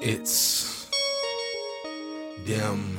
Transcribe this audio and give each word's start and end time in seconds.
It's 0.00 0.86
them 2.46 2.98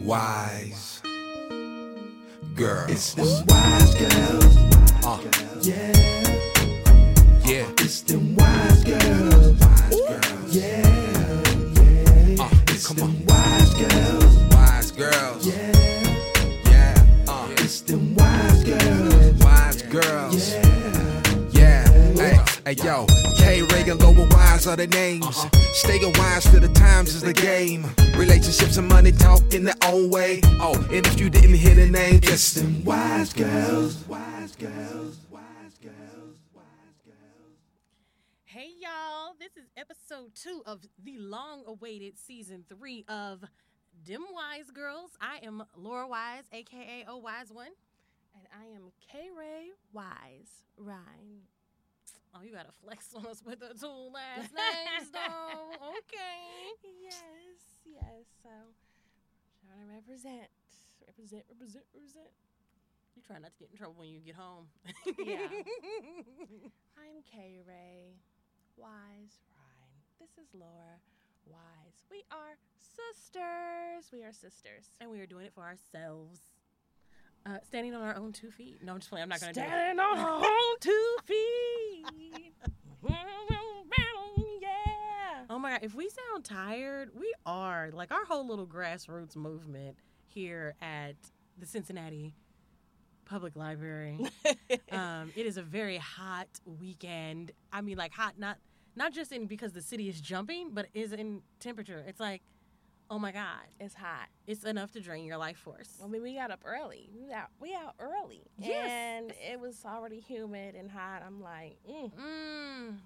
wise 0.00 1.02
girls. 2.54 2.90
It's 2.90 3.14
them 3.14 3.46
wise 3.48 3.94
girls. 3.94 4.56
Uh, 5.04 5.18
Yeah, 5.62 5.92
yeah. 7.44 7.66
it's 7.78 8.00
them 8.02 8.34
wise 8.36 8.84
girls. 8.84 9.60
Yeah, 9.92 10.20
yeah. 10.50 12.42
Uh, 12.42 12.48
It's 12.68 12.86
come 12.86 12.96
them 12.96 13.08
on. 13.08 13.26
wise 13.26 13.74
girls. 13.74 14.36
Wise 14.54 14.90
girls. 14.92 15.46
Yeah, 15.46 15.72
Yeah. 16.70 16.94
Uh, 17.28 17.48
it's 17.58 17.80
them 17.82 18.14
wise 18.14 18.64
girls. 18.64 19.44
wise 19.44 19.82
girls. 19.82 20.54
Yeah, 20.54 21.44
Yeah, 21.52 21.84
hey, 22.16 22.38
hey, 22.64 22.74
yo, 22.84 23.06
K 23.36 23.62
Reagan, 23.62 23.98
Lower 23.98 24.26
Wise 24.58 24.66
are 24.66 24.74
the 24.74 24.88
names. 24.88 25.46
Staying 25.72 26.12
wise 26.14 26.42
to 26.50 26.58
the 26.58 26.66
times 26.70 27.14
is 27.14 27.22
the 27.22 27.32
game. 27.32 27.86
Relationships 28.16 28.76
and 28.76 28.88
money 28.88 29.12
talk 29.12 29.54
in 29.54 29.62
their 29.62 29.76
own 29.84 30.10
way. 30.10 30.40
Oh, 30.60 30.74
and 30.90 31.06
if 31.06 31.20
you 31.20 31.30
didn't 31.30 31.54
hear 31.54 31.76
the 31.76 31.86
name, 31.86 32.18
just 32.20 32.56
them 32.56 32.84
wise 32.84 33.32
girls. 33.32 34.04
Wise 34.08 34.56
girls. 34.56 35.18
Wise 35.30 35.78
girls. 35.80 36.38
Wise 36.52 36.98
girls. 37.04 37.54
Hey 38.46 38.70
y'all, 38.80 39.34
this 39.38 39.56
is 39.56 39.70
episode 39.76 40.34
two 40.34 40.62
of 40.66 40.80
the 41.04 41.18
long 41.18 41.62
awaited 41.64 42.18
season 42.18 42.64
three 42.68 43.04
of 43.08 43.44
Them 44.08 44.24
Wise 44.34 44.72
Girls. 44.72 45.12
I 45.20 45.38
am 45.46 45.62
Laura 45.76 46.08
Wise, 46.08 46.46
aka 46.52 47.04
O 47.06 47.18
Wise 47.18 47.52
One, 47.52 47.70
and 48.34 48.44
I 48.52 48.74
am 48.74 48.90
K 49.08 49.28
Ray 49.38 49.68
Wise 49.92 50.64
Ryan. 50.76 51.46
Oh, 52.34 52.42
you 52.42 52.52
gotta 52.52 52.72
flex 52.84 53.12
on 53.14 53.26
us 53.26 53.42
with 53.44 53.60
the 53.60 53.72
two 53.74 54.10
last 54.12 54.52
names, 54.54 55.10
though. 55.12 55.72
Okay. 56.04 56.76
Yes, 57.02 57.60
yes. 57.86 58.24
So, 58.42 58.50
trying 59.64 59.80
to 59.80 59.94
represent, 59.94 60.48
represent, 61.06 61.44
represent, 61.48 61.84
represent. 61.94 62.30
You 63.16 63.22
try 63.26 63.38
not 63.38 63.52
to 63.52 63.58
get 63.58 63.70
in 63.72 63.76
trouble 63.78 63.96
when 63.98 64.08
you 64.10 64.20
get 64.20 64.36
home. 64.36 64.66
Yeah. 65.18 65.48
I'm 67.00 67.18
K 67.24 67.58
Ray 67.66 68.14
Wise 68.76 69.42
Ryan. 69.56 69.96
This 70.20 70.30
is 70.38 70.46
Laura 70.54 71.00
Wise. 71.46 71.98
We 72.10 72.22
are 72.30 72.54
sisters. 72.78 74.12
We 74.12 74.22
are 74.22 74.32
sisters. 74.32 74.86
and 75.00 75.10
we 75.10 75.18
are 75.20 75.26
doing 75.26 75.46
it 75.46 75.52
for 75.54 75.64
ourselves. 75.64 76.40
Uh, 77.46 77.58
standing 77.66 77.94
on 77.94 78.02
our 78.02 78.16
own 78.16 78.32
two 78.32 78.50
feet. 78.50 78.82
No, 78.82 78.92
I'm 78.92 78.98
just 78.98 79.10
playing. 79.10 79.22
I'm 79.22 79.28
not 79.28 79.40
gonna 79.40 79.52
do 79.52 79.60
it. 79.60 79.66
Standing 79.66 80.00
on 80.00 80.18
our 80.18 80.30
own 80.44 80.76
two 80.80 81.16
feet. 81.24 82.06
yeah. 84.60 85.44
Oh 85.50 85.58
my 85.58 85.70
god, 85.72 85.80
if 85.82 85.94
we 85.94 86.10
sound 86.10 86.44
tired, 86.44 87.10
we 87.18 87.32
are. 87.46 87.90
Like 87.92 88.12
our 88.12 88.24
whole 88.26 88.46
little 88.46 88.66
grassroots 88.66 89.34
movement 89.36 89.96
here 90.26 90.74
at 90.82 91.16
the 91.58 91.66
Cincinnati 91.66 92.34
Public 93.24 93.56
Library. 93.56 94.18
um, 94.92 95.32
it 95.36 95.46
is 95.46 95.56
a 95.56 95.62
very 95.62 95.96
hot 95.96 96.48
weekend. 96.64 97.52
I 97.72 97.80
mean, 97.80 97.96
like 97.96 98.12
hot, 98.12 98.38
not 98.38 98.58
not 98.96 99.12
just 99.12 99.32
in 99.32 99.46
because 99.46 99.72
the 99.72 99.82
city 99.82 100.08
is 100.08 100.20
jumping, 100.20 100.70
but 100.72 100.86
is 100.92 101.12
in 101.12 101.42
temperature. 101.60 102.04
It's 102.06 102.20
like, 102.20 102.42
oh 103.10 103.18
my 103.18 103.32
god, 103.32 103.62
It's 103.80 103.94
hot. 103.94 104.28
it's 104.46 104.64
enough 104.64 104.92
to 104.92 105.00
drain 105.00 105.24
your 105.24 105.36
life 105.38 105.56
force. 105.58 105.88
I 106.02 106.06
mean, 106.08 106.22
we 106.22 106.34
got 106.34 106.50
up 106.50 106.60
early. 106.64 107.08
We 107.14 107.32
out, 107.32 107.48
we 107.60 107.74
out 107.74 107.94
early. 107.98 108.42
Yes. 108.58 108.88
And 108.90 109.32
it 109.50 109.58
was 109.60 109.82
already 109.86 110.20
humid 110.20 110.74
and 110.74 110.90
hot. 110.90 111.22
I'm 111.26 111.40
like, 111.42 111.76
mm. 111.90 112.10
Mm, 112.12 112.96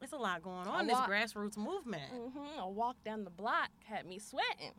it's 0.00 0.12
a 0.12 0.16
lot 0.16 0.42
going 0.42 0.66
on. 0.68 0.86
This 0.86 0.96
grassroots 0.98 1.56
movement. 1.56 2.12
Mm-hmm, 2.14 2.60
A 2.60 2.68
walk 2.68 2.96
down 3.04 3.24
the 3.24 3.30
block 3.30 3.70
had 3.84 4.06
me 4.06 4.18
sweating. 4.18 4.72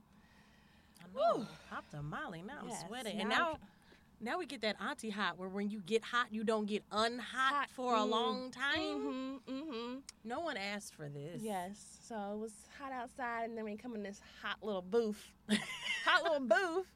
I 1.01 1.05
know. 1.37 1.45
Popped 1.69 1.93
a 1.93 2.01
Molly. 2.01 2.41
Now 2.45 2.63
Yes, 2.67 2.79
I'm 2.81 2.87
sweating. 2.87 3.19
And 3.19 3.29
now- 3.29 3.57
now, 4.23 4.39
we 4.39 4.45
get 4.45 4.61
that 4.61 4.75
auntie 4.81 5.09
hot 5.09 5.37
where 5.37 5.49
when 5.49 5.69
you 5.69 5.81
get 5.85 6.03
hot, 6.03 6.27
you 6.31 6.43
don't 6.43 6.65
get 6.65 6.87
unhot 6.89 7.19
Hot. 7.21 7.69
for 7.71 7.93
a 7.95 7.99
Mm. 7.99 8.09
long 8.09 8.51
time. 8.51 8.79
Mm-hmm. 8.79 9.51
Mm-hmm. 9.53 9.95
No 10.23 10.39
one 10.39 10.57
asked 10.57 10.95
for 10.95 11.09
this. 11.09 11.41
Yes. 11.41 11.99
So 12.07 12.15
it 12.33 12.39
was 12.39 12.53
hot 12.79 12.91
outside, 12.91 13.45
and 13.49 13.57
then 13.57 13.65
we 13.65 13.75
come 13.77 13.95
in 13.95 14.03
this 14.03 14.21
hot 14.41 14.57
little 14.63 14.81
booth. 14.81 15.31
hot 16.05 16.23
little 16.23 16.39
booth. 16.47 16.87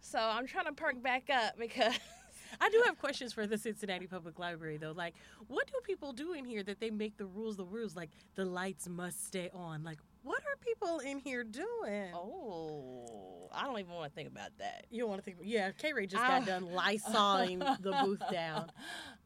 So 0.00 0.18
I'm 0.18 0.46
trying 0.46 0.66
to 0.66 0.72
perk 0.72 1.02
back 1.02 1.30
up 1.30 1.58
because 1.58 1.94
I 2.60 2.68
do 2.68 2.82
have 2.86 2.98
questions 2.98 3.32
for 3.32 3.46
the 3.46 3.56
Cincinnati 3.58 4.06
Public 4.06 4.38
Library 4.38 4.76
though. 4.76 4.92
Like, 4.92 5.14
what 5.48 5.66
do 5.66 5.72
people 5.82 6.12
do 6.12 6.34
in 6.34 6.44
here 6.44 6.62
that 6.62 6.78
they 6.80 6.90
make 6.90 7.16
the 7.16 7.26
rules 7.26 7.56
the 7.56 7.64
rules? 7.64 7.96
Like, 7.96 8.10
the 8.34 8.44
lights 8.44 8.88
must 8.88 9.26
stay 9.26 9.50
on. 9.54 9.82
Like, 9.82 9.98
what 10.22 10.40
are 10.42 10.56
people 10.60 10.98
in 11.00 11.18
here 11.18 11.42
doing? 11.44 12.12
oh, 12.14 13.43
I 13.56 13.64
don't 13.64 13.78
even 13.78 13.92
want 13.92 14.10
to 14.10 14.14
think 14.14 14.28
about 14.28 14.50
that. 14.58 14.86
You 14.90 15.00
don't 15.00 15.10
want 15.10 15.20
to 15.22 15.24
think? 15.24 15.38
Yeah, 15.42 15.70
K 15.72 15.92
Ray 15.92 16.06
just 16.06 16.22
I- 16.22 16.38
got 16.40 16.46
done 16.46 16.64
lysoling 16.72 17.58
the 17.82 17.92
booth 17.92 18.22
down. 18.30 18.70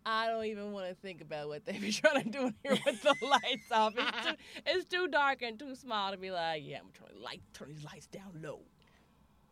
I 0.06 0.26
don't 0.28 0.44
even 0.46 0.72
want 0.72 0.88
to 0.88 0.94
think 0.94 1.20
about 1.20 1.48
what 1.48 1.66
they 1.66 1.78
be 1.78 1.92
trying 1.92 2.24
to 2.24 2.30
do 2.30 2.46
in 2.46 2.54
here 2.62 2.78
with 2.86 3.02
the 3.02 3.14
lights 3.22 3.70
off. 3.72 3.92
It's 3.96 4.26
too, 4.26 4.34
it's 4.66 4.84
too 4.88 5.08
dark 5.08 5.42
and 5.42 5.58
too 5.58 5.74
small 5.74 6.12
to 6.12 6.16
be 6.16 6.30
like, 6.30 6.62
yeah, 6.64 6.78
I'm 6.78 6.90
trying 6.94 7.10
to 7.10 7.22
light, 7.22 7.42
turn 7.52 7.68
these 7.68 7.84
lights 7.84 8.06
down 8.06 8.40
low. 8.42 8.60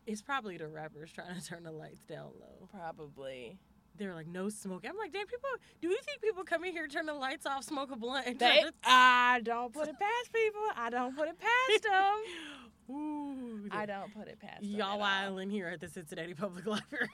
It's 0.07 0.21
probably 0.21 0.57
the 0.57 0.67
rappers 0.67 1.11
trying 1.11 1.39
to 1.39 1.45
turn 1.45 1.63
the 1.63 1.71
lights 1.71 2.01
down 2.07 2.31
low. 2.39 2.67
Probably. 2.71 3.59
They're 3.97 4.13
like, 4.13 4.27
no 4.27 4.49
smoke. 4.49 4.85
I'm 4.87 4.97
like, 4.97 5.11
damn, 5.11 5.25
people, 5.27 5.49
do 5.81 5.87
you 5.89 5.97
think 6.05 6.21
people 6.21 6.43
come 6.43 6.63
in 6.63 6.71
here, 6.71 6.87
turn 6.87 7.05
the 7.07 7.13
lights 7.13 7.45
off, 7.45 7.63
smoke 7.63 7.91
a 7.91 7.95
blunt, 7.95 8.27
and 8.27 8.39
They, 8.39 8.61
turn 8.61 8.71
I 8.83 9.41
don't 9.43 9.73
put 9.73 9.87
it 9.87 9.95
past 9.99 10.33
people. 10.33 10.61
I 10.75 10.89
don't 10.89 11.15
put 11.15 11.27
it 11.29 11.35
past 11.39 11.83
them. 12.89 12.95
Ooh, 12.95 13.67
I 13.71 13.85
don't 13.85 14.13
put 14.15 14.27
it 14.27 14.39
past. 14.39 14.63
Y'all 14.63 15.01
island 15.01 15.51
here 15.51 15.67
at 15.67 15.79
the 15.81 15.87
Cincinnati 15.89 16.33
Public 16.33 16.65
Library. 16.67 17.09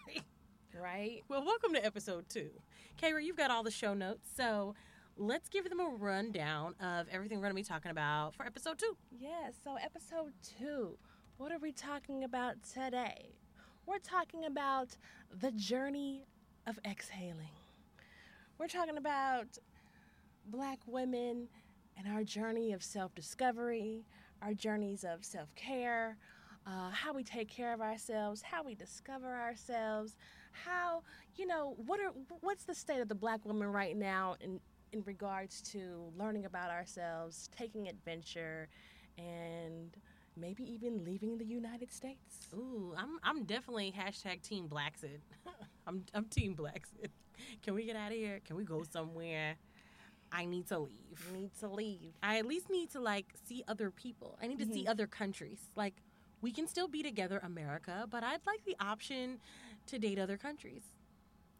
right? 0.80 1.22
well, 1.30 1.44
welcome 1.46 1.74
to 1.74 1.84
episode 1.86 2.28
two. 2.30 2.50
Kayra, 3.02 3.24
you've 3.24 3.38
got 3.38 3.50
all 3.50 3.64
the 3.64 3.72
show 3.72 3.94
notes, 3.94 4.30
so 4.36 4.76
let's 5.18 5.50
give 5.50 5.70
them 5.70 5.80
a 5.80 5.90
rundown 5.90 6.76
of 6.80 7.08
everything 7.12 7.38
we're 7.40 7.46
going 7.46 7.56
to 7.56 7.56
be 7.56 7.64
talking 7.64 7.92
about 7.92 8.36
for 8.36 8.46
episode 8.46 8.78
two. 8.78 8.96
Yes. 9.18 9.54
So 9.64 9.76
episode 9.84 10.34
two, 10.60 10.98
what 11.38 11.52
are 11.52 11.60
we 11.60 11.72
talking 11.72 12.24
about 12.24 12.56
today? 12.64 13.30
We're 13.86 14.00
talking 14.00 14.46
about 14.46 14.90
the 15.42 15.52
journey 15.52 16.26
of 16.68 16.79
exhaling. 16.85 17.56
We're 18.57 18.68
talking 18.68 18.97
about 18.97 19.57
black 20.47 20.79
women 20.85 21.47
and 21.97 22.07
our 22.07 22.24
journey 22.24 22.74
of 22.74 22.84
self-discovery, 22.84 24.06
our 24.41 24.53
journeys 24.53 25.03
of 25.03 25.24
self-care, 25.25 26.18
uh, 26.66 26.90
how 26.91 27.13
we 27.13 27.24
take 27.24 27.50
care 27.50 27.74
of 27.74 27.81
ourselves, 27.81 28.41
how 28.41 28.63
we 28.63 28.75
discover 28.75 29.35
ourselves, 29.35 30.16
how 30.51 31.01
you 31.35 31.46
know 31.47 31.75
what 31.85 32.00
are 32.00 32.12
what's 32.41 32.63
the 32.63 32.75
state 32.75 33.01
of 33.01 33.09
the 33.09 33.16
black 33.16 33.44
woman 33.45 33.68
right 33.68 33.97
now 33.97 34.35
in 34.40 34.59
in 34.91 35.01
regards 35.06 35.62
to 35.62 36.12
learning 36.18 36.45
about 36.45 36.69
ourselves, 36.69 37.50
taking 37.57 37.88
adventure, 37.88 38.69
and 39.18 39.97
maybe 40.36 40.64
even 40.72 41.04
leaving 41.04 41.38
the 41.38 41.46
United 41.46 41.92
States. 41.92 42.48
Ooh, 42.54 42.94
I'm 42.98 43.20
I'm 43.24 43.44
definitely 43.44 43.94
hashtag 43.98 44.42
Team 44.42 44.68
Blaxit. 44.68 45.20
I'm 45.88 46.04
I'm 46.14 46.26
Team 46.26 46.56
Blaxit. 46.56 47.10
Can 47.62 47.74
we 47.76 47.86
get 47.86 47.96
out 47.96 48.12
of 48.12 48.18
here? 48.18 48.40
Can 48.46 48.56
we 48.56 48.64
go 48.64 48.84
somewhere? 48.90 49.56
I 50.32 50.46
need 50.46 50.68
to 50.68 50.80
leave. 50.80 51.32
Need 51.34 51.52
to 51.60 51.68
leave. 51.68 52.14
I 52.24 52.40
at 52.40 52.46
least 52.46 52.70
need 52.70 52.90
to 52.92 53.00
like 53.00 53.28
see 53.46 53.64
other 53.68 53.92
people. 53.92 54.38
I 54.42 54.48
need 54.48 54.60
to 54.60 54.66
see 54.66 54.86
Mhm. 54.86 54.90
other 54.90 55.08
countries. 55.08 55.60
Like 55.76 55.94
we 56.42 56.52
can 56.52 56.68
still 56.68 56.88
be 56.88 57.04
together, 57.04 57.40
America, 57.44 58.08
but 58.10 58.24
I'd 58.24 58.46
like 58.46 58.64
the 58.66 58.76
option 58.80 59.40
to 59.88 60.00
date 60.00 60.18
other 60.20 60.38
countries. 60.38 60.84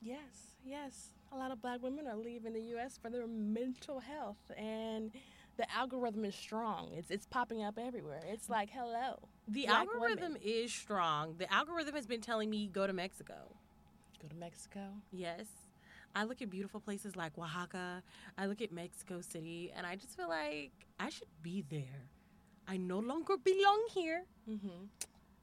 Yes, 0.02 0.56
yes. 0.66 1.10
A 1.32 1.38
lot 1.38 1.52
of 1.52 1.62
black 1.62 1.82
women 1.82 2.06
are 2.08 2.16
leaving 2.16 2.54
the 2.54 2.62
U.S. 2.76 2.98
for 3.02 3.10
their 3.10 3.26
mental 3.28 4.00
health, 4.00 4.52
and 4.58 5.12
the 5.58 5.72
algorithm 5.72 6.26
is 6.26 6.36
strong. 6.36 6.92
It's 6.98 7.12
it's 7.12 7.26
popping 7.26 7.64
up 7.64 7.78
everywhere. 7.78 8.22
It's 8.28 8.50
like, 8.50 8.70
hello, 8.72 9.20
The 9.48 9.68
algorithm 9.68 10.34
women. 10.34 10.38
is 10.44 10.74
strong. 10.74 11.36
The 11.38 11.52
algorithm 11.54 11.96
has 11.96 12.08
been 12.08 12.22
telling 12.22 12.50
me 12.50 12.68
go 12.68 12.88
to 12.88 12.94
Mexico. 12.94 13.36
go 14.22 14.28
to 14.28 14.36
Mexico. 14.36 14.82
Yes. 15.12 15.46
I 16.16 16.26
look 16.26 16.42
at 16.44 16.50
beautiful 16.52 16.80
places 16.80 17.16
like 17.16 17.38
Oaxaca. 17.38 18.04
I 18.38 18.46
look 18.46 18.62
at 18.62 18.72
Mexico 18.72 19.22
City 19.22 19.72
and 19.76 19.86
I 19.86 19.96
just 19.96 20.16
feel 20.16 20.30
like 20.30 20.72
I 21.00 21.10
should 21.10 21.28
be 21.42 21.64
there. 21.70 22.02
I 22.68 22.78
no 22.78 23.00
longer 23.00 23.36
belong 23.38 23.82
here 23.94 24.24
Mm-hmm. 24.50 24.86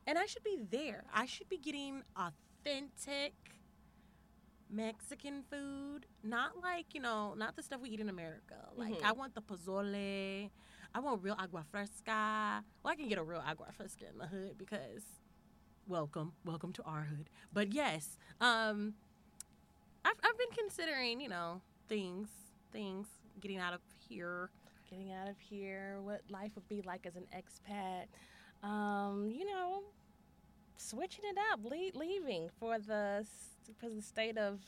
and 0.07 0.19
I 0.19 0.27
should 0.27 0.45
be 0.45 0.59
there. 0.71 1.05
I 1.13 1.27
should 1.27 1.49
be 1.49 1.57
getting 1.59 2.03
authentic 2.17 3.33
Mexican 4.71 5.43
food, 5.51 6.07
not 6.23 6.61
like, 6.63 6.95
you 6.95 7.01
know, 7.01 7.35
not 7.35 7.57
the 7.57 7.63
stuff 7.63 7.81
we 7.81 7.91
eat 7.91 8.01
in 8.01 8.09
America. 8.09 8.69
Like 8.77 8.95
Mhm. 8.95 9.05
I 9.05 9.13
want 9.13 9.35
the 9.35 9.43
pozole. 9.43 10.51
I 10.95 11.01
want 11.01 11.23
real 11.23 11.37
agua 11.39 11.65
fresca. 11.65 12.65
Well, 12.83 12.93
I 12.93 12.97
can 12.97 13.09
get 13.09 13.19
a 13.19 13.23
real 13.23 13.43
agua 13.45 13.73
fresca 13.73 14.09
in 14.09 14.19
the 14.19 14.27
hood 14.27 14.57
because 14.59 15.05
welcome, 15.87 16.33
welcome 16.45 16.73
to 16.75 16.83
our 16.85 17.05
hood. 17.05 17.29
But 17.53 17.73
yes, 17.73 18.17
um 18.41 18.95
I've 20.05 20.19
I've 20.23 20.39
been 20.39 20.51
considering, 20.57 21.21
you 21.21 21.29
know, 21.29 21.61
things, 21.89 22.29
things 22.73 23.09
getting 23.41 23.59
out 23.59 23.75
of 23.75 23.81
here 24.09 24.51
getting 24.89 25.13
out 25.13 25.29
of 25.29 25.39
here, 25.39 26.01
what 26.01 26.21
life 26.31 26.51
would 26.57 26.67
be 26.69 26.83
like 26.83 27.07
as 27.07 27.15
an 27.15 27.25
expat. 27.33 28.07
Um, 28.67 29.31
you 29.31 29.45
know, 29.47 29.85
switching 30.81 31.25
it 31.25 31.37
up, 31.53 31.61
le- 31.65 31.99
leaving 31.99 32.49
for 32.59 32.79
the 32.79 33.27
for 33.79 33.89
the 33.89 34.03
state 34.03 34.39
of 34.39 34.61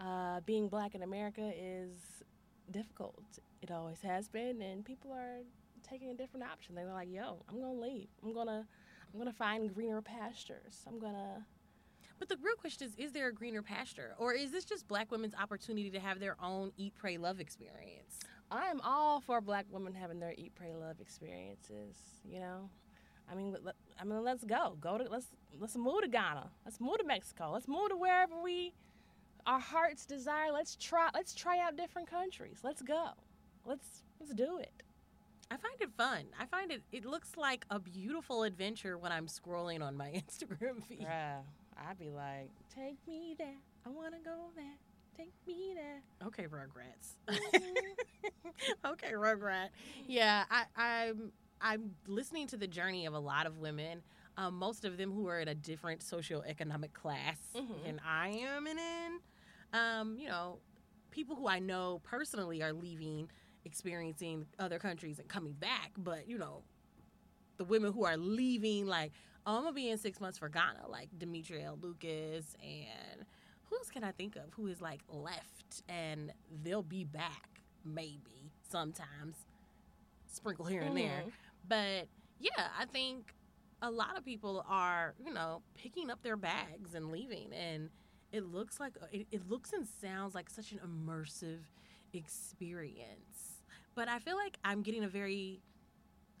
uh, 0.00 0.40
being 0.46 0.68
black 0.68 0.94
in 0.94 1.02
America 1.02 1.52
is 1.56 2.22
difficult. 2.70 3.24
It 3.62 3.70
always 3.70 4.00
has 4.02 4.28
been, 4.28 4.62
and 4.62 4.84
people 4.84 5.12
are 5.12 5.40
taking 5.82 6.10
a 6.10 6.14
different 6.14 6.44
option. 6.44 6.74
They're 6.74 6.86
like, 6.86 7.10
"Yo, 7.10 7.42
I'm 7.48 7.60
gonna 7.60 7.72
leave. 7.72 8.08
I'm 8.22 8.32
gonna, 8.32 8.66
I'm 9.12 9.18
gonna 9.18 9.32
find 9.32 9.72
greener 9.74 10.02
pastures. 10.02 10.84
I'm 10.86 10.98
gonna." 10.98 11.44
But 12.18 12.28
the 12.28 12.36
real 12.42 12.56
question 12.56 12.88
is: 12.88 12.94
Is 12.96 13.12
there 13.12 13.28
a 13.28 13.32
greener 13.32 13.62
pasture, 13.62 14.14
or 14.18 14.34
is 14.34 14.50
this 14.50 14.64
just 14.64 14.86
Black 14.88 15.10
women's 15.10 15.34
opportunity 15.34 15.90
to 15.90 16.00
have 16.00 16.20
their 16.20 16.36
own 16.42 16.72
eat, 16.76 16.94
pray, 16.96 17.18
love 17.18 17.40
experience? 17.40 18.20
I 18.50 18.66
am 18.66 18.80
all 18.82 19.20
for 19.20 19.40
black 19.40 19.66
women 19.70 19.94
having 19.94 20.20
their 20.20 20.34
eat, 20.36 20.52
pray, 20.54 20.74
love 20.74 21.00
experiences. 21.00 21.96
You 22.24 22.40
know, 22.40 22.70
I 23.30 23.34
mean, 23.34 23.56
I 24.00 24.04
mean, 24.04 24.22
let's 24.22 24.44
go. 24.44 24.76
Go 24.80 24.98
to 24.98 25.04
let's 25.10 25.26
let's 25.58 25.76
move 25.76 26.02
to 26.02 26.08
Ghana. 26.08 26.50
Let's 26.64 26.80
move 26.80 26.98
to 26.98 27.04
Mexico. 27.04 27.50
Let's 27.52 27.68
move 27.68 27.90
to 27.90 27.96
wherever 27.96 28.40
we 28.42 28.72
our 29.46 29.60
hearts 29.60 30.06
desire. 30.06 30.52
Let's 30.52 30.76
try. 30.76 31.10
Let's 31.14 31.34
try 31.34 31.58
out 31.60 31.76
different 31.76 32.10
countries. 32.10 32.58
Let's 32.62 32.82
go. 32.82 33.10
Let's 33.64 34.02
let's 34.20 34.32
do 34.34 34.58
it. 34.58 34.82
I 35.50 35.56
find 35.56 35.74
it 35.80 35.90
fun. 35.96 36.24
I 36.40 36.46
find 36.46 36.72
it. 36.72 36.82
It 36.90 37.04
looks 37.04 37.30
like 37.36 37.64
a 37.70 37.78
beautiful 37.78 38.42
adventure 38.42 38.98
when 38.98 39.12
I'm 39.12 39.26
scrolling 39.26 39.82
on 39.82 39.96
my 39.96 40.08
Instagram 40.28 40.82
feed. 40.84 41.02
Yeah. 41.02 41.38
I'd 41.76 41.98
be 41.98 42.10
like, 42.10 42.50
take 42.74 42.96
me 43.06 43.34
there. 43.38 43.58
I 43.86 43.90
wanna 43.90 44.18
go 44.24 44.50
there. 44.56 44.64
Take 45.16 45.32
me 45.46 45.74
there. 45.74 46.02
Okay, 46.26 46.46
Rugrats. 46.46 47.14
Mm-hmm. 47.28 48.48
okay, 48.92 49.12
Rugrat. 49.12 49.68
Yeah, 50.08 50.44
I, 50.50 50.64
I'm 50.76 51.32
I'm 51.60 51.94
listening 52.06 52.46
to 52.48 52.56
the 52.56 52.66
journey 52.66 53.06
of 53.06 53.14
a 53.14 53.18
lot 53.18 53.46
of 53.46 53.58
women. 53.58 54.02
Um, 54.36 54.54
most 54.54 54.84
of 54.84 54.96
them 54.96 55.12
who 55.12 55.28
are 55.28 55.40
in 55.40 55.48
a 55.48 55.54
different 55.54 56.00
socioeconomic 56.00 56.92
class 56.92 57.38
Mhm. 57.54 57.84
than 57.84 58.00
I 58.04 58.28
am 58.28 58.66
and 58.66 58.78
in. 58.78 59.20
Um, 59.72 60.18
you 60.18 60.28
know, 60.28 60.60
people 61.10 61.36
who 61.36 61.46
I 61.48 61.60
know 61.60 62.00
personally 62.04 62.62
are 62.62 62.72
leaving, 62.72 63.30
experiencing 63.64 64.46
other 64.58 64.78
countries 64.78 65.18
and 65.18 65.28
coming 65.28 65.52
back. 65.54 65.92
But 65.96 66.28
you 66.28 66.36
know, 66.38 66.64
the 67.56 67.64
women 67.64 67.92
who 67.92 68.04
are 68.04 68.16
leaving, 68.16 68.86
like, 68.86 69.12
oh, 69.46 69.56
I'm 69.58 69.62
gonna 69.62 69.74
be 69.74 69.88
in 69.88 69.98
six 69.98 70.20
months 70.20 70.38
for 70.38 70.48
Ghana, 70.48 70.88
like 70.88 71.16
Demetria 71.18 71.72
Lucas 71.74 72.56
and 72.62 73.24
who 73.64 73.76
else 73.76 73.90
can 73.90 74.02
I 74.04 74.12
think 74.12 74.36
of 74.36 74.52
who 74.54 74.66
is 74.66 74.80
like 74.80 75.00
left 75.08 75.82
and 75.88 76.32
they'll 76.62 76.82
be 76.82 77.04
back 77.04 77.62
maybe 77.84 78.50
sometimes, 78.62 79.46
sprinkle 80.26 80.64
here 80.64 80.82
and 80.82 80.96
there. 80.96 81.24
But 81.68 82.08
yeah, 82.40 82.68
I 82.78 82.84
think 82.86 83.34
a 83.82 83.90
lot 83.90 84.16
of 84.16 84.24
people 84.24 84.64
are, 84.68 85.14
you 85.24 85.32
know, 85.32 85.62
picking 85.74 86.10
up 86.10 86.22
their 86.22 86.36
bags 86.36 86.94
and 86.94 87.10
leaving, 87.10 87.52
and 87.52 87.90
it 88.32 88.44
looks 88.44 88.80
like 88.80 88.94
uh, 89.02 89.06
it, 89.12 89.26
it 89.30 89.48
looks 89.48 89.72
and 89.72 89.86
sounds 89.86 90.34
like 90.34 90.50
such 90.50 90.72
an 90.72 90.80
immersive 90.80 91.60
experience. 92.12 93.62
But 93.94 94.08
I 94.08 94.18
feel 94.18 94.36
like 94.36 94.58
I'm 94.64 94.82
getting 94.82 95.04
a 95.04 95.08
very 95.08 95.60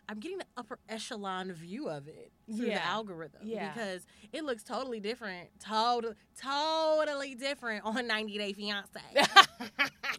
I'm 0.08 0.20
getting 0.20 0.38
the 0.38 0.46
upper 0.56 0.78
echelon 0.88 1.50
view 1.52 1.88
of 1.88 2.08
it 2.08 2.30
through 2.46 2.66
the 2.66 2.84
algorithm 2.84 3.40
Yeah. 3.44 3.72
because 3.72 4.06
it 4.32 4.44
looks 4.44 4.62
totally 4.62 5.00
different, 5.00 5.48
total, 5.60 6.14
totally 6.40 7.34
different 7.34 7.84
on 7.84 8.06
90 8.06 8.36
Day 8.38 8.52
Fiance. 8.52 9.00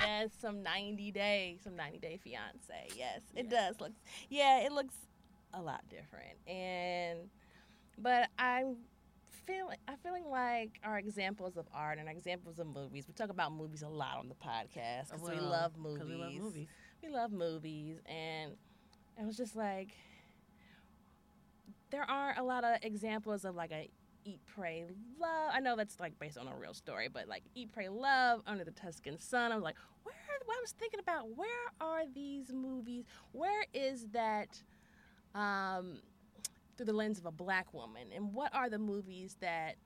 yes, 0.00 0.30
some 0.40 0.62
90 0.62 1.10
day, 1.12 1.58
some 1.62 1.76
90 1.76 1.98
day 1.98 2.18
fiance. 2.22 2.88
Yes, 2.96 3.20
it 3.34 3.46
Yeah. 3.50 3.68
does 3.68 3.80
look. 3.80 3.92
Yeah, 4.28 4.60
it 4.60 4.72
looks 4.72 4.94
a 5.52 5.60
lot 5.60 5.82
different. 5.88 6.36
And 6.46 7.28
but 7.98 8.28
I'm 8.38 8.76
feeling 9.46 9.76
I'm 9.88 9.96
feeling 9.98 10.28
like 10.30 10.78
our 10.84 10.98
examples 10.98 11.56
of 11.56 11.66
art 11.72 11.98
and 11.98 12.08
our 12.08 12.14
examples 12.14 12.58
of 12.58 12.66
movies. 12.66 13.06
We 13.08 13.14
talk 13.14 13.30
about 13.30 13.52
movies 13.52 13.82
a 13.82 13.88
lot 13.88 14.18
on 14.18 14.28
the 14.28 14.34
podcast 14.34 15.10
because 15.10 15.28
we 15.28 15.38
love 15.40 15.76
movies. 15.76 16.04
we 16.06 16.14
love 16.14 16.32
movies. 16.34 16.68
We 17.02 17.08
love 17.08 17.32
movies, 17.32 17.98
and 18.06 18.52
it 19.18 19.24
was 19.24 19.36
just 19.36 19.54
like 19.56 19.90
there 21.90 22.08
aren't 22.08 22.38
a 22.38 22.42
lot 22.42 22.64
of 22.64 22.78
examples 22.82 23.44
of 23.44 23.54
like 23.54 23.70
a 23.72 23.88
eat, 24.24 24.40
pray, 24.54 24.84
love. 25.20 25.50
I 25.52 25.60
know 25.60 25.76
that's 25.76 26.00
like 26.00 26.18
based 26.18 26.36
on 26.36 26.48
a 26.48 26.54
real 26.56 26.74
story, 26.74 27.08
but 27.08 27.28
like 27.28 27.44
eat, 27.54 27.70
pray, 27.72 27.88
love, 27.88 28.42
under 28.46 28.64
the 28.64 28.72
Tuscan 28.72 29.18
sun. 29.18 29.52
I 29.52 29.54
was 29.54 29.64
like, 29.64 29.76
where? 30.02 30.14
I 30.48 30.60
was 30.60 30.72
thinking 30.72 31.00
about 31.00 31.36
where 31.36 31.48
are 31.80 32.02
these 32.12 32.52
movies? 32.52 33.04
Where 33.32 33.64
is 33.74 34.06
that? 34.12 34.62
Um, 35.34 36.00
through 36.76 36.86
the 36.86 36.92
lens 36.92 37.18
of 37.18 37.26
a 37.26 37.30
black 37.30 37.72
woman, 37.72 38.08
and 38.14 38.32
what 38.32 38.54
are 38.54 38.68
the 38.68 38.78
movies 38.78 39.36
that 39.40 39.76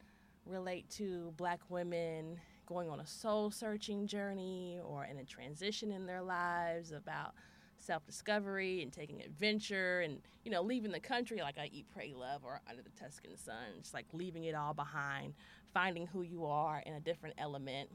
relate 0.46 0.88
to 0.90 1.32
black 1.36 1.60
women 1.68 2.40
going 2.70 2.88
on 2.88 3.00
a 3.00 3.06
soul 3.06 3.50
searching 3.50 4.06
journey 4.06 4.78
or 4.84 5.05
in 5.05 5.19
a 5.19 5.25
transition 5.25 5.90
in 5.90 6.06
their 6.06 6.22
lives 6.22 6.93
about 6.93 7.34
self 7.78 8.06
discovery 8.06 8.81
and 8.82 8.93
taking 8.93 9.20
adventure 9.22 10.00
and 10.02 10.20
you 10.44 10.52
know 10.52 10.62
leaving 10.62 10.93
the 10.93 11.00
country 11.00 11.40
like 11.40 11.58
I 11.58 11.69
Eat 11.72 11.87
Pray 11.93 12.14
Love 12.17 12.43
or 12.44 12.61
Under 12.70 12.82
the 12.82 12.90
Tuscan 12.90 13.37
Sun 13.37 13.81
just 13.82 13.93
like 13.93 14.06
leaving 14.12 14.44
it 14.44 14.55
all 14.55 14.72
behind 14.72 15.34
finding 15.75 16.06
who 16.06 16.22
you 16.22 16.46
are 16.46 16.81
in 16.87 16.94
a 16.94 17.00
different 17.00 17.34
element 17.38 17.90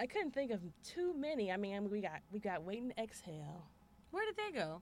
I 0.00 0.06
couldn't 0.06 0.32
think 0.32 0.50
of 0.50 0.60
too 0.82 1.12
many 1.18 1.52
I 1.52 1.58
mean 1.58 1.90
we 1.90 2.00
got 2.00 2.20
we 2.32 2.40
got 2.40 2.62
Wait 2.64 2.80
and 2.80 2.92
Exhale 2.98 3.66
Where 4.12 4.24
did 4.24 4.36
they 4.36 4.58
go? 4.58 4.80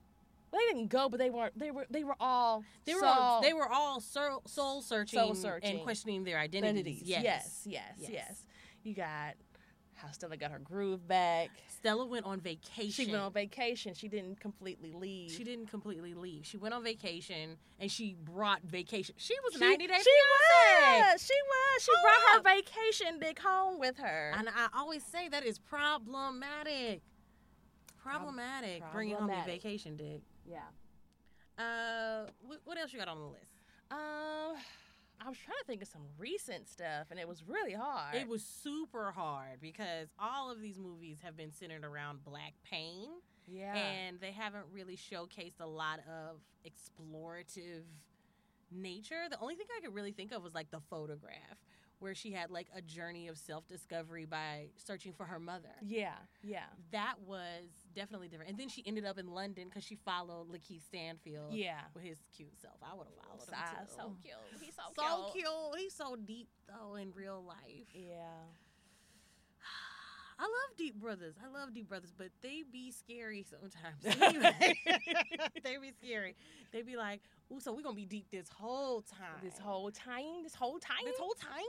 well, 0.51 0.61
they 0.61 0.73
didn't 0.73 0.89
go 0.91 1.09
but 1.09 1.19
they 1.19 1.29
were 1.29 1.49
they 1.57 1.71
were 1.71 1.87
they 1.89 2.05
were 2.05 2.15
all 2.21 2.63
They 2.85 2.93
were 2.93 3.01
soul- 3.01 3.09
all, 3.09 3.41
they 3.41 3.53
were 3.53 3.67
all 3.67 3.99
soul, 3.99 4.41
soul 4.47 4.81
searching, 4.81 5.19
Soul-searching. 5.19 5.71
and 5.77 5.81
questioning 5.83 6.23
their 6.23 6.37
identities. 6.37 7.01
identities 7.01 7.03
Yes. 7.09 7.23
yes 7.23 7.61
yes 7.65 7.93
Yes. 7.97 8.09
yes 8.13 8.45
you 8.85 8.93
got 8.93 9.35
how 9.95 10.09
Stella 10.11 10.35
got 10.37 10.51
her 10.51 10.59
groove 10.59 11.07
back 11.07 11.49
Stella 11.69 12.05
went 12.05 12.25
on 12.25 12.39
vacation. 12.41 12.91
she 13.05 13.11
went 13.11 13.23
on 13.23 13.31
vacation 13.31 13.93
she 13.93 14.07
didn't 14.07 14.39
completely 14.39 14.91
leave 14.91 15.31
She 15.31 15.43
didn't 15.43 15.67
completely 15.67 16.13
leave. 16.13 16.45
She 16.45 16.57
went 16.57 16.73
on 16.73 16.83
vacation 16.83 17.57
and 17.79 17.89
she 17.91 18.15
brought 18.25 18.61
vacation. 18.63 19.15
She 19.17 19.35
was 19.43 19.53
She, 19.53 19.59
90 19.59 19.87
days. 19.87 20.03
she 20.03 20.09
was. 20.09 21.21
She 21.21 21.33
was. 21.33 21.83
She 21.83 21.91
Hold 21.95 22.03
brought 22.03 22.33
her 22.33 22.55
vacation 22.55 23.19
dick 23.19 23.39
home 23.39 23.79
with 23.79 23.97
her. 23.97 24.33
And 24.37 24.49
I 24.49 24.67
always 24.75 25.03
say 25.03 25.29
that 25.29 25.45
is 25.45 25.59
problematic. 25.59 27.01
Problematic. 28.01 28.83
Bringing 28.91 29.15
home 29.15 29.29
your 29.29 29.43
vacation 29.45 29.95
dick. 29.95 30.21
yeah. 30.45 30.59
Uh, 31.57 32.25
what, 32.41 32.59
what 32.65 32.77
else 32.79 32.91
you 32.91 32.97
got 32.99 33.07
on 33.07 33.19
the 33.19 33.25
list? 33.25 33.45
Um, 33.91 34.55
I 35.25 35.29
was 35.29 35.37
trying 35.37 35.57
to 35.61 35.65
think 35.65 35.81
of 35.81 35.87
some 35.87 36.01
recent 36.17 36.67
stuff, 36.67 37.07
and 37.11 37.19
it 37.19 37.27
was 37.27 37.43
really 37.47 37.73
hard. 37.73 38.15
It 38.15 38.27
was 38.27 38.43
super 38.43 39.11
hard 39.11 39.61
because 39.61 40.09
all 40.19 40.51
of 40.51 40.59
these 40.61 40.77
movies 40.77 41.17
have 41.23 41.37
been 41.37 41.51
centered 41.51 41.83
around 41.85 42.23
black 42.25 42.53
pain. 42.69 43.09
yeah. 43.47 43.75
and 43.75 44.19
they 44.19 44.31
haven't 44.31 44.65
really 44.71 44.97
showcased 44.97 45.59
a 45.59 45.65
lot 45.65 45.99
of 46.07 46.37
explorative 46.65 47.83
nature. 48.71 49.23
The 49.29 49.39
only 49.39 49.55
thing 49.55 49.67
I 49.77 49.81
could 49.85 49.93
really 49.93 50.11
think 50.11 50.31
of 50.31 50.43
was 50.43 50.53
like 50.53 50.71
the 50.71 50.79
photograph, 50.89 51.57
where 52.03 52.13
she 52.13 52.31
had 52.33 52.51
like 52.51 52.67
a 52.75 52.81
journey 52.81 53.29
of 53.29 53.37
self 53.37 53.65
discovery 53.67 54.25
by 54.25 54.67
searching 54.75 55.13
for 55.13 55.23
her 55.25 55.39
mother. 55.39 55.69
yeah. 55.81 56.15
Yeah. 56.43 56.65
That 56.91 57.15
was 57.25 57.63
definitely 57.95 58.27
different. 58.27 58.51
And 58.51 58.59
then 58.59 58.67
she 58.67 58.83
ended 58.85 59.05
up 59.05 59.17
in 59.17 59.27
London 59.33 59.69
because 59.69 59.83
she 59.85 59.95
followed 59.95 60.49
Lakeith 60.51 60.83
Stanfield 60.83 61.53
Yeah. 61.53 61.79
with 61.93 62.03
his 62.03 62.17
cute 62.35 62.59
self. 62.61 62.75
I 62.83 62.93
would 62.95 63.07
have 63.07 63.15
followed 63.15 63.47
him 63.47 63.55
Ah, 63.55 63.79
too. 63.85 63.93
so 63.95 64.15
cute. 64.21 64.61
He's 64.61 64.75
so, 64.75 64.81
So 64.95 65.31
cute. 65.31 65.45
cute. 65.45 65.79
He's 65.81 65.93
so 65.93 66.15
deep 66.17 66.49
though 66.67 66.95
in 66.95 67.11
real 67.13 67.41
life. 67.47 67.87
Yeah. 67.93 68.27
I 70.39 70.43
love 70.43 70.77
Deep 70.77 70.95
Brothers. 70.99 71.35
I 71.41 71.47
love 71.47 71.73
Deep 71.73 71.87
Brothers, 71.87 72.11
but 72.17 72.27
they 72.41 72.63
be 72.69 72.91
scary 72.91 73.45
sometimes. 73.49 74.01
they 75.63 75.77
be 75.77 75.91
scary. 76.03 76.35
They 76.73 76.81
be 76.81 76.97
like, 76.97 77.21
"Ooh, 77.51 77.59
so 77.61 77.71
we 77.71 77.83
gonna 77.83 77.95
be 77.95 78.05
deep 78.05 78.25
this 78.31 78.49
whole 78.49 79.03
time. 79.03 79.39
This 79.43 79.57
whole 79.59 79.91
time. 79.91 80.43
This 80.43 80.55
whole 80.55 80.79
time. 80.79 80.97
this 81.05 81.17
whole 81.19 81.35
time. 81.35 81.61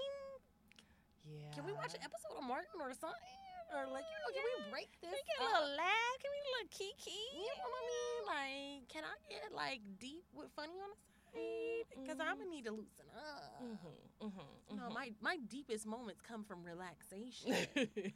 Yeah. 1.24 1.50
Can 1.56 1.64
we 1.64 1.72
watch 1.72 1.94
an 1.96 2.02
episode 2.04 2.36
of 2.36 2.44
Martin 2.44 2.80
or 2.80 2.92
something? 2.92 3.40
Or 3.72 3.88
like, 3.90 4.04
you 4.06 4.16
know, 4.22 4.30
can 4.30 4.44
we 4.44 4.56
break 4.70 4.90
this? 5.00 5.10
Can 5.10 5.16
we 5.16 5.22
get 5.24 5.36
a 5.40 5.44
up? 5.44 5.50
little 5.64 5.72
laugh? 5.76 6.14
Can 6.20 6.30
we 6.30 6.38
get 6.38 6.46
a 6.46 6.54
little 6.54 6.72
kiki? 6.72 7.22
You 7.34 7.52
know 7.58 7.68
what 7.72 7.82
I 7.82 7.90
mean? 7.90 8.20
Like, 8.28 8.80
can 8.92 9.02
I 9.08 9.14
get 9.26 9.42
like 9.50 9.80
deep 9.98 10.24
with 10.36 10.52
funny 10.54 10.76
on 10.78 10.92
the 10.92 10.98
side? 11.00 11.88
Because 11.96 12.20
I'm 12.20 12.38
gonna 12.38 12.50
need 12.52 12.66
to 12.68 12.76
loosen 12.76 13.08
up. 13.16 13.58
Mm-hmm, 13.64 14.26
mm-hmm, 14.30 14.76
No, 14.78 14.90
my 14.94 15.10
my 15.20 15.38
deepest 15.48 15.86
moments 15.86 16.20
come 16.22 16.44
from 16.44 16.62
relaxation. 16.62 17.54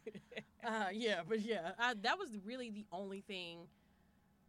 Uh, 0.65 0.89
yeah, 0.93 1.21
but 1.27 1.41
yeah, 1.41 1.71
I, 1.79 1.95
that 2.03 2.19
was 2.19 2.29
really 2.45 2.69
the 2.69 2.85
only 2.93 3.21
thing 3.21 3.61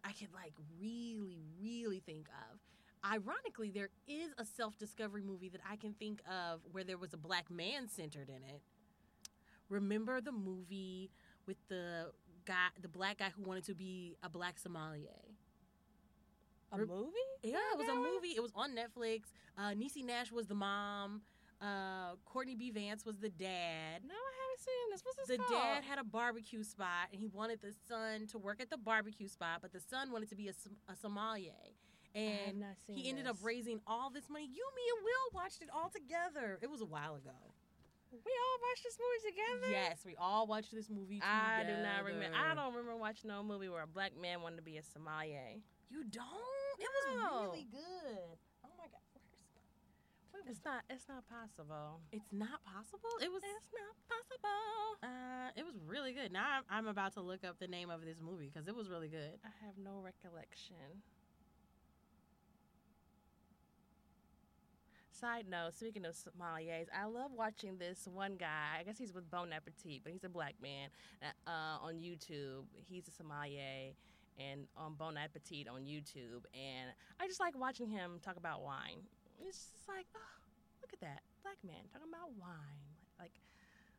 I 0.03 0.11
could 0.11 0.33
like 0.33 0.53
really, 0.81 1.37
really 1.61 1.99
think 1.99 2.27
of. 2.51 2.59
Ironically, 3.05 3.71
there 3.71 3.89
is 4.07 4.31
a 4.37 4.45
self 4.45 4.77
discovery 4.77 5.23
movie 5.23 5.49
that 5.49 5.61
I 5.69 5.77
can 5.77 5.93
think 5.93 6.21
of 6.29 6.61
where 6.71 6.83
there 6.83 6.97
was 6.97 7.13
a 7.13 7.17
black 7.17 7.49
man 7.49 7.87
centered 7.87 8.29
in 8.29 8.43
it. 8.43 8.61
Remember 9.69 10.19
the 10.19 10.31
movie 10.31 11.11
with 11.45 11.57
the 11.69 12.11
guy, 12.45 12.67
the 12.81 12.87
black 12.89 13.19
guy 13.19 13.31
who 13.35 13.43
wanted 13.43 13.65
to 13.65 13.75
be 13.75 14.17
a 14.23 14.29
black 14.29 14.59
sommelier. 14.59 15.09
A 16.71 16.79
Re- 16.79 16.85
movie? 16.85 17.11
Yeah, 17.41 17.57
it 17.73 17.77
was 17.77 17.87
a 17.87 17.95
movie. 17.95 18.29
It 18.35 18.41
was 18.41 18.51
on 18.53 18.71
Netflix. 18.75 19.21
Uh, 19.57 19.69
Niecy 19.69 20.03
Nash 20.03 20.31
was 20.31 20.47
the 20.47 20.55
mom. 20.55 21.21
Uh, 21.61 22.15
Courtney 22.25 22.55
B. 22.55 22.69
Vance 22.71 23.05
was 23.05 23.17
the 23.17 23.29
dad. 23.29 24.03
No, 24.07 24.13
I 24.13 24.33
haven't 24.43 24.59
seen 24.59 24.91
this. 24.91 25.01
What's 25.03 25.17
this 25.17 25.27
The 25.27 25.37
called? 25.37 25.49
The 25.49 25.55
dad 25.55 25.83
had 25.83 25.99
a 25.99 26.03
barbecue 26.03 26.63
spot, 26.63 27.09
and 27.11 27.19
he 27.19 27.27
wanted 27.27 27.59
the 27.61 27.73
son 27.87 28.27
to 28.27 28.37
work 28.37 28.61
at 28.61 28.69
the 28.69 28.77
barbecue 28.77 29.27
spot, 29.27 29.59
but 29.61 29.73
the 29.73 29.79
son 29.79 30.11
wanted 30.11 30.29
to 30.29 30.35
be 30.35 30.47
a, 30.47 30.53
a 30.91 30.95
sommelier. 30.95 31.53
And 32.15 32.65
he 32.87 33.09
ended 33.09 33.27
up 33.27 33.37
raising 33.43 33.79
all 33.85 34.09
this 34.09 34.29
money. 34.29 34.45
You, 34.45 34.65
me, 34.75 34.81
and 34.97 35.03
Will 35.03 35.39
watched 35.41 35.61
it 35.61 35.69
all 35.73 35.89
together. 35.89 36.57
It 36.61 36.69
was 36.69 36.81
a 36.81 36.85
while 36.85 37.15
ago. 37.15 37.37
We 38.11 38.17
all 38.17 38.57
watched 38.65 38.83
this 38.83 38.97
movie 38.97 39.21
together. 39.29 39.69
Yes, 39.69 40.01
we 40.03 40.15
all 40.17 40.47
watched 40.47 40.73
this 40.73 40.89
movie 40.89 41.21
together. 41.21 41.29
I 41.29 41.63
do 41.63 41.77
not 41.83 42.03
remember. 42.03 42.35
I 42.35 42.55
don't 42.55 42.73
remember 42.73 42.97
watching 42.97 43.29
no 43.29 43.43
movie 43.43 43.69
where 43.69 43.83
a 43.83 43.87
black 43.87 44.17
man 44.19 44.41
wanted 44.41 44.57
to 44.57 44.65
be 44.65 44.77
a 44.77 44.83
sommelier. 44.83 45.61
You 45.89 46.03
don't? 46.09 46.77
It 46.79 46.89
was 46.89 47.05
really 47.49 47.67
good. 47.69 48.37
Oh 48.65 48.73
my 48.77 48.89
god, 48.89 49.05
where's 50.31 50.47
It's 50.47 50.65
not. 50.65 50.81
It's 50.89 51.05
not 51.09 51.23
possible. 51.29 52.01
It's 52.11 52.31
not 52.31 52.63
possible. 52.65 53.13
It 53.21 53.29
was. 53.29 53.43
It's 53.45 53.73
not 53.77 53.93
possible. 54.09 54.97
Uh, 55.03 55.49
it 55.55 55.65
was 55.65 55.77
really 55.85 56.13
good. 56.13 56.31
Now 56.31 56.61
I'm, 56.61 56.63
I'm 56.69 56.87
about 56.87 57.13
to 57.13 57.21
look 57.21 57.43
up 57.43 57.59
the 57.59 57.67
name 57.67 57.89
of 57.89 58.01
this 58.05 58.17
movie 58.21 58.49
because 58.51 58.67
it 58.67 58.75
was 58.75 58.89
really 58.89 59.09
good. 59.09 59.37
I 59.45 59.53
have 59.65 59.77
no 59.77 60.01
recollection. 60.01 61.05
Side 65.19 65.47
note, 65.49 65.73
speaking 65.75 66.05
of 66.05 66.15
sommeliers, 66.15 66.87
I 66.95 67.03
love 67.05 67.31
watching 67.35 67.77
this 67.77 68.07
one 68.07 68.37
guy. 68.39 68.79
I 68.79 68.83
guess 68.83 68.97
he's 68.97 69.13
with 69.13 69.29
Bon 69.29 69.51
Appetit, 69.51 69.99
but 70.01 70.13
he's 70.13 70.23
a 70.23 70.29
black 70.29 70.55
man 70.61 70.87
uh, 71.45 71.83
on 71.83 71.95
YouTube. 71.95 72.63
He's 72.87 73.05
a 73.09 73.11
sommelier 73.11 73.91
and 74.39 74.67
on 74.77 74.93
Bon 74.93 75.17
Appetit 75.17 75.67
on 75.67 75.81
YouTube. 75.81 76.47
And 76.53 76.91
I 77.19 77.27
just 77.27 77.41
like 77.41 77.59
watching 77.59 77.89
him 77.89 78.21
talk 78.23 78.37
about 78.37 78.61
wine. 78.63 79.03
It's 79.45 79.71
just 79.73 79.89
like, 79.89 80.05
oh, 80.15 80.39
look 80.81 80.93
at 80.93 81.01
that. 81.01 81.19
Black 81.43 81.57
man 81.65 81.83
talking 81.91 82.07
about 82.07 82.31
wine. 82.39 82.87
Like 83.19 83.33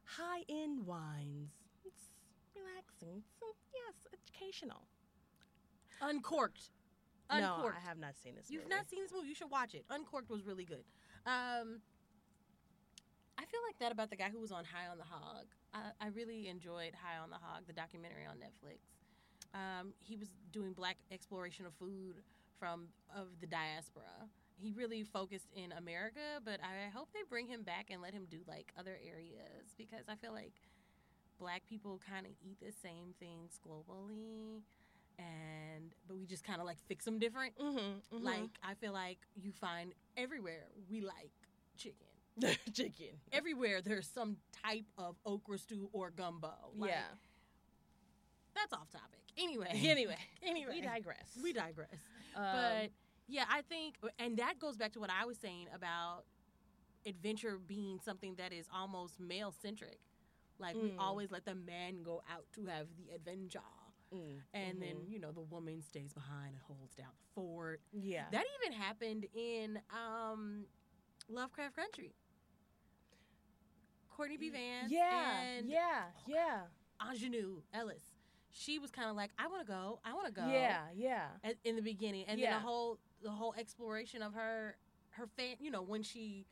high 0.05 0.45
end 0.49 0.87
wines. 0.87 1.50
It's 1.85 2.12
relaxing. 2.57 3.19
It's, 3.19 3.43
uh, 3.43 3.53
yes, 3.75 4.07
educational. 4.11 4.87
Uncorked. 6.00 6.71
No, 7.31 7.37
Uncorked. 7.37 7.77
I 7.77 7.89
have 7.89 7.99
not 7.99 8.17
seen 8.17 8.35
this. 8.35 8.50
You've 8.50 8.65
movie. 8.65 8.75
not 8.75 8.89
seen 8.89 9.03
this 9.03 9.12
movie. 9.12 9.29
You 9.29 9.35
should 9.35 9.50
watch 9.50 9.75
it. 9.75 9.85
Uncorked 9.91 10.31
was 10.31 10.45
really 10.45 10.65
good. 10.65 10.83
Um, 11.27 11.81
I 13.39 13.45
feel 13.45 13.61
like 13.67 13.79
that 13.79 13.93
about 13.93 14.11
the 14.11 14.17
guy 14.17 14.31
who 14.31 14.41
was 14.41 14.53
on 14.53 14.65
High 14.65 14.91
on 14.91 14.99
the 14.99 15.05
Hog. 15.05 15.47
I, 15.73 15.91
I 16.00 16.09
really 16.09 16.49
enjoyed 16.49 16.93
High 16.95 17.19
on 17.23 17.31
the 17.31 17.37
Hog, 17.37 17.62
the 17.67 17.73
documentary 17.73 18.27
on 18.29 18.37
Netflix. 18.37 18.81
Um, 19.55 19.93
he 19.99 20.17
was 20.17 20.29
doing 20.53 20.73
black 20.73 20.97
exploration 21.11 21.67
of 21.67 21.75
food 21.75 22.17
from 22.59 22.89
of 23.15 23.29
the 23.41 23.47
diaspora. 23.47 24.29
He 24.61 24.73
really 24.73 25.03
focused 25.05 25.49
in 25.55 25.73
America, 25.73 26.41
but 26.45 26.61
I 26.61 26.91
hope 26.91 27.09
they 27.15 27.21
bring 27.29 27.49
him 27.49 27.62
back 27.62 27.87
and 27.91 28.03
let 28.03 28.12
him 28.12 28.27
do 28.31 28.41
like 28.47 28.73
other 28.79 28.99
areas 29.03 29.73
because 29.79 30.05
I 30.09 30.17
feel 30.17 30.33
like 30.33 30.53
black 31.39 31.62
people 31.67 31.99
kind 32.07 32.27
of 32.27 32.33
eat 32.45 32.59
the 32.61 32.73
same 32.83 33.15
things 33.19 33.59
globally 33.67 34.61
and 35.21 35.95
but 36.09 36.17
we 36.17 36.27
just 36.27 36.43
kind 36.45 36.61
of 36.61 36.67
like 36.67 36.79
fix 36.89 37.05
them 37.05 37.19
different 37.19 37.53
Mm-hmm, 37.59 38.25
like 38.25 38.50
I 38.62 38.75
feel 38.75 38.93
like 38.93 39.19
you 39.37 39.53
find 39.53 39.93
everywhere 40.17 40.67
we 40.91 41.00
like 41.00 41.31
chicken. 41.77 42.07
chicken. 42.73 43.19
Everywhere 43.33 43.81
there's 43.83 44.09
some 44.09 44.37
type 44.65 44.85
of 44.97 45.17
okra 45.27 45.59
stew 45.59 45.89
or 45.93 46.11
gumbo. 46.11 46.53
Like, 46.77 46.91
yeah. 46.91 47.03
that's 48.55 48.73
off 48.73 48.91
topic. 48.91 49.21
Anyway, 49.39 49.69
Anyway, 49.85 50.17
anyway, 50.47 50.73
we 50.75 50.81
digress. 50.81 51.29
We 51.43 51.53
digress. 51.53 51.89
Um, 52.37 52.43
but 52.53 52.91
yeah, 53.29 53.45
I 53.50 53.62
think, 53.62 53.95
and 54.19 54.37
that 54.39 54.59
goes 54.59 54.77
back 54.77 54.93
to 54.93 55.00
what 55.00 55.11
I 55.11 55.25
was 55.25 55.39
saying 55.39 55.67
about 55.75 56.25
adventure 57.07 57.59
being 57.65 57.99
something 58.05 58.35
that 58.37 58.53
is 58.53 58.67
almost 58.75 59.19
male 59.21 59.53
centric. 59.62 59.99
Like 60.59 60.75
we 60.75 60.91
Mm. 60.91 60.99
always 60.99 61.31
let 61.31 61.45
the 61.47 61.55
man 61.55 62.03
go 62.03 62.23
out 62.31 62.45
to 62.55 62.67
have 62.67 62.87
the 62.99 63.15
adventure, 63.15 63.61
mm, 64.14 64.38
and 64.55 64.81
then 64.83 64.97
mhm. 64.97 65.11
you 65.11 65.19
know 65.19 65.33
the 65.33 65.40
woman 65.40 65.81
stays 65.83 66.12
behind 66.12 66.49
and 66.55 66.62
holds 66.67 66.95
down 66.95 67.09
the 67.19 67.26
fort. 67.35 67.81
yeah, 67.93 68.25
That 68.33 68.45
even 68.62 68.79
happened 68.79 69.26
in 69.35 69.81
um, 69.90 70.64
Lovecraft 71.29 71.76
Country. 71.76 72.14
Courtney 74.11 74.37
B. 74.37 74.50
Vance 74.50 74.90
yeah, 74.93 75.40
and 75.43 75.69
yeah, 75.69 76.02
yeah, 76.26 76.59
Aunjanue 77.00 77.62
Ellis. 77.73 78.02
She 78.52 78.79
was 78.79 78.90
kind 78.90 79.09
of 79.09 79.17
like, 79.17 79.31
I 79.38 79.47
want 79.47 79.64
to 79.64 79.73
go, 79.73 80.00
I 80.05 80.12
want 80.12 80.26
to 80.26 80.33
go. 80.33 80.47
yeah, 80.50 80.81
yeah. 80.95 81.29
At, 81.45 81.55
in 81.64 81.76
the 81.76 81.83
beginning, 81.83 82.25
and 82.29 82.38
Yeah. 82.38 82.50
then 82.50 82.55
the 82.61 82.67
whole 82.67 82.99
the 83.23 83.31
whole 83.31 83.55
exploration 83.59 84.23
of 84.23 84.35
her 84.35 84.76
her 85.11 85.26
fan. 85.37 85.57
You 85.61 85.71
know, 85.71 85.83
when 85.83 86.02
she 86.02 86.47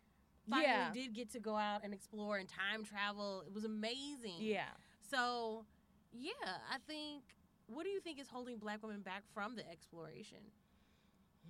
finally 0.48 0.68
Yeah. 0.68 0.90
did 0.92 1.12
get 1.14 1.30
to 1.32 1.40
go 1.40 1.56
out 1.56 1.82
and 1.84 1.92
explore 1.92 2.38
and 2.38 2.48
time 2.48 2.84
travel, 2.84 3.42
it 3.46 3.52
was 3.52 3.64
amazing. 3.64 4.36
Yeah. 4.38 4.68
So, 5.10 5.64
yeah, 6.12 6.30
I 6.72 6.78
think. 6.86 7.24
What 7.68 7.84
do 7.84 7.90
you 7.90 8.00
think 8.00 8.18
is 8.18 8.28
holding 8.28 8.58
Black 8.58 8.82
women 8.82 9.00
back 9.02 9.22
from 9.34 9.54
the 9.56 9.68
exploration 9.70 10.38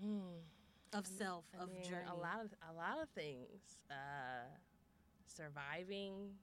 Hmm. 0.01 0.21
of 0.93 1.07
I 1.07 1.09
mean- 1.09 1.19
self, 1.19 1.45
I 1.55 1.63
of 1.63 1.71
mean, 1.71 1.85
journey? 1.85 2.07
A 2.09 2.15
lot 2.15 2.41
of 2.45 2.55
a 2.69 2.73
lot 2.73 2.99
of 3.03 3.09
things. 3.11 3.79
Uh, 3.91 4.45
surviving, 5.27 6.37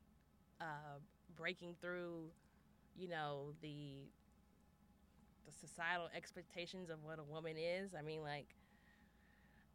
uh, 0.61 0.99
breaking 1.35 1.75
through, 1.75 2.31
you 2.95 3.07
know 3.07 3.53
the 3.61 4.09
the 5.45 5.51
societal 5.51 6.09
expectations 6.15 6.89
of 6.89 7.03
what 7.03 7.19
a 7.19 7.23
woman 7.23 7.55
is. 7.57 7.93
I 7.93 8.01
mean, 8.01 8.23
like, 8.23 8.55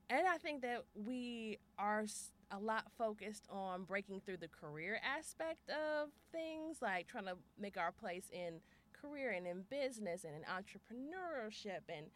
and 0.09 0.26
I 0.26 0.37
think 0.38 0.62
that 0.62 0.85
we 0.95 1.59
are 1.78 2.04
a 2.50 2.59
lot 2.59 2.90
focused 2.99 3.47
on 3.49 3.85
breaking 3.85 4.21
through 4.23 4.38
the 4.38 4.49
career 4.49 5.00
aspect 5.04 5.71
of 5.71 6.11
things, 6.33 6.83
like 6.83 7.07
trying 7.07 7.26
to 7.26 7.38
make 7.57 7.76
our 7.76 7.92
place 7.92 8.28
in 8.30 8.61
career 9.00 9.30
and 9.30 9.47
in 9.47 9.62
business 9.71 10.25
and 10.25 10.35
in 10.35 10.42
entrepreneurship 10.42 11.80
and 11.88 12.07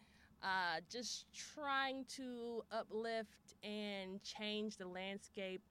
uh, 0.43 0.79
just 0.91 1.25
trying 1.33 2.05
to 2.05 2.63
uplift 2.71 3.55
and 3.63 4.21
change 4.23 4.77
the 4.77 4.87
landscape 4.87 5.61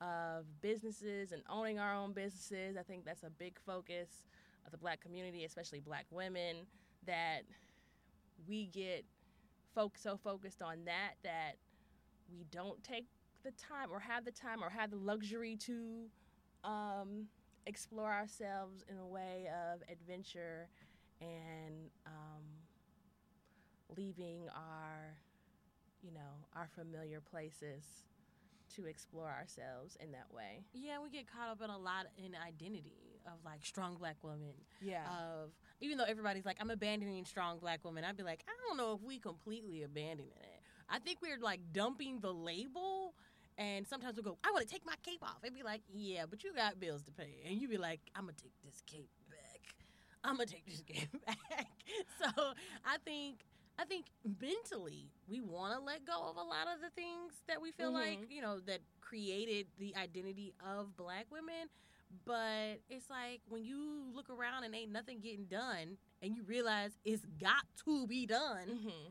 of 0.00 0.44
businesses 0.60 1.32
and 1.32 1.42
owning 1.48 1.78
our 1.78 1.94
own 1.94 2.12
businesses. 2.12 2.76
I 2.76 2.82
think 2.82 3.04
that's 3.04 3.22
a 3.22 3.30
big 3.30 3.58
focus 3.64 4.08
of 4.66 4.72
the 4.72 4.78
black 4.78 5.00
community, 5.00 5.44
especially 5.44 5.80
black 5.80 6.06
women, 6.10 6.66
that 7.06 7.42
we 8.48 8.66
get 8.66 9.04
so 9.96 10.16
focused 10.16 10.62
on 10.62 10.78
that 10.84 11.14
that 11.22 11.52
we 12.32 12.44
don't 12.50 12.82
take 12.82 13.06
the 13.44 13.50
time 13.52 13.88
or 13.90 14.00
have 14.00 14.24
the 14.24 14.30
time 14.30 14.62
or 14.62 14.70
have 14.70 14.90
the 14.90 14.96
luxury 14.96 15.56
to 15.56 16.06
um, 16.64 17.26
explore 17.66 18.12
ourselves 18.12 18.84
in 18.88 18.98
a 18.98 19.06
way 19.06 19.48
of 19.72 19.82
adventure 19.90 20.68
and 21.20 21.90
um, 22.06 22.42
leaving 23.96 24.48
our, 24.54 25.16
you 26.02 26.12
know, 26.12 26.46
our 26.54 26.68
familiar 26.74 27.20
places 27.20 27.84
to 28.76 28.86
explore 28.86 29.28
ourselves 29.28 29.96
in 30.00 30.12
that 30.12 30.26
way. 30.34 30.64
yeah, 30.72 30.98
we 31.02 31.10
get 31.10 31.26
caught 31.30 31.48
up 31.50 31.62
in 31.62 31.70
a 31.70 31.78
lot 31.78 32.06
in 32.16 32.32
identity 32.34 33.20
of 33.26 33.38
like 33.44 33.64
strong 33.64 33.94
black 33.96 34.16
women. 34.22 34.54
Yeah. 34.82 35.04
Of 35.06 35.50
even 35.80 35.98
though 35.98 36.04
everybody's 36.04 36.44
like, 36.44 36.56
I'm 36.60 36.70
abandoning 36.70 37.24
strong 37.24 37.58
black 37.58 37.84
women, 37.84 38.04
I'd 38.04 38.16
be 38.16 38.22
like, 38.22 38.44
I 38.48 38.52
don't 38.68 38.76
know 38.76 38.94
if 38.94 39.02
we 39.02 39.18
completely 39.18 39.82
abandoning 39.82 40.32
it. 40.40 40.60
I 40.88 40.98
think 40.98 41.18
we're 41.22 41.38
like 41.38 41.60
dumping 41.72 42.20
the 42.20 42.32
label. 42.32 43.14
And 43.56 43.86
sometimes 43.86 44.16
we 44.16 44.22
go, 44.22 44.36
I 44.44 44.50
want 44.50 44.66
to 44.66 44.72
take 44.72 44.84
my 44.84 44.96
cape 45.04 45.22
off. 45.22 45.38
It'd 45.42 45.54
be 45.54 45.62
like, 45.62 45.82
yeah, 45.92 46.24
but 46.28 46.42
you 46.42 46.52
got 46.54 46.80
bills 46.80 47.02
to 47.04 47.12
pay. 47.12 47.42
And 47.46 47.60
you'd 47.60 47.70
be 47.70 47.78
like, 47.78 48.00
I'm 48.16 48.24
going 48.24 48.34
to 48.34 48.42
take 48.42 48.54
this 48.64 48.82
cape 48.86 49.10
back. 49.30 49.74
I'm 50.24 50.36
going 50.36 50.48
to 50.48 50.54
take 50.54 50.66
this 50.66 50.80
cape 50.86 51.12
back. 51.26 51.68
so 52.18 52.26
I 52.84 52.96
think. 53.04 53.44
I 53.76 53.84
think 53.84 54.06
mentally 54.40 55.10
we 55.28 55.40
want 55.40 55.74
to 55.76 55.80
let 55.84 56.04
go 56.06 56.12
of 56.30 56.36
a 56.36 56.42
lot 56.42 56.68
of 56.72 56.80
the 56.80 56.90
things 56.90 57.32
that 57.48 57.60
we 57.60 57.72
feel 57.72 57.90
like, 57.92 58.20
Mhm. 58.20 58.30
you 58.30 58.40
know, 58.40 58.60
that 58.60 58.78
created 59.00 59.66
the 59.80 59.96
identity 59.96 60.54
of 60.64 60.96
black 60.96 61.26
women. 61.32 61.68
But 62.24 62.78
it's 62.88 63.10
like 63.10 63.40
when 63.48 63.64
you 63.64 64.04
look 64.14 64.30
around 64.30 64.62
and 64.62 64.76
ain't 64.76 64.92
nothing 64.92 65.18
getting 65.18 65.46
done 65.46 65.98
and 66.22 66.36
you 66.36 66.44
realize 66.44 66.92
it's 67.04 67.24
got 67.40 67.64
to 67.84 68.06
be 68.06 68.26
done, 68.26 68.68
mm-hmm. 68.68 69.10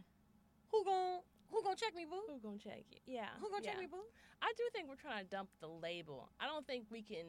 who 0.72 0.86
gon' 0.86 1.20
who 1.54 1.64
gonna 1.64 1.78
check 1.78 1.96
me, 1.96 2.06
boo? 2.06 2.22
Who 2.28 2.40
gonna 2.40 2.60
check 2.60 2.84
it? 2.92 3.02
Yeah. 3.06 3.28
Who 3.40 3.50
gonna 3.50 3.64
yeah. 3.64 3.72
check 3.72 3.80
me, 3.80 3.88
boo? 3.88 4.04
I 4.42 4.52
do 4.58 4.64
think 4.74 4.90
we're 4.90 4.96
trying 4.96 5.24
to 5.24 5.30
dump 5.30 5.50
the 5.62 5.68
label. 5.70 6.30
I 6.40 6.48
don't 6.48 6.68
think 6.68 6.86
we 6.92 7.02
can 7.04 7.28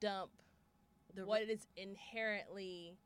dump 0.00 0.30
The 1.14 1.26
what 1.26 1.42
is 1.42 1.66
inherently 1.76 2.96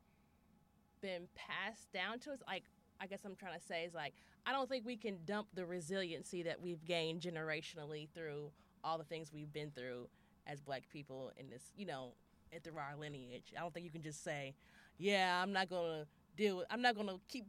been 1.01 1.27
passed 1.35 1.91
down 1.93 2.19
to 2.19 2.31
us. 2.31 2.39
Like, 2.47 2.63
I 2.99 3.07
guess 3.07 3.19
I'm 3.25 3.35
trying 3.35 3.59
to 3.59 3.65
say 3.65 3.85
is 3.85 3.93
like, 3.93 4.13
I 4.45 4.51
don't 4.51 4.69
think 4.69 4.85
we 4.85 4.97
can 4.97 5.19
dump 5.25 5.49
the 5.53 5.65
resiliency 5.65 6.43
that 6.43 6.61
we've 6.61 6.83
gained 6.85 7.21
generationally 7.21 8.09
through 8.15 8.51
all 8.83 8.97
the 8.97 9.03
things 9.03 9.31
we've 9.33 9.53
been 9.53 9.71
through 9.71 10.07
as 10.47 10.61
black 10.61 10.83
people 10.91 11.31
in 11.37 11.49
this, 11.49 11.63
you 11.77 11.85
know, 11.85 12.13
and 12.51 12.63
through 12.63 12.77
our 12.77 12.95
lineage. 12.99 13.53
I 13.57 13.61
don't 13.61 13.73
think 13.73 13.85
you 13.85 13.91
can 13.91 14.01
just 14.03 14.23
say, 14.23 14.55
yeah, 14.97 15.41
I'm 15.41 15.53
not 15.53 15.69
gonna 15.69 16.05
deal 16.37 16.57
with. 16.57 16.67
I'm 16.69 16.81
not 16.81 16.95
gonna 16.95 17.17
keep 17.27 17.45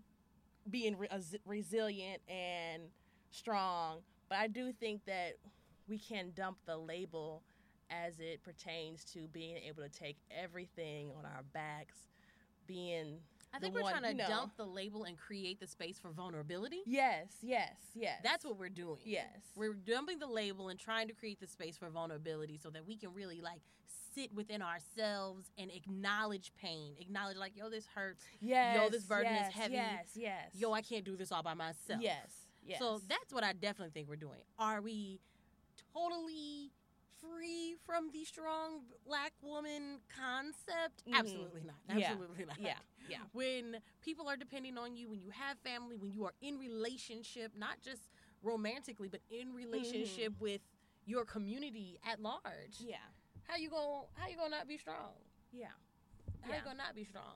being 0.71 0.97
re- 0.97 1.09
uh, 1.11 1.19
resilient 1.47 2.21
and 2.29 2.83
strong. 3.31 3.99
But 4.29 4.39
I 4.39 4.47
do 4.47 4.73
think 4.73 5.05
that 5.07 5.35
we 5.89 5.99
can 5.99 6.33
dump 6.35 6.59
the 6.67 6.77
label 6.77 7.43
as 7.91 8.19
it 8.19 8.43
pertains 8.43 9.05
to 9.05 9.29
being 9.29 9.57
able 9.59 9.83
to 9.83 9.89
take 9.89 10.17
everything 10.31 11.11
on 11.19 11.25
our 11.27 11.43
backs, 11.53 12.09
being 12.67 13.19
I 13.53 13.59
think 13.61 13.75
we're 13.75 13.83
one, 13.83 13.93
trying 13.93 14.03
to 14.05 14.09
you 14.11 14.15
know- 14.17 14.27
dump 14.29 14.57
the 14.57 14.65
label 14.67 15.05
and 15.05 15.17
create 15.17 15.61
the 15.61 15.67
space 15.67 15.99
for 15.99 16.11
vulnerability. 16.11 16.81
yes, 16.87 17.27
yes, 17.43 17.77
yes. 17.95 18.21
That's 18.25 18.45
what 18.45 18.59
we're 18.59 18.69
doing. 18.71 18.99
Yes. 19.05 19.29
We're 19.55 19.75
dumping 19.75 20.19
the 20.19 20.27
label 20.27 20.71
and 20.71 20.81
trying 20.81 21.07
to 21.09 21.15
create 21.15 21.39
the 21.39 21.47
space 21.47 21.77
for 21.77 21.89
vulnerability 21.91 22.59
so 22.61 22.71
that 22.71 22.85
we 22.87 22.97
can 22.97 23.13
really 23.15 23.41
like 23.41 23.61
sit 24.15 24.33
within 24.35 24.63
ourselves 24.63 25.51
and 25.59 25.71
acknowledge 25.71 26.53
pain. 26.61 26.95
Acknowledge 27.01 27.37
like, 27.37 27.57
yo, 27.57 27.69
this 27.71 27.87
hurts. 27.95 28.25
yes, 28.41 28.77
Yo, 28.77 28.89
this 28.89 29.05
burden 29.05 29.33
is 29.35 29.53
heavy. 29.53 29.75
Yes, 29.75 30.07
yes. 30.15 30.51
Yo, 30.55 30.73
I 30.73 30.83
can't 30.83 31.05
do 31.05 31.17
this 31.17 31.33
all 31.33 31.43
by 31.43 31.55
myself. 31.55 32.01
Yes, 32.01 32.31
yes. 32.65 32.79
So 32.79 33.01
that's 33.09 33.33
what 33.33 33.45
I 33.45 33.53
definitely 33.53 33.91
think 33.93 34.09
we're 34.09 34.17
doing. 34.17 34.41
Are 34.59 34.81
we 34.81 35.21
totally 35.93 36.71
free 37.21 37.75
from 37.87 38.11
the 38.13 38.25
strong 38.25 38.83
black 39.07 39.33
woman 39.43 39.99
concept? 40.15 41.05
Mhm. 41.07 41.15
Absolutely 41.19 41.63
not. 41.65 41.77
Yeah. 41.99 42.11
Absolutely 42.11 42.45
not. 42.45 42.59
yeah, 42.61 42.79
yeah. 43.09 43.19
When 43.33 43.81
people 44.03 44.29
are 44.29 44.37
depending 44.37 44.77
on 44.79 44.95
you, 44.97 45.09
when 45.09 45.21
you 45.21 45.31
have 45.31 45.59
family, 45.61 45.97
when 45.97 46.13
you 46.13 46.25
are 46.25 46.35
in 46.43 46.59
relationship, 46.59 47.53
not 47.57 47.81
just 47.81 48.03
romantically, 48.43 49.09
but 49.09 49.21
in 49.31 49.55
relationship 49.55 50.39
with 50.39 50.61
your 51.07 51.25
community 51.25 51.99
at 52.07 52.21
large. 52.21 52.77
Yeah, 52.79 52.97
How 53.47 53.57
you 53.57 53.71
gonna 53.71 54.03
how 54.15 54.29
you 54.29 54.37
going 54.37 54.51
to 54.51 54.57
not 54.57 54.69
be 54.69 54.79
strong? 54.79 55.13
yeah. 55.53 55.67
How 56.43 56.51
Yeah. 56.51 56.59
you 56.59 56.65
going 56.65 56.77
to 56.77 56.83
not 56.83 56.95
be 56.95 57.05
strong? 57.05 57.35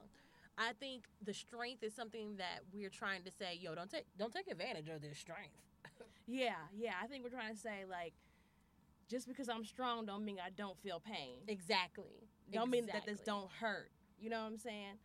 I 0.56 0.72
think 0.80 1.04
the 1.24 1.32
strength 1.32 1.82
is 1.84 1.94
something 1.94 2.36
that 2.38 2.60
we're 2.72 2.90
trying 2.90 3.22
to 3.22 3.30
say, 3.30 3.56
yo, 3.60 3.74
don't 3.74 3.90
take 3.90 4.06
don't 4.18 4.32
take 4.32 4.48
advantage 4.50 4.88
of 4.88 5.00
this 5.02 5.18
strength. 5.18 5.54
Yeah, 6.30 6.56
yeah. 6.76 6.92
I 7.02 7.06
think 7.06 7.24
we're 7.24 7.30
trying 7.30 7.54
to 7.54 7.58
say 7.58 7.84
like, 7.88 8.12
just 9.08 9.26
because 9.26 9.48
I'm 9.48 9.64
strong 9.64 10.04
don't 10.04 10.26
mean 10.26 10.36
I 10.44 10.50
don't 10.50 10.78
feel 10.78 11.00
pain. 11.00 11.38
Exactly. 11.48 12.28
Don't 12.52 12.68
mean 12.70 12.84
that 12.92 13.06
this 13.06 13.20
don't 13.20 13.50
hurt. 13.50 13.90
You 14.20 14.28
know 14.30 14.40
what 14.42 14.48
I'm 14.48 14.58
saying? 14.58 14.98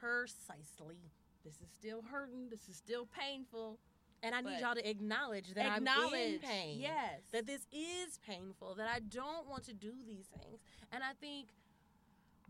precisely. 0.00 0.96
This 1.44 1.54
is 1.60 1.68
still 1.78 2.02
hurting. 2.10 2.48
This 2.50 2.68
is 2.70 2.76
still 2.76 3.06
painful. 3.06 3.78
And 4.22 4.34
I 4.34 4.40
need 4.42 4.60
y'all 4.60 4.74
to 4.74 4.88
acknowledge 4.88 5.54
that 5.54 5.66
I'm 5.66 5.86
in 5.86 6.38
pain. 6.40 6.78
Yes. 6.78 7.20
That 7.32 7.46
this 7.46 7.66
is 7.72 8.18
painful, 8.26 8.74
that 8.74 8.88
I 8.88 9.00
don't 9.00 9.48
want 9.48 9.64
to 9.64 9.72
do 9.72 9.92
these 10.06 10.26
things. 10.26 10.60
And 10.92 11.02
I 11.02 11.12
think 11.20 11.48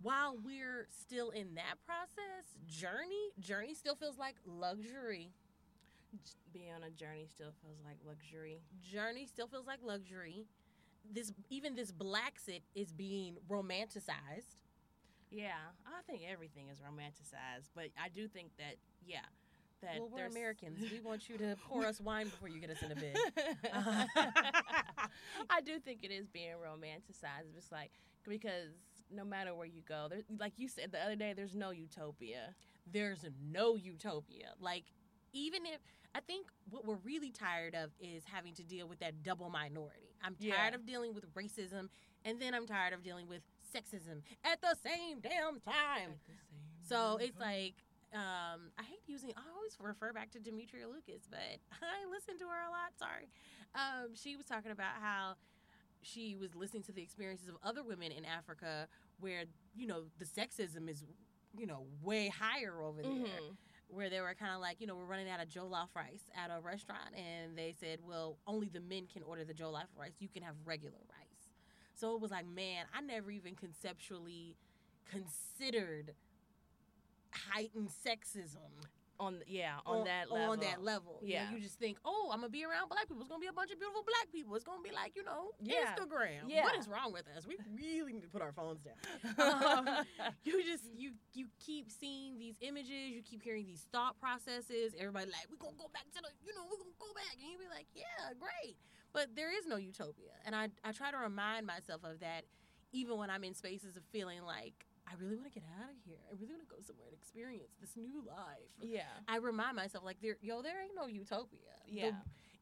while 0.03 0.37
we're 0.45 0.89
still 0.91 1.31
in 1.31 1.55
that 1.55 1.77
process, 1.87 2.57
journey, 2.69 3.31
journey 3.39 3.75
still 3.75 3.95
feels 3.95 4.19
like 4.19 4.35
luxury. 4.47 5.31
being 6.53 6.73
on 6.75 6.83
a 6.83 6.91
journey 6.91 7.27
still 7.31 7.53
feels 7.62 7.79
like 7.85 7.99
luxury. 8.07 8.61
Journey 8.83 9.27
still 9.27 9.47
feels 9.47 9.67
like 9.67 9.79
luxury. 9.85 10.47
This 11.12 11.33
even 11.50 11.75
this 11.75 11.93
Blaxit 11.93 12.62
is 12.75 12.93
being 12.93 13.37
romanticized. 13.49 14.57
Yeah, 15.31 15.53
I 15.87 16.03
think 16.11 16.23
everything 16.31 16.69
is 16.69 16.79
romanticized, 16.81 17.71
but 17.75 17.91
I 18.03 18.09
do 18.09 18.27
think 18.27 18.50
that 18.59 18.77
yeah, 19.07 19.21
that 19.83 19.99
well, 19.99 20.11
we're 20.13 20.27
Americans. 20.27 20.79
We 20.91 21.01
want 21.01 21.29
you 21.29 21.37
to 21.39 21.57
pour 21.69 21.85
us 21.87 22.01
wine 22.01 22.27
before 22.27 22.49
you 22.49 22.61
get 22.61 22.71
us 22.71 22.83
in 22.83 22.93
a 22.93 22.95
bed. 22.95 23.17
I 25.51 25.61
do 25.65 25.79
think 25.79 26.01
it 26.05 26.11
is 26.11 26.27
being 26.29 26.53
romanticized. 26.53 27.57
It's 27.57 27.73
like 27.73 27.91
because 28.29 28.71
no 29.11 29.25
matter 29.25 29.55
where 29.55 29.67
you 29.67 29.83
go, 29.87 30.07
there, 30.09 30.21
like 30.39 30.53
you 30.59 30.69
said 30.69 30.93
the 30.93 31.03
other 31.03 31.17
day, 31.17 31.33
there's 31.35 31.55
no 31.55 31.71
utopia. 31.71 32.55
there's 32.91 33.25
no 33.51 33.77
utopia. 33.77 34.53
Like, 34.61 34.85
even 35.33 35.65
if 35.67 35.81
I 36.15 36.21
think 36.21 36.47
what 36.71 36.85
we're 36.85 36.97
really 37.05 37.31
tired 37.31 37.75
of 37.75 37.90
is 38.01 38.25
having 38.25 38.55
to 38.55 38.62
deal 38.64 38.88
with 38.88 38.99
that 39.01 39.23
double 39.23 39.49
minority. 39.51 40.14
I'm 40.23 40.35
Yeah. 40.38 40.57
tired 40.57 40.75
of 40.75 40.85
dealing 40.87 41.14
with 41.14 41.33
racism, 41.35 41.88
and 42.25 42.40
then 42.40 42.53
I'm 42.55 42.66
tired 42.66 42.93
of 42.93 43.03
dealing 43.03 43.29
with 43.29 43.43
sexism 43.75 44.23
at 44.45 44.61
the 44.61 44.77
same 44.85 45.21
damn 45.21 45.61
time. 45.61 46.14
So 46.88 47.16
it's 47.21 47.38
like, 47.38 47.75
um, 48.12 48.70
I 48.79 48.83
hate 48.83 49.01
using, 49.07 49.31
I 49.37 49.42
always 49.57 49.77
refer 49.81 50.12
back 50.12 50.31
to 50.33 50.38
Demetria 50.40 50.88
Lucas, 50.88 51.27
but 51.31 51.38
I 51.83 52.09
listen 52.11 52.38
to 52.38 52.44
her 52.44 52.62
a 52.66 52.70
lot. 52.70 52.92
Sorry. 52.99 53.29
Um, 53.75 54.14
she 54.14 54.37
was 54.37 54.46
talking 54.46 54.73
about 54.73 54.94
how 55.01 55.35
she 56.03 56.35
was 56.37 56.55
listening 56.55 56.83
to 56.85 56.92
the 56.92 57.03
experiences 57.03 57.49
of 57.49 57.57
other 57.62 57.83
women 57.85 58.11
in 58.12 58.25
Africa 58.25 58.88
where, 59.20 59.44
you 59.77 59.87
know, 59.87 60.05
the 60.18 60.25
sexism 60.25 60.88
is, 60.88 61.05
you 61.57 61.66
know, 61.66 61.85
way 62.03 62.29
higher 62.29 62.83
over 62.83 63.03
there 63.03 63.11
Mhm. 63.12 63.57
where 63.88 64.09
they 64.09 64.20
were 64.20 64.35
kind 64.35 64.55
of 64.55 64.61
like, 64.61 64.81
you 64.81 64.87
know, 64.87 64.96
we're 64.96 65.05
running 65.05 65.29
out 65.29 65.40
of 65.40 65.49
Jollof 65.49 65.94
rice 65.94 66.31
at 66.35 66.51
a 66.51 66.61
restaurant, 66.61 67.14
and 67.16 67.57
they 67.59 67.73
said, 67.79 67.99
well, 68.07 68.38
only 68.46 68.68
the 68.68 68.81
men 68.81 69.07
can 69.12 69.23
order 69.23 69.44
the 69.44 69.53
Jollof 69.55 69.87
rice. 69.96 70.14
You 70.20 70.29
can 70.29 70.42
have 70.42 70.55
regular 70.64 70.99
rice. 71.11 71.51
So 71.94 72.14
it 72.14 72.20
was 72.20 72.31
like, 72.31 72.46
man, 72.46 72.87
I 72.94 73.01
never 73.03 73.31
even 73.31 73.55
conceptually 73.57 74.57
considered 75.11 76.14
heightened 77.33 77.88
sexism 78.07 78.59
on 79.19 79.37
yeah 79.47 79.75
on, 79.85 80.05
that 80.05 80.31
level. 80.33 80.53
On 80.53 80.61
that 80.61 80.83
level, 80.83 81.19
You 81.23 81.35
know, 81.35 81.40
Yeah. 81.43 81.51
you 81.53 81.61
just 81.61 81.79
think, 81.79 81.99
oh, 82.07 82.31
I'm 82.33 82.40
gonna 82.40 82.49
be 82.49 82.64
around 82.64 82.88
black 82.88 83.03
people. 83.07 83.21
It's 83.21 83.29
gonna 83.29 83.38
be 83.40 83.49
a 83.49 83.53
bunch 83.53 83.71
of 83.71 83.79
beautiful 83.79 84.03
black 84.03 84.33
people. 84.33 84.55
It's 84.55 84.64
gonna 84.64 84.83
be 84.83 84.93
like, 84.93 85.14
you 85.14 85.23
know, 85.25 85.51
Yeah. 85.61 85.95
Instagram. 85.95 86.49
Yeah. 86.49 86.64
What 86.64 86.75
is 86.79 86.88
wrong 86.88 87.12
with 87.12 87.29
us? 87.37 87.47
We 87.47 87.59
really 87.77 88.14
need 88.14 88.23
to 88.23 88.29
put 88.29 88.40
our 88.40 88.53
phones 88.53 88.81
down. 88.83 88.97
Um, 89.38 90.07
you 90.43 90.64
just 90.64 90.85
you 90.97 91.12
you 91.35 91.49
keep 91.59 91.90
seeing 91.90 92.38
these 92.38 92.55
images, 92.62 93.11
you 93.12 93.23
keep 93.23 93.43
hearing 93.43 93.66
these 93.66 93.87
thought 93.93 94.19
processes. 94.19 94.95
Everybody 94.99 95.27
like, 95.27 95.47
we're 95.51 95.57
gonna 95.59 95.77
go 95.77 95.88
back 95.93 96.07
to 96.16 96.23
the, 96.23 96.31
you 96.43 96.55
know, 96.55 96.64
we're 96.64 96.79
gonna 96.79 96.97
go 96.99 97.12
back, 97.14 97.35
and 97.38 97.51
you 97.53 97.59
be 97.59 97.69
like, 97.69 97.88
yeah, 97.95 98.33
great. 98.38 98.79
But 99.12 99.37
there 99.37 99.53
is 99.55 99.66
no 99.66 99.77
utopia, 99.77 100.33
and 100.47 100.57
I 100.57 100.71
I 100.83 100.93
try 100.93 101.11
to 101.11 101.19
remind 101.19 101.66
myself 101.66 102.05
of 102.05 102.21
that, 102.21 102.45
even 102.93 103.19
when 103.19 103.29
I'm 103.29 103.45
in 103.45 103.53
spaces 103.55 103.99
of 103.99 104.03
feeling 104.12 104.43
like 104.45 104.87
I 105.11 105.14
really 105.20 105.37
want 105.37 105.53
to 105.53 105.59
get 105.59 105.64
out 105.83 105.90
of 105.90 105.96
here. 106.07 106.18
I 106.31 106.35
really 106.40 106.55
want 106.55 106.68
to 106.68 106.75
go 106.75 106.81
somewhere 106.87 107.09
and 107.09 107.16
experience 107.16 107.73
this 107.81 107.96
new 107.96 108.23
life. 108.27 108.70
yeah 108.81 109.03
I 109.29 109.37
remind 109.38 109.77
myself 109.77 110.05
like 110.05 110.20
there, 110.23 110.37
yo, 110.40 110.62
there 110.62 110.81
ain't 110.83 110.94
no 110.94 111.07
utopia. 111.07 111.59
The- 111.87 111.92
Yeah. 111.92 112.11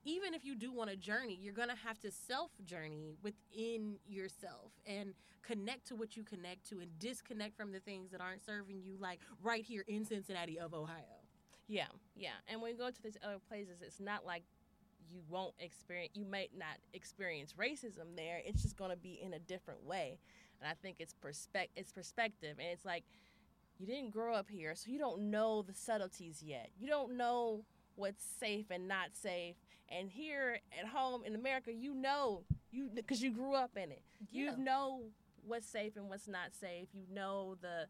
even 0.05 0.33
if 0.35 0.45
you 0.45 0.55
do 0.57 0.73
want 0.73 0.91
a 0.91 0.97
journey, 0.97 1.35
you're 1.41 1.53
gonna 1.55 1.75
have 1.77 1.99
to 2.01 2.11
self 2.11 2.51
journey 2.65 3.17
within 3.23 3.99
yourself 4.07 4.73
and 4.87 5.15
connect 5.43 5.87
to 5.89 5.97
what 5.97 6.17
you 6.17 6.23
connect 6.25 6.65
to 6.71 6.81
and 6.81 6.99
disconnect 6.99 7.57
from 7.57 7.73
the 7.73 7.81
things 7.81 8.11
that 8.13 8.21
aren't 8.21 8.45
serving 8.45 8.83
you. 8.83 8.97
Like 8.99 9.21
right 9.43 9.65
here 9.65 9.85
in 9.87 10.05
Cincinnati 10.05 10.59
of 10.59 10.73
Ohio. 10.75 11.21
Yeah, 11.67 11.89
yeah. 12.17 12.31
And 12.49 12.63
when 12.63 12.73
you 12.73 12.79
go 12.79 12.91
to 12.91 13.03
these 13.03 13.19
other 13.23 13.39
places, 13.39 13.83
it's 13.83 14.01
not 14.01 14.25
like 14.25 14.43
you 15.11 15.21
won't 15.29 15.55
experience, 15.59 16.13
you 16.15 16.25
might 16.27 16.51
not 16.57 16.79
experience 16.95 17.53
racism 17.55 18.15
there. 18.17 18.41
It's 18.45 18.63
just 18.63 18.77
going 18.77 18.91
to 18.91 18.97
be 18.97 19.19
in 19.23 19.33
a 19.35 19.39
different 19.39 19.83
way. 19.85 20.19
And 20.61 20.69
I 20.71 20.75
think 20.81 20.97
it's 20.99 21.15
perspec- 21.15 21.71
it's 21.77 21.93
perspective. 21.93 22.57
And 22.59 22.69
it's 22.69 22.85
like, 22.85 23.05
you 23.79 23.87
didn't 23.87 24.11
grow 24.11 24.35
up 24.35 24.49
here, 24.51 24.75
so 24.75 24.91
you 24.91 24.99
don't 24.99 25.31
know 25.31 25.63
the 25.63 25.73
subtleties 25.73 26.43
yet. 26.43 26.71
You 26.79 26.89
don't 26.89 27.17
know 27.17 27.65
what's 27.95 28.25
safe 28.25 28.67
and 28.71 28.89
not 28.89 29.11
safe. 29.13 29.55
And 29.89 30.11
here 30.11 30.59
at 30.79 30.89
home 30.89 31.23
in 31.25 31.35
America, 31.35 31.73
you 31.73 31.95
know, 31.95 32.43
you 32.71 32.91
because 32.93 33.23
you 33.23 33.31
grew 33.31 33.55
up 33.55 33.77
in 33.77 33.93
it. 33.93 34.03
Yeah. 34.31 34.51
You 34.51 34.57
know 34.59 35.03
what's 35.47 35.67
safe 35.67 35.97
and 35.97 36.09
what's 36.09 36.27
not 36.29 36.55
safe. 36.61 36.89
You 36.93 37.05
know 37.13 37.57
the 37.61 37.87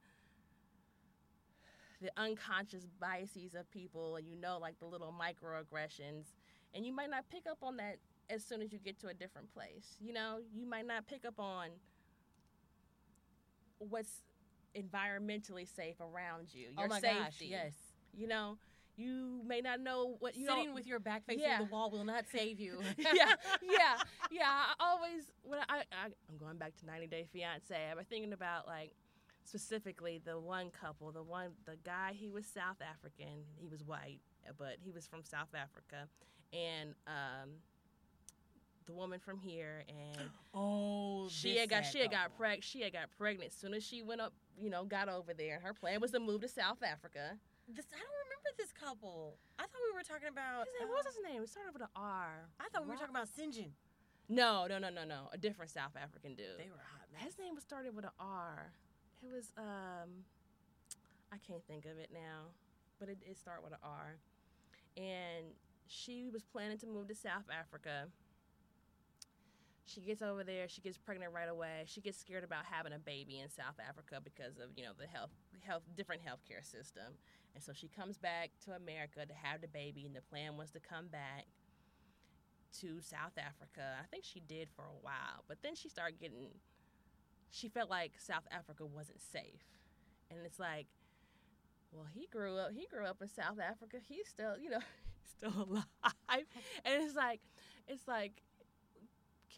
the 2.00 2.10
unconscious 2.16 2.86
biases 3.00 3.54
of 3.54 3.70
people 3.70 4.16
and 4.16 4.26
you 4.26 4.36
know 4.36 4.58
like 4.58 4.78
the 4.78 4.86
little 4.86 5.12
microaggressions 5.12 6.32
and 6.74 6.86
you 6.86 6.92
might 6.92 7.10
not 7.10 7.24
pick 7.30 7.44
up 7.50 7.58
on 7.62 7.76
that 7.76 7.96
as 8.30 8.44
soon 8.44 8.62
as 8.62 8.72
you 8.72 8.78
get 8.78 8.98
to 9.00 9.08
a 9.08 9.14
different 9.14 9.52
place 9.52 9.96
you 10.00 10.12
know 10.12 10.38
you 10.54 10.64
might 10.64 10.86
not 10.86 11.06
pick 11.06 11.24
up 11.24 11.40
on 11.40 11.68
what's 13.78 14.22
environmentally 14.76 15.66
safe 15.66 15.96
around 16.00 16.48
you 16.52 16.68
your 16.76 16.84
oh 16.84 16.88
my 16.88 17.00
safety 17.00 17.18
gosh, 17.20 17.40
yes. 17.40 17.72
you 18.16 18.26
know 18.26 18.58
you 18.98 19.40
may 19.46 19.60
not 19.60 19.80
know 19.80 20.16
what 20.18 20.36
you 20.36 20.48
Sitting 20.48 20.74
with 20.74 20.86
your 20.86 20.98
back 20.98 21.24
facing 21.24 21.42
Yeah. 21.42 21.58
the 21.58 21.64
wall 21.66 21.88
will 21.88 22.04
not 22.04 22.24
save 22.32 22.58
you. 22.58 22.80
yeah, 22.98 23.12
yeah, 23.62 23.96
yeah. 24.28 24.42
I 24.44 24.74
always 24.80 25.30
when 25.44 25.60
I, 25.68 25.78
I 25.92 26.06
I'm 26.28 26.36
going 26.38 26.56
back 26.56 26.76
to 26.80 26.86
90 26.86 27.06
Day 27.06 27.24
Fiance. 27.32 27.72
I've 27.72 27.96
been 27.96 28.04
thinking 28.06 28.32
about 28.32 28.66
like 28.66 28.92
specifically 29.44 30.20
the 30.24 30.38
one 30.38 30.70
couple, 30.70 31.12
the 31.12 31.22
one 31.22 31.50
the 31.64 31.76
guy 31.84 32.12
he 32.12 32.28
was 32.28 32.44
South 32.44 32.82
African, 32.82 33.44
he 33.56 33.68
was 33.68 33.84
white, 33.84 34.18
but 34.58 34.76
he 34.82 34.90
was 34.90 35.06
from 35.06 35.22
South 35.22 35.54
Africa, 35.54 36.08
and 36.52 36.94
um, 37.06 37.50
the 38.88 38.92
woman 38.94 39.20
from 39.20 39.38
here, 39.38 39.84
and 39.88 40.28
Oh, 40.54 41.28
she 41.30 41.52
this 41.52 41.60
had 41.60 41.70
got 41.70 41.84
she 41.86 42.00
had 42.00 42.10
got 42.10 42.30
couple. 42.32 42.44
preg 42.46 42.62
she 42.62 42.80
had 42.80 42.92
got 42.92 43.10
pregnant 43.16 43.52
as 43.52 43.56
soon 43.56 43.74
as 43.74 43.84
she 43.84 44.02
went 44.02 44.20
up, 44.20 44.32
you 44.60 44.70
know, 44.70 44.84
got 44.84 45.08
over 45.08 45.32
there. 45.34 45.54
And 45.56 45.62
her 45.62 45.74
plan 45.74 46.00
was 46.00 46.10
to 46.12 46.20
move 46.20 46.40
to 46.40 46.48
South 46.48 46.82
Africa. 46.82 47.36
This, 47.68 47.84
I 47.92 47.98
don't 48.00 48.18
remember 48.24 48.50
this 48.56 48.72
couple. 48.72 49.36
I 49.58 49.62
thought 49.62 49.82
we 49.92 49.94
were 49.96 50.02
talking 50.02 50.28
about. 50.28 50.64
His 50.66 50.74
name, 50.80 50.88
what 50.88 51.04
was 51.04 51.14
his 51.14 51.22
name? 51.22 51.42
It 51.42 51.50
started 51.50 51.72
with 51.74 51.82
an 51.82 51.92
R. 51.94 52.48
I 52.58 52.68
thought 52.72 52.82
we 52.82 52.88
were 52.88 52.94
Rob- 52.94 53.00
talking 53.00 53.14
about 53.14 53.28
Sinjin. 53.28 53.70
No, 54.30 54.66
no, 54.66 54.78
no, 54.78 54.88
no, 54.88 55.04
no. 55.04 55.28
A 55.32 55.38
different 55.38 55.70
South 55.70 55.92
African 56.02 56.34
dude. 56.34 56.56
They 56.58 56.70
were 56.72 56.80
hot. 56.80 57.06
His 57.22 57.38
name 57.38 57.54
was 57.54 57.62
started 57.62 57.94
with 57.94 58.04
an 58.06 58.16
R. 58.18 58.72
It 59.22 59.30
was 59.32 59.52
um 59.58 60.24
I 61.30 61.36
can't 61.46 61.62
think 61.68 61.84
of 61.84 61.98
it 61.98 62.08
now, 62.12 62.48
but 62.98 63.10
it, 63.10 63.20
did 63.20 63.36
start 63.36 63.62
with 63.62 63.72
an 63.72 63.78
R. 63.82 64.16
And 64.96 65.52
she 65.86 66.28
was 66.32 66.42
planning 66.42 66.78
to 66.78 66.86
move 66.86 67.08
to 67.08 67.14
South 67.14 67.44
Africa. 67.52 68.08
She 69.88 70.00
gets 70.00 70.22
over 70.22 70.44
there. 70.44 70.68
She 70.68 70.80
gets 70.80 70.98
pregnant 70.98 71.32
right 71.32 71.48
away. 71.48 71.84
She 71.86 72.00
gets 72.00 72.18
scared 72.18 72.44
about 72.44 72.64
having 72.70 72.92
a 72.92 72.98
baby 72.98 73.40
in 73.40 73.48
South 73.48 73.76
Africa 73.86 74.20
because 74.22 74.58
of 74.58 74.70
you 74.76 74.84
know 74.84 74.92
the 74.98 75.06
health 75.06 75.30
health 75.66 75.82
different 75.96 76.22
healthcare 76.22 76.64
system. 76.64 77.14
And 77.54 77.64
so 77.64 77.72
she 77.72 77.88
comes 77.88 78.18
back 78.18 78.50
to 78.66 78.72
America 78.72 79.24
to 79.26 79.34
have 79.34 79.60
the 79.60 79.68
baby. 79.68 80.06
And 80.06 80.14
the 80.14 80.20
plan 80.20 80.56
was 80.56 80.70
to 80.72 80.80
come 80.80 81.08
back 81.08 81.46
to 82.80 83.00
South 83.00 83.36
Africa. 83.38 83.96
I 84.00 84.06
think 84.10 84.24
she 84.24 84.40
did 84.40 84.68
for 84.76 84.82
a 84.84 84.98
while, 85.00 85.44
but 85.48 85.58
then 85.62 85.74
she 85.74 85.88
started 85.88 86.20
getting. 86.20 86.48
She 87.50 87.68
felt 87.68 87.90
like 87.90 88.12
South 88.18 88.44
Africa 88.50 88.84
wasn't 88.86 89.20
safe, 89.20 89.64
and 90.30 90.40
it's 90.44 90.58
like, 90.58 90.86
well, 91.92 92.06
he 92.12 92.28
grew 92.30 92.56
up. 92.58 92.72
He 92.72 92.86
grew 92.86 93.04
up 93.06 93.22
in 93.22 93.28
South 93.28 93.58
Africa. 93.60 93.98
He's 94.06 94.28
still, 94.28 94.58
you 94.58 94.70
know, 94.70 94.80
still 95.36 95.52
alive, 95.68 96.46
and 96.84 97.02
it's 97.02 97.16
like, 97.16 97.40
it's 97.86 98.06
like, 98.06 98.42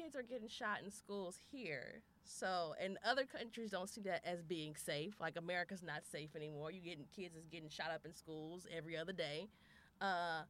kids 0.01 0.17
are 0.17 0.23
getting 0.23 0.49
shot 0.49 0.79
in 0.85 0.91
schools 0.91 1.37
here. 1.51 2.03
So, 2.25 2.75
and 2.81 2.99
other 3.05 3.25
countries 3.25 3.71
don't 3.71 3.89
see 3.89 4.01
that 4.03 4.23
as 4.25 4.43
being 4.43 4.75
safe. 4.77 5.15
Like 5.21 5.37
America's 5.37 5.83
not 5.83 6.07
safe 6.11 6.35
anymore. 6.37 6.71
You 6.71 6.81
getting 6.81 7.07
kids 7.15 7.37
is 7.37 7.47
getting 7.47 7.69
shot 7.69 7.91
up 7.93 8.05
in 8.05 8.15
schools 8.15 8.67
every 8.75 8.97
other 8.97 9.13
day. 9.13 9.49
Uh, 10.01 10.43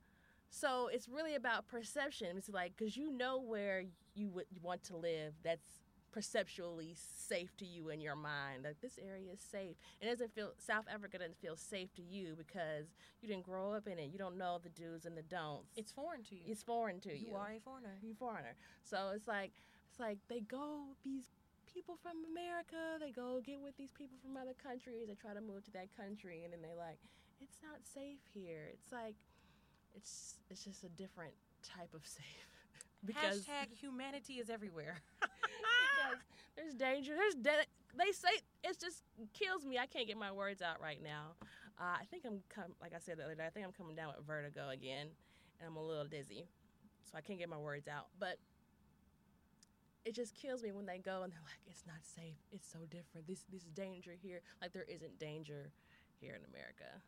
so 0.50 0.88
it's 0.92 1.08
really 1.08 1.34
about 1.34 1.66
perception. 1.68 2.36
It's 2.36 2.48
like 2.48 2.76
because 2.76 2.96
you 2.96 3.10
know 3.10 3.40
where 3.40 3.84
you 4.14 4.28
would 4.30 4.46
want 4.62 4.82
to 4.84 4.96
live. 4.96 5.34
That's 5.44 5.80
perceptually 6.12 6.94
safe 6.94 7.56
to 7.58 7.64
you 7.64 7.90
in 7.90 8.00
your 8.00 8.16
mind. 8.16 8.64
Like 8.64 8.80
this 8.80 8.98
area 8.98 9.32
is 9.32 9.40
safe. 9.40 9.76
It 10.00 10.06
doesn't 10.06 10.34
feel 10.34 10.52
South 10.58 10.86
Africa 10.92 11.18
doesn't 11.18 11.40
feel 11.40 11.56
safe 11.56 11.92
to 11.94 12.02
you 12.02 12.34
because 12.36 12.86
you 13.20 13.28
didn't 13.28 13.44
grow 13.44 13.72
up 13.72 13.86
in 13.86 13.98
it. 13.98 14.10
You 14.12 14.18
don't 14.18 14.36
know 14.36 14.58
the 14.62 14.68
do's 14.70 15.06
and 15.06 15.16
the 15.16 15.22
don'ts. 15.22 15.72
It's 15.76 15.92
foreign 15.92 16.22
to 16.24 16.34
you. 16.34 16.42
It's 16.46 16.62
foreign 16.62 17.00
to 17.00 17.10
you. 17.10 17.28
you 17.28 17.36
are 17.36 17.52
a 17.56 17.60
foreigner. 17.60 17.98
You 18.02 18.14
foreigner. 18.18 18.54
So 18.84 19.12
it's 19.14 19.28
like 19.28 19.52
it's 19.90 20.00
like 20.00 20.18
they 20.28 20.40
go 20.40 20.82
these 21.04 21.30
people 21.72 21.96
from 22.02 22.24
America. 22.30 22.98
They 23.00 23.10
go 23.10 23.40
get 23.44 23.60
with 23.60 23.76
these 23.76 23.92
people 23.92 24.18
from 24.22 24.36
other 24.36 24.54
countries. 24.54 25.06
They 25.08 25.14
try 25.14 25.34
to 25.34 25.40
move 25.40 25.64
to 25.64 25.72
that 25.72 25.94
country, 25.96 26.42
and 26.44 26.52
then 26.52 26.62
they 26.62 26.74
like 26.76 26.98
it's 27.40 27.58
not 27.62 27.80
safe 27.82 28.20
here. 28.34 28.68
It's 28.72 28.92
like 28.92 29.14
it's 29.94 30.36
it's 30.50 30.64
just 30.64 30.84
a 30.84 30.88
different 30.88 31.34
type 31.62 31.94
of 31.94 32.06
safe 32.06 32.49
because 33.04 33.46
Hashtag 33.46 33.72
humanity 33.80 34.34
is 34.34 34.50
everywhere. 34.50 34.96
because 35.20 36.18
there's 36.56 36.74
danger. 36.74 37.14
There's 37.16 37.34
de- 37.34 37.66
they 37.96 38.12
say 38.12 38.28
it 38.64 38.78
just 38.80 39.04
kills 39.32 39.64
me. 39.64 39.78
I 39.78 39.86
can't 39.86 40.06
get 40.06 40.16
my 40.16 40.32
words 40.32 40.62
out 40.62 40.80
right 40.80 41.02
now. 41.02 41.32
Uh, 41.78 41.96
I 41.98 42.04
think 42.10 42.24
I'm 42.26 42.40
com- 42.54 42.74
like 42.80 42.92
I 42.94 42.98
said 42.98 43.18
the 43.18 43.24
other 43.24 43.34
day. 43.34 43.46
I 43.46 43.50
think 43.50 43.66
I'm 43.66 43.72
coming 43.72 43.96
down 43.96 44.12
with 44.16 44.26
vertigo 44.26 44.68
again, 44.68 45.08
and 45.58 45.66
I'm 45.66 45.76
a 45.76 45.82
little 45.82 46.04
dizzy, 46.04 46.46
so 47.04 47.16
I 47.16 47.20
can't 47.22 47.38
get 47.38 47.48
my 47.48 47.56
words 47.56 47.88
out. 47.88 48.08
But 48.18 48.36
it 50.04 50.14
just 50.14 50.34
kills 50.34 50.62
me 50.62 50.72
when 50.72 50.86
they 50.86 50.98
go 50.98 51.22
and 51.22 51.32
they're 51.32 51.40
like, 51.42 51.60
"It's 51.66 51.84
not 51.86 52.04
safe. 52.04 52.36
It's 52.52 52.70
so 52.70 52.80
different. 52.90 53.26
This 53.26 53.44
this 53.50 53.64
danger 53.64 54.12
here. 54.20 54.40
Like 54.60 54.72
there 54.72 54.86
isn't 54.88 55.18
danger 55.18 55.72
here 56.20 56.34
in 56.34 56.44
America." 56.50 57.00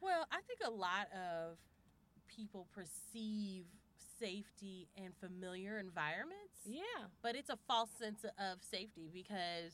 Well, 0.00 0.26
I 0.30 0.40
think 0.42 0.60
a 0.64 0.70
lot 0.70 1.08
of 1.12 1.58
people 2.28 2.66
perceive 2.72 3.64
safety 4.18 4.88
and 4.96 5.12
familiar 5.20 5.78
environments, 5.78 6.58
Yeah. 6.64 6.82
but 7.22 7.36
it's 7.36 7.50
a 7.50 7.58
false 7.68 7.90
sense 7.98 8.24
of 8.24 8.62
safety 8.62 9.08
because 9.12 9.72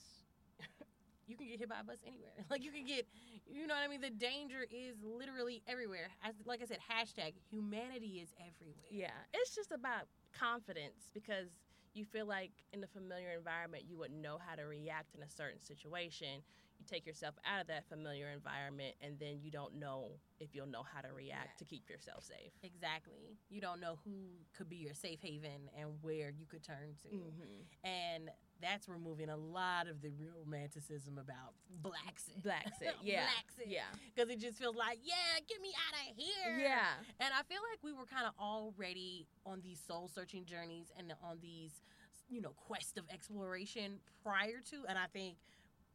you 1.26 1.36
can 1.36 1.46
get 1.48 1.58
hit 1.58 1.68
by 1.68 1.80
a 1.80 1.84
bus 1.84 1.98
anywhere. 2.06 2.30
Like 2.50 2.62
you 2.62 2.70
can 2.70 2.84
get, 2.84 3.06
you 3.46 3.66
know 3.66 3.74
what 3.74 3.82
I 3.84 3.88
mean? 3.88 4.00
The 4.00 4.10
danger 4.10 4.64
is 4.70 4.96
literally 5.02 5.62
everywhere. 5.66 6.08
As 6.22 6.34
like 6.44 6.62
I 6.62 6.66
said, 6.66 6.78
hashtag 6.78 7.34
humanity 7.50 8.20
is 8.22 8.28
everywhere. 8.38 8.90
Yeah, 8.90 9.16
it's 9.32 9.54
just 9.54 9.72
about 9.72 10.06
confidence 10.38 11.10
because 11.14 11.48
you 11.94 12.04
feel 12.04 12.26
like 12.26 12.50
in 12.72 12.82
a 12.82 12.88
familiar 12.88 13.30
environment 13.36 13.84
you 13.88 13.96
would 13.98 14.10
know 14.12 14.38
how 14.44 14.56
to 14.56 14.62
react 14.66 15.14
in 15.14 15.22
a 15.22 15.28
certain 15.30 15.60
situation. 15.62 16.42
You 16.84 16.96
take 16.96 17.06
yourself 17.06 17.34
out 17.50 17.60
of 17.62 17.66
that 17.68 17.88
familiar 17.88 18.28
environment 18.28 18.94
and 19.00 19.18
then 19.18 19.38
you 19.42 19.50
don't 19.50 19.74
know 19.78 20.10
if 20.40 20.54
you'll 20.54 20.66
know 20.66 20.82
how 20.82 21.00
to 21.00 21.08
react 21.14 21.58
to 21.60 21.64
keep 21.64 21.88
yourself 21.88 22.24
safe. 22.24 22.52
Exactly. 22.62 23.38
You 23.48 23.60
don't 23.60 23.80
know 23.80 23.98
who 24.04 24.12
could 24.56 24.68
be 24.68 24.76
your 24.76 24.92
safe 24.94 25.20
haven 25.22 25.70
and 25.78 25.90
where 26.02 26.30
you 26.30 26.44
could 26.46 26.62
turn 26.62 26.94
to. 27.02 27.08
Mm-hmm. 27.08 27.88
And 27.88 28.30
that's 28.60 28.88
removing 28.88 29.30
a 29.30 29.36
lot 29.36 29.86
of 29.88 30.02
the 30.02 30.10
romanticism 30.38 31.16
about 31.18 31.54
blacks. 31.82 32.28
Blacks 32.42 32.78
Black 32.80 32.94
yeah, 33.02 33.22
Black 33.22 33.46
sex. 33.56 33.68
yeah, 33.68 33.88
Because 34.14 34.30
it 34.30 34.38
just 34.40 34.58
feels 34.58 34.76
like, 34.76 34.98
yeah, 35.02 35.40
get 35.48 35.60
me 35.62 35.70
out 35.88 36.10
of 36.10 36.16
here. 36.16 36.58
yeah, 36.58 37.00
And 37.20 37.32
I 37.32 37.42
feel 37.44 37.60
like 37.70 37.78
we 37.82 37.92
were 37.92 38.06
kind 38.06 38.26
of 38.26 38.34
already 38.38 39.26
on 39.46 39.60
these 39.62 39.80
soul 39.86 40.10
searching 40.14 40.44
journeys 40.44 40.88
and 40.98 41.12
on 41.22 41.38
these, 41.40 41.80
you 42.28 42.42
know, 42.42 42.52
quest 42.56 42.98
of 42.98 43.04
exploration 43.10 44.00
prior 44.22 44.60
to. 44.70 44.84
And 44.88 44.98
I 44.98 45.06
think 45.12 45.36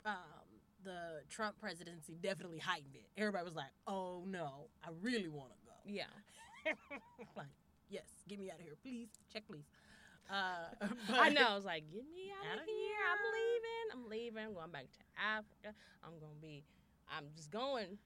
um, 0.05 0.13
the 0.83 1.21
Trump 1.29 1.59
presidency 1.59 2.17
definitely 2.21 2.59
heightened 2.59 2.95
it. 2.95 3.07
Everybody 3.17 3.45
was 3.45 3.55
like, 3.55 3.71
oh 3.87 4.23
no, 4.27 4.67
I 4.83 4.89
really 5.01 5.29
want 5.29 5.51
to 5.51 5.57
go. 5.65 5.73
yeah. 5.85 6.03
like, 7.37 7.47
yes, 7.89 8.05
get 8.27 8.39
me 8.39 8.49
out 8.51 8.59
of 8.59 8.63
here, 8.63 8.75
please. 8.81 9.09
Check, 9.31 9.43
please. 9.47 9.65
Uh, 10.29 10.85
I 11.13 11.29
know. 11.29 11.47
I 11.49 11.55
was 11.55 11.65
like, 11.65 11.89
get 11.89 12.03
me 12.13 12.31
out 12.31 12.53
Outta 12.53 12.61
of 12.61 12.67
here. 12.67 12.95
I'm 13.11 13.23
leaving. 13.33 13.87
I'm 13.93 14.09
leaving. 14.09 14.43
I'm 14.45 14.53
going 14.53 14.71
back 14.71 14.91
to 14.91 14.99
Africa. 15.17 15.75
I'm 16.03 16.19
gonna 16.19 16.39
be. 16.41 16.63
I'm 17.09 17.25
just 17.35 17.51
going. 17.51 17.97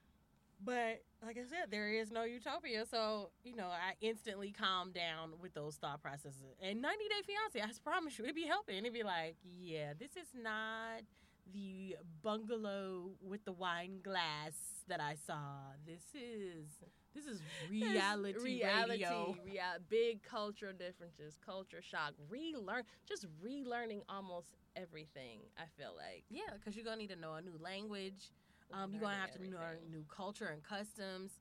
But 0.63 1.03
like 1.25 1.37
I 1.37 1.43
said, 1.43 1.71
there 1.71 1.89
is 1.89 2.09
no 2.09 2.23
utopia. 2.23 2.85
So, 2.89 3.31
you 3.43 3.55
know, 3.55 3.65
I 3.67 3.95
instantly 3.99 4.51
calmed 4.57 4.93
down 4.93 5.33
with 5.41 5.53
those 5.53 5.75
thought 5.75 6.01
processes. 6.01 6.55
And 6.61 6.81
90 6.81 6.97
Day 6.99 7.21
Fiance, 7.25 7.61
I 7.61 7.83
promise 7.83 8.17
you, 8.17 8.23
it'd 8.23 8.35
be 8.35 8.45
helping. 8.45 8.77
It'd 8.77 8.93
be 8.93 9.03
like, 9.03 9.35
yeah, 9.43 9.91
this 9.99 10.11
is 10.11 10.29
not 10.33 11.03
the 11.51 11.95
bungalow 12.21 13.11
with 13.21 13.43
the 13.45 13.51
wine 13.51 13.99
glass 14.03 14.53
that 14.87 14.99
I 14.99 15.15
saw. 15.25 15.73
This 15.85 16.03
is 16.13 16.67
this 17.13 17.25
is 17.25 17.41
reality, 17.69 18.33
reality, 18.39 18.91
radio. 18.91 19.35
rea- 19.45 19.79
big 19.89 20.23
cultural 20.23 20.73
differences, 20.73 21.37
culture 21.45 21.81
shock, 21.81 22.13
relearn, 22.29 22.83
just 23.07 23.27
relearning 23.43 24.01
almost 24.09 24.47
everything. 24.75 25.41
I 25.57 25.63
feel 25.77 25.93
like 25.95 26.23
Yeah, 26.29 26.41
because 26.53 26.75
you're 26.75 26.85
gonna 26.85 26.97
need 26.97 27.09
to 27.09 27.15
know 27.15 27.33
a 27.33 27.41
new 27.41 27.57
language. 27.59 28.31
Um, 28.71 28.91
you're 28.91 29.01
gonna 29.01 29.15
have 29.15 29.31
to 29.33 29.39
learn 29.39 29.53
everything. 29.53 29.91
new 29.91 30.05
culture 30.09 30.47
and 30.47 30.63
customs. 30.63 31.31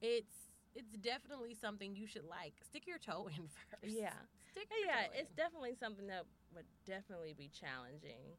It's 0.00 0.50
it's 0.74 0.92
definitely 0.98 1.54
something 1.54 1.96
you 1.96 2.06
should 2.06 2.24
like 2.24 2.54
stick 2.62 2.86
your 2.86 2.98
toe 2.98 3.28
in 3.28 3.48
first. 3.70 3.94
yeah, 3.96 4.12
stick 4.52 4.68
your 4.70 4.86
yeah. 4.86 5.06
toe 5.08 5.12
in. 5.14 5.20
It's 5.20 5.32
definitely 5.32 5.74
something 5.74 6.06
that 6.08 6.24
would 6.54 6.66
definitely 6.86 7.34
be 7.36 7.48
challenging. 7.48 8.36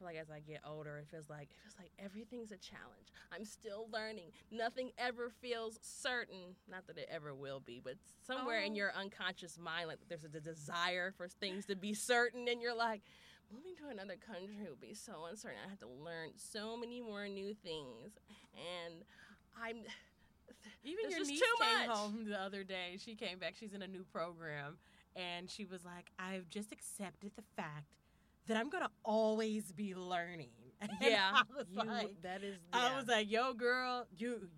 Feel 0.00 0.06
like 0.08 0.16
as 0.16 0.30
I 0.30 0.40
get 0.40 0.62
older, 0.66 0.96
it 0.96 1.08
feels 1.10 1.28
like 1.28 1.50
it 1.50 1.56
feels 1.62 1.74
like 1.78 1.92
everything's 1.98 2.52
a 2.52 2.56
challenge. 2.56 3.12
I'm 3.30 3.44
still 3.44 3.86
learning. 3.92 4.30
Nothing 4.50 4.92
ever 4.96 5.28
feels 5.42 5.78
certain. 5.82 6.56
Not 6.70 6.86
that 6.86 6.96
it 6.96 7.06
ever 7.12 7.34
will 7.34 7.60
be, 7.60 7.82
but 7.84 7.96
somewhere 8.26 8.60
in 8.60 8.72
Oh. 8.72 8.76
your 8.76 8.92
unconscious 8.94 9.58
mind, 9.58 9.88
like 9.88 9.98
there's 10.08 10.24
a 10.24 10.28
desire 10.28 11.12
for 11.12 11.28
things 11.28 11.66
to 11.66 11.76
be 11.76 11.92
certain, 11.92 12.48
and 12.48 12.62
you're 12.62 12.74
like, 12.74 13.02
moving 13.52 13.76
to 13.76 13.88
another 13.88 14.16
country 14.16 14.56
would 14.70 14.80
be 14.80 14.94
so 14.94 15.26
uncertain. 15.28 15.58
I 15.66 15.68
have 15.68 15.80
to 15.80 15.88
learn 15.88 16.30
so 16.36 16.78
many 16.78 17.02
more 17.02 17.28
new 17.28 17.52
things, 17.52 18.16
and 18.54 19.04
I'm. 19.62 19.82
Even 20.82 21.10
your 21.10 21.24
niece 21.26 21.40
too 21.40 21.46
came 21.60 21.88
much. 21.88 21.96
home 21.96 22.24
the 22.26 22.40
other 22.40 22.64
day. 22.64 22.96
She 22.98 23.14
came 23.16 23.38
back. 23.38 23.54
She's 23.54 23.74
in 23.74 23.82
a 23.82 23.86
new 23.86 24.04
program, 24.04 24.78
and 25.14 25.50
she 25.50 25.66
was 25.66 25.84
like, 25.84 26.10
"I've 26.18 26.48
just 26.48 26.72
accepted 26.72 27.32
the 27.36 27.42
fact 27.54 27.99
that 28.50 28.58
I'm 28.58 28.68
gonna 28.70 28.90
always 29.04 29.72
be 29.72 29.94
learning." 29.94 30.50
And 30.82 30.90
Yeah, 31.02 31.30
I 31.34 31.42
was 31.56 31.66
you, 31.70 31.82
like, 31.82 32.22
that 32.22 32.42
is. 32.42 32.56
I 32.72 32.96
was 32.96 33.06
like, 33.06 33.30
"Yo, 33.30 33.54
girl, 33.54 34.06
you." 34.16 34.48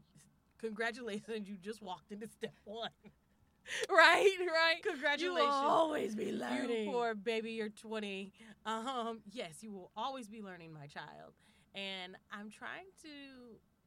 Congratulations, 0.59 1.49
you 1.49 1.57
just 1.57 1.83
walked 1.83 2.13
into 2.13 2.29
step 2.29 2.55
one. 2.65 2.91
right, 3.91 4.37
right. 4.41 4.81
Congratulations. 4.85 5.23
You 5.23 5.33
will 5.33 5.51
always 5.51 6.15
be 6.15 6.27
You 6.27 6.33
learning. 6.39 6.91
poor 6.93 7.15
baby, 7.17 7.53
you're 7.53 7.69
20. 7.69 8.33
Um, 8.65 9.21
yes, 9.33 9.55
you 9.63 9.73
will 9.73 9.91
always 9.97 10.29
be 10.29 10.41
learning, 10.41 10.73
my 10.73 10.87
child. 10.87 11.33
And 11.75 12.17
I'm 12.31 12.49
trying 12.51 12.87
to, 13.03 13.09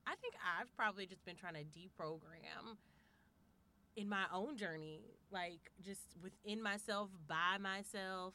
I 0.05 0.15
think 0.15 0.33
I've 0.59 0.73
probably 0.75 1.05
just 1.05 1.23
been 1.23 1.37
trying 1.37 1.53
to 1.53 1.63
deprogram 1.63 2.75
in 3.95 4.09
my 4.09 4.25
own 4.33 4.57
journey, 4.57 4.99
like 5.31 5.71
just 5.81 6.01
within 6.21 6.61
myself, 6.61 7.09
by 7.27 7.57
myself. 7.57 8.33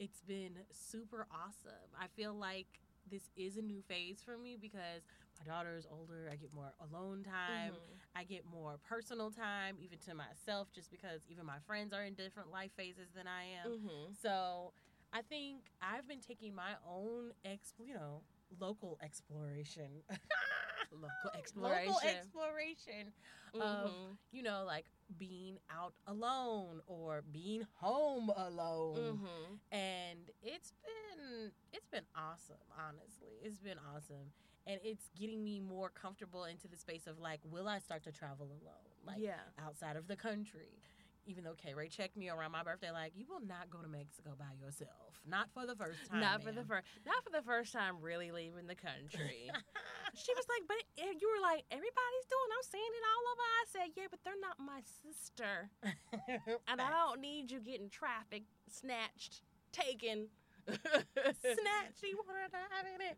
It's 0.00 0.22
been 0.22 0.56
super 0.72 1.26
awesome. 1.30 1.92
I 2.00 2.06
feel 2.16 2.32
like 2.34 2.80
this 3.10 3.28
is 3.36 3.58
a 3.58 3.62
new 3.62 3.82
phase 3.82 4.22
for 4.24 4.38
me 4.38 4.56
because 4.58 5.02
my 5.38 5.44
daughter 5.44 5.76
is 5.76 5.86
older. 5.90 6.30
I 6.32 6.36
get 6.36 6.54
more 6.54 6.72
alone 6.80 7.22
time. 7.22 7.74
Mhm. 7.74 8.00
I 8.14 8.24
get 8.24 8.46
more 8.46 8.78
personal 8.78 9.30
time, 9.30 9.76
even 9.78 9.98
to 10.00 10.14
myself, 10.14 10.72
just 10.72 10.90
because 10.90 11.26
even 11.28 11.44
my 11.44 11.58
friends 11.60 11.92
are 11.92 12.02
in 12.02 12.14
different 12.14 12.50
life 12.50 12.72
phases 12.72 13.10
than 13.12 13.26
I 13.26 13.44
am. 13.44 13.72
Mhm. 13.72 14.16
So 14.16 14.72
I 15.12 15.20
think 15.20 15.70
I've 15.82 16.08
been 16.08 16.20
taking 16.20 16.54
my 16.54 16.76
own, 16.82 17.34
ex, 17.44 17.74
you 17.78 17.92
know, 17.92 18.24
local 18.58 18.98
exploration 19.02 20.02
Local 20.90 21.30
exploration. 21.34 21.86
local 21.92 22.00
exploration 22.00 23.12
of 23.54 23.92
Mhm. 23.92 24.18
you 24.32 24.42
know 24.42 24.64
like 24.64 24.86
being 25.18 25.58
out 25.70 25.94
alone 26.06 26.80
or 26.86 27.22
being 27.32 27.66
home 27.74 28.30
alone. 28.36 29.18
Mhm. 29.18 29.58
and 29.72 30.30
it's 30.42 30.72
been 30.84 31.52
it's 31.72 31.86
been 31.88 32.06
awesome 32.14 32.56
honestly. 32.78 33.38
It's 33.42 33.58
been 33.60 33.78
awesome. 33.94 34.32
And 34.66 34.78
it's 34.84 35.08
getting 35.18 35.42
me 35.42 35.58
more 35.58 35.88
comfortable 35.88 36.44
into 36.44 36.68
the 36.68 36.76
space 36.76 37.06
of 37.06 37.18
like 37.18 37.40
will 37.44 37.66
i 37.68 37.78
start 37.78 38.02
to 38.04 38.12
travel 38.12 38.46
alone? 38.46 38.94
Like 39.04 39.18
yeah. 39.18 39.40
outside 39.58 39.96
of 39.96 40.06
the 40.06 40.16
country 40.16 40.78
even 41.26 41.44
though 41.44 41.54
K 41.54 41.74
Ray 41.74 41.88
checked 41.88 42.16
me 42.16 42.28
around 42.28 42.52
my 42.52 42.62
birthday, 42.62 42.90
like 42.90 43.12
you 43.14 43.26
will 43.28 43.44
not 43.44 43.70
go 43.70 43.78
to 43.78 43.88
Mexico 43.88 44.32
by 44.38 44.52
yourself, 44.58 45.20
not 45.28 45.48
for 45.52 45.66
the 45.66 45.74
first 45.74 46.10
time. 46.10 46.20
Not 46.20 46.42
for 46.42 46.52
the 46.52 46.64
first, 46.64 46.86
not 47.06 47.22
for 47.24 47.30
the 47.30 47.42
first 47.42 47.72
time, 47.72 48.00
really 48.00 48.30
leaving 48.30 48.66
the 48.66 48.74
country. 48.74 49.50
she 50.14 50.32
was 50.34 50.46
like, 50.48 50.64
but 50.66 50.80
it, 50.96 51.20
you 51.20 51.28
were 51.28 51.42
like, 51.42 51.64
everybody's 51.70 52.26
doing. 52.28 52.50
I'm 52.50 52.66
seeing 52.66 52.92
it 52.94 53.04
all 53.04 53.24
over. 53.32 53.44
I 53.44 53.64
said, 53.68 53.88
yeah, 53.96 54.08
but 54.10 54.20
they're 54.24 54.40
not 54.40 54.58
my 54.58 54.80
sister, 55.04 55.70
and 56.68 56.80
I 56.80 56.90
don't 56.90 57.20
need 57.20 57.50
you 57.50 57.60
getting 57.60 57.90
trafficked, 57.90 58.48
snatched, 58.70 59.42
taken. 59.72 60.28
snatch. 60.70 61.94
She 62.00 62.14
wanted 62.14 62.52
to 62.52 62.62
have 62.70 62.86
it. 63.00 63.16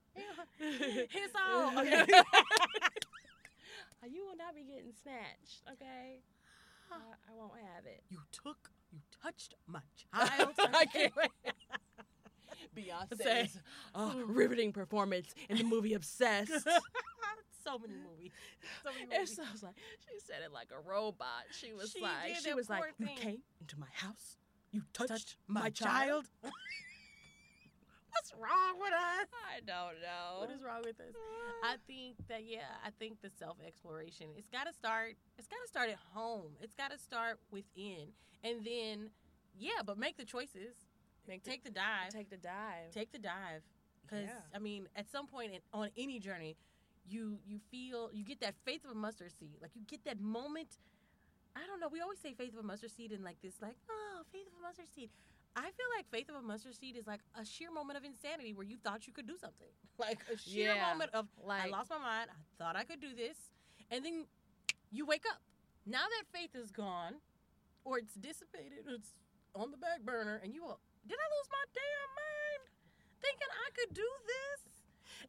It's 1.13 1.35
all 1.37 1.79
okay. 1.79 2.07
you 4.11 4.25
will 4.27 4.37
not 4.37 4.55
be 4.55 4.63
getting 4.63 4.93
snatched, 5.03 5.63
okay? 5.71 6.23
I, 6.93 7.33
I 7.33 7.37
won't 7.37 7.53
have 7.75 7.87
it. 7.87 8.03
you 8.11 8.19
took, 8.33 8.71
you 8.93 8.99
touched 9.23 9.55
my 9.67 9.81
child. 10.13 10.51
I 10.59 10.85
can't 10.87 11.13
wait. 11.17 11.31
Beyonce, 12.77 13.23
Say- 13.23 13.51
oh, 13.95 14.23
riveting 14.27 14.73
performance 14.73 15.35
in 15.49 15.59
the 15.59 15.65
movie 15.65 15.95
Obsessed. 15.95 16.51
so 17.65 17.79
many 17.79 17.95
movies. 17.95 18.33
So 18.83 18.91
many 18.93 19.07
movies. 19.13 19.37
sounds 19.37 19.63
like 19.63 19.75
she 20.11 20.19
said 20.27 20.37
it 20.45 20.53
like 20.53 20.69
a 20.73 20.81
robot. 20.89 21.45
She 21.51 21.73
was 21.73 21.91
She 21.93 22.01
like, 22.01 22.37
she 22.43 22.55
was 22.55 22.71
like, 22.71 22.81
poor 22.81 22.91
you 22.99 23.07
came 23.17 23.43
into 23.61 23.79
my 23.79 23.89
house, 23.93 24.37
you 24.73 24.83
touched, 24.93 25.09
touched 25.11 25.37
my, 25.49 25.63
my 25.63 25.71
child. 25.71 26.27
child. 26.43 26.55
What's 28.13 28.33
wrong 28.35 28.79
with 28.79 28.93
us? 28.93 29.27
I 29.49 29.61
don't 29.65 30.01
know. 30.01 30.41
What 30.41 30.51
is 30.51 30.63
wrong 30.63 30.83
with 30.85 31.01
us? 31.01 31.15
I 31.65 31.77
think 31.87 32.17
that 32.29 32.45
yeah, 32.47 32.69
I 32.85 32.91
think 32.99 33.21
the 33.23 33.31
self 33.39 33.57
exploration. 33.67 34.29
It's 34.37 34.49
got 34.49 34.65
to 34.67 34.73
start. 34.73 35.17
It's 35.39 35.49
got 35.49 35.57
to 35.65 35.69
start 35.69 35.89
at 35.91 35.99
home. 36.13 36.53
It's 36.61 36.75
got 36.75 36.91
to 36.91 36.99
start 36.99 37.39
within, 37.51 38.13
and 38.45 38.65
then 38.65 39.11
yeah, 39.59 39.83
but 39.85 39.99
make 39.99 40.17
the 40.17 40.25
choices. 40.25 40.75
Make 41.29 41.45
Take 41.45 41.63
the 41.63 41.71
dive. 41.71 42.11
take 42.11 42.31
the 42.31 42.37
dive. 42.37 42.91
Take 42.93 43.13
the 43.13 43.19
dive. 43.19 43.63
Because 44.03 44.27
Yeah. 44.27 44.41
I 44.55 44.59
mean, 44.59 44.89
at 44.97 45.09
some 45.11 45.27
point 45.29 45.53
in, 45.55 45.61
on 45.73 45.89
any 45.97 46.19
journey, 46.19 46.57
you 47.09 47.39
you 47.47 47.61
feel 47.71 48.11
you 48.13 48.25
get 48.25 48.41
that 48.41 48.55
faith 48.65 48.85
of 48.85 48.91
a 48.91 48.95
mustard 48.95 49.33
seed. 49.39 49.57
Like 49.61 49.71
you 49.75 49.83
get 49.87 50.05
that 50.05 50.21
moment. 50.21 50.79
I 51.55 51.61
don't 51.67 51.81
know. 51.81 51.89
We 51.89 52.01
always 52.01 52.19
say 52.19 52.33
faith 52.33 52.55
of 52.55 52.61
a 52.61 52.67
mustard 52.67 52.91
seed 52.91 53.13
and 53.13 53.23
like 53.23 53.41
this, 53.43 53.55
like 53.61 53.77
oh, 53.91 54.23
faith 54.33 54.47
of 54.49 54.59
a 54.59 54.63
mustard 54.63 54.87
seed. 54.95 55.11
I 55.55 55.63
feel 55.63 55.87
like 55.97 56.09
faith 56.11 56.29
of 56.31 56.37
a 56.37 56.43
mustard 56.43 56.75
seed 56.75 56.97
is 56.97 57.07
like 57.07 57.21
a 57.39 57.45
sheer 57.45 57.71
moment 57.71 57.99
of 57.99 58.05
insanity 58.05 58.55
where 58.55 58.65
you 58.67 58.77
thought 58.83 59.07
you 59.07 59.13
could 59.13 59.27
do 59.27 59.37
something, 59.37 59.69
like 59.99 60.21
a 60.33 60.37
sheer 60.39 60.75
Yeah. 60.75 60.89
moment 60.93 61.11
of 61.13 61.27
like, 61.45 61.65
I 61.65 61.69
lost 61.69 61.91
my 61.91 61.99
mind. 61.99 62.31
I 62.31 62.41
thought 62.63 62.77
I 62.77 62.85
could 62.85 63.01
do 63.01 63.15
this, 63.15 63.37
and 63.91 64.05
then 64.05 64.25
you 64.91 65.05
wake 65.07 65.25
up. 65.31 65.41
Now 65.85 66.05
that 66.09 66.25
faith 66.33 66.55
is 66.55 66.71
gone, 66.71 67.15
or 67.85 67.99
it's 67.99 68.15
dissipated, 68.15 68.87
it's 68.89 69.11
on 69.55 69.71
the 69.71 69.77
back 69.77 70.01
burner, 70.03 70.41
and 70.43 70.55
you 70.55 70.61
go, 70.63 70.79
did 71.07 71.19
I 71.19 71.27
lose 71.37 71.49
my 71.51 71.65
damn 71.75 72.11
mind 72.17 72.63
thinking 73.21 73.51
I 73.51 73.69
could 73.77 73.93
do 73.95 74.09
this? 74.25 74.61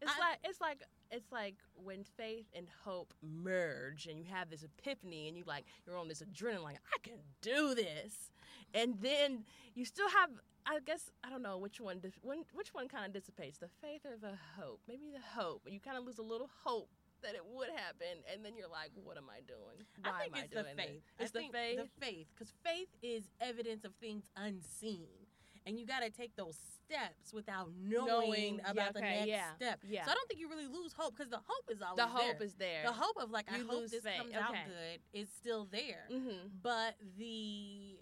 It's 0.02 0.12
I- 0.16 0.20
like 0.20 0.40
it's 0.44 0.62
like 0.62 0.84
it's 1.14 1.32
like 1.32 1.56
when 1.76 2.04
faith 2.04 2.48
and 2.56 2.68
hope 2.84 3.14
merge 3.22 4.08
and 4.08 4.18
you 4.18 4.26
have 4.32 4.50
this 4.50 4.64
epiphany 4.64 5.28
and 5.28 5.38
you 5.38 5.44
like 5.46 5.66
you're 5.86 5.98
on 5.98 6.08
this 6.08 6.22
adrenaline 6.24 6.64
like 6.64 6.80
I 6.94 6.98
can 7.02 7.20
do 7.42 7.76
this. 7.76 8.32
And 8.74 8.96
then 9.02 9.44
you 9.76 9.86
still 9.86 10.10
have 10.10 10.32
I 10.66 10.80
guess 10.80 11.12
I 11.24 11.30
don't 11.30 11.44
know 11.44 11.58
which 11.58 11.80
one 11.80 12.02
when, 12.22 12.44
which 12.54 12.74
one 12.74 12.88
kind 12.88 13.06
of 13.06 13.14
dissipates 13.14 13.60
the 13.60 13.70
faith 13.82 14.02
or 14.06 14.18
the 14.20 14.36
hope. 14.60 14.82
Maybe 14.88 15.12
the 15.14 15.40
hope. 15.40 15.62
You 15.70 15.80
kind 15.80 15.98
of 15.98 16.06
lose 16.06 16.18
a 16.18 16.24
little 16.24 16.50
hope 16.64 16.90
that 17.22 17.36
it 17.36 17.44
would 17.54 17.70
happen 17.70 18.20
and 18.32 18.44
then 18.44 18.54
you're 18.58 18.68
like 18.68 18.92
what 19.04 19.18
am 19.18 19.30
I 19.30 19.40
doing? 19.48 19.86
Why 20.02 20.12
I 20.12 20.24
think 20.24 20.38
am 20.38 20.44
it's 20.44 20.54
I 20.54 20.56
the 20.56 20.64
doing 20.64 20.76
faith. 20.76 21.04
This? 21.18 21.30
It's 21.30 21.38
I 21.38 21.40
the 21.40 21.48
faith. 21.54 21.78
The 21.78 22.06
faith, 22.06 22.28
because 22.34 22.54
faith 22.66 22.90
is 23.02 23.24
evidence 23.40 23.86
of 23.86 23.94
things 23.96 24.26
unseen, 24.36 25.08
and 25.66 25.80
you 25.80 25.86
got 25.86 26.02
to 26.02 26.10
take 26.10 26.36
those 26.36 26.58
steps 26.86 27.34
without 27.34 27.70
knowing, 27.82 28.06
Knowing, 28.08 28.56
yeah, 28.64 28.72
about 28.72 28.94
the 28.94 29.02
next 29.02 29.28
yeah, 29.28 29.56
step. 29.56 29.80
yeah. 29.88 30.06
So 30.06 30.12
I 30.12 30.14
don't 30.16 30.28
think 30.28 30.40
you 30.40 30.50
really 30.50 30.68
lose 30.68 30.94
hope 30.94 31.16
because 31.16 31.30
the 31.32 31.38
hope 31.46 31.70
is 31.70 31.82
always 31.82 31.98
the 31.98 32.06
hope 32.08 32.38
there. 32.40 32.48
is 32.48 32.54
there. 32.56 32.84
the 32.86 32.92
hope 32.92 33.16
of 33.22 33.32
like 33.32 33.52
I 33.52 33.58
You 33.58 33.64
hope 33.68 33.80
lose 33.82 33.92
this 33.92 34.04
faith, 34.04 34.18
comes 34.18 34.34
out 34.36 34.54
good 34.54 35.00
is 35.20 35.28
still 35.40 35.66
there. 35.72 36.08
Mhm. 36.12 36.50
But 36.62 36.96
the 37.18 37.98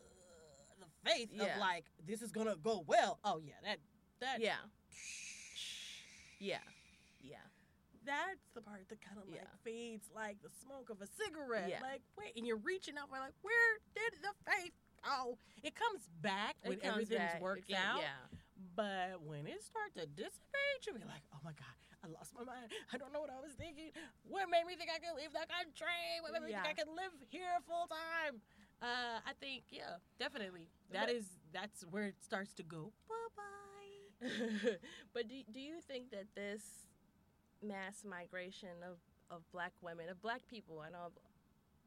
uh, 0.00 0.74
the 0.80 1.10
faith 1.10 1.30
Yeah. 1.32 1.54
of 1.54 1.60
like 1.60 1.84
this 2.06 2.22
is 2.22 2.30
gonna 2.32 2.56
go 2.56 2.84
well. 2.86 3.18
Oh 3.24 3.38
yeah, 3.38 3.54
that 3.64 3.78
that 4.20 4.40
Yeah. 4.40 4.56
Yeah. 6.40 6.58
Yeah. 7.20 7.38
that's 8.04 8.46
the 8.54 8.60
part 8.62 8.88
that 8.88 9.00
kind 9.02 9.18
of 9.18 9.26
like 9.28 9.40
Yeah. 9.40 9.48
fades 9.64 10.08
like 10.14 10.40
the 10.42 10.50
smoke 10.62 10.88
of 10.90 11.00
a 11.02 11.06
cigarette. 11.06 11.68
Yeah. 11.68 11.80
Like 11.82 12.02
wait, 12.16 12.36
and 12.36 12.46
you're 12.46 12.56
reaching 12.58 12.96
out 12.96 13.08
for 13.08 13.18
like 13.18 13.34
where 13.42 13.78
did 13.94 14.12
the 14.22 14.32
faith 14.50 14.72
go? 15.02 15.38
It 15.62 15.74
comes 15.74 16.08
back 16.22 16.56
It 16.62 16.68
when 16.68 16.78
comes 16.78 16.92
everything's 17.08 17.18
back. 17.34 17.40
Worked 17.42 17.68
can- 17.68 17.76
out. 17.76 18.00
Yeah. 18.00 18.38
But 18.74 19.22
when 19.22 19.46
it 19.46 19.62
starts 19.62 19.94
to 19.94 20.06
dissipate, 20.06 20.78
you'll 20.86 20.98
be 20.98 21.06
like, 21.06 21.22
oh 21.34 21.38
my 21.44 21.52
God, 21.54 21.74
I 22.02 22.06
lost 22.10 22.34
my 22.34 22.42
mind. 22.44 22.70
I 22.92 22.98
don't 22.98 23.12
know 23.12 23.20
what 23.20 23.30
I 23.30 23.38
was 23.40 23.52
thinking. 23.54 23.90
What 24.26 24.50
made 24.50 24.66
me 24.66 24.74
think 24.74 24.90
I 24.90 24.98
could 24.98 25.14
leave 25.18 25.30
the 25.32 25.46
country? 25.46 26.18
What 26.22 26.32
made 26.32 26.42
me 26.42 26.50
Yeah. 26.50 26.62
think 26.62 26.78
I 26.78 26.82
could 26.82 26.90
live 26.94 27.14
here 27.30 27.54
full 27.66 27.86
time? 27.86 28.42
Uh, 28.82 29.18
I 29.26 29.32
think, 29.40 29.64
yeah, 29.70 29.98
definitely. 30.18 30.68
That 30.92 31.06
But- 31.06 31.14
is, 31.16 31.26
that's 31.52 31.82
where 31.90 32.06
it 32.06 32.22
starts 32.22 32.54
to 32.54 32.62
go. 32.62 32.92
Bye 33.08 33.30
bye. 33.34 33.46
but 35.14 35.28
do, 35.28 35.34
do 35.52 35.60
you 35.60 35.80
think 35.80 36.10
that 36.10 36.26
this 36.34 36.62
mass 37.62 38.02
migration 38.08 38.82
of, 38.82 38.98
of 39.30 39.42
black 39.52 39.72
women, 39.82 40.08
of 40.08 40.20
black 40.22 40.42
people, 40.48 40.80
I 40.80 40.90
know, 40.90 41.10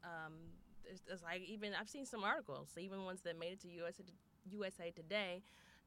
um, 0.04 0.32
there's 1.06 1.22
like 1.22 1.42
even 1.42 1.72
I've 1.78 1.88
seen 1.88 2.06
some 2.06 2.24
articles, 2.24 2.70
even 2.78 3.04
ones 3.04 3.20
that 3.22 3.38
made 3.38 3.52
it 3.52 3.60
to 3.62 3.68
USA, 3.68 4.02
USA 4.50 4.90
Today, 4.90 5.42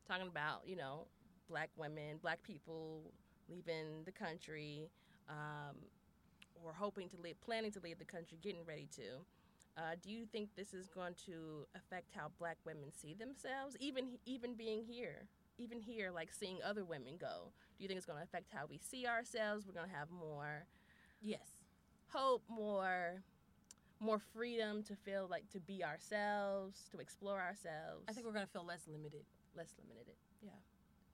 talking 0.08 0.28
about 0.28 0.62
you 0.66 0.76
know 0.76 1.08
black 1.50 1.70
women, 1.78 2.18
black 2.22 2.42
people 2.44 3.02
leaving 3.50 4.04
the 4.06 4.12
country, 4.12 4.90
um, 5.30 5.76
or 6.64 6.74
hoping 6.74 7.10
to 7.10 7.18
leave, 7.22 7.40
planning 7.42 7.72
to 7.72 7.80
leave 7.80 8.00
the 8.00 8.06
country, 8.06 8.38
getting 8.42 8.66
ready 8.66 8.88
to. 8.96 9.26
Uh, 9.78 9.96
do 10.02 10.10
you 10.10 10.26
think 10.32 10.50
this 10.56 10.74
is 10.74 10.88
going 10.88 11.14
to 11.26 11.66
affect 11.76 12.12
how 12.16 12.32
black 12.40 12.58
women 12.66 12.92
see 12.92 13.14
themselves, 13.14 13.76
even 13.80 14.18
even 14.26 14.54
being 14.54 14.84
here? 14.84 15.28
even 15.58 15.80
here, 15.80 16.12
like 16.12 16.34
seeing 16.34 16.58
other 16.64 16.84
women 16.84 17.14
go, 17.20 17.52
do 17.78 17.84
you 17.84 17.88
think 17.88 17.98
it's 17.98 18.06
going 18.06 18.20
to 18.20 18.24
affect 18.24 18.52
how 18.54 18.66
we 18.70 18.78
see 18.78 19.08
ourselves? 19.08 19.66
We're 19.66 19.74
going 19.74 19.90
to 19.90 19.96
have 19.96 20.10
more 20.12 20.66
Yes. 21.22 21.64
hope, 22.10 22.44
more 22.50 23.22
more 24.00 24.20
freedom 24.20 24.84
to 24.84 24.96
feel 24.96 25.28
like 25.30 25.50
to 25.52 25.60
be 25.60 25.84
ourselves, 25.84 26.88
to 26.92 27.00
explore 27.00 27.40
ourselves. 27.40 28.06
I 28.08 28.14
think 28.14 28.26
we're 28.26 28.34
to 28.46 28.52
feel 28.52 28.66
less 28.66 28.88
limited. 28.88 29.26
less 29.56 29.74
limited. 29.78 30.16
Yeah. 30.42 30.50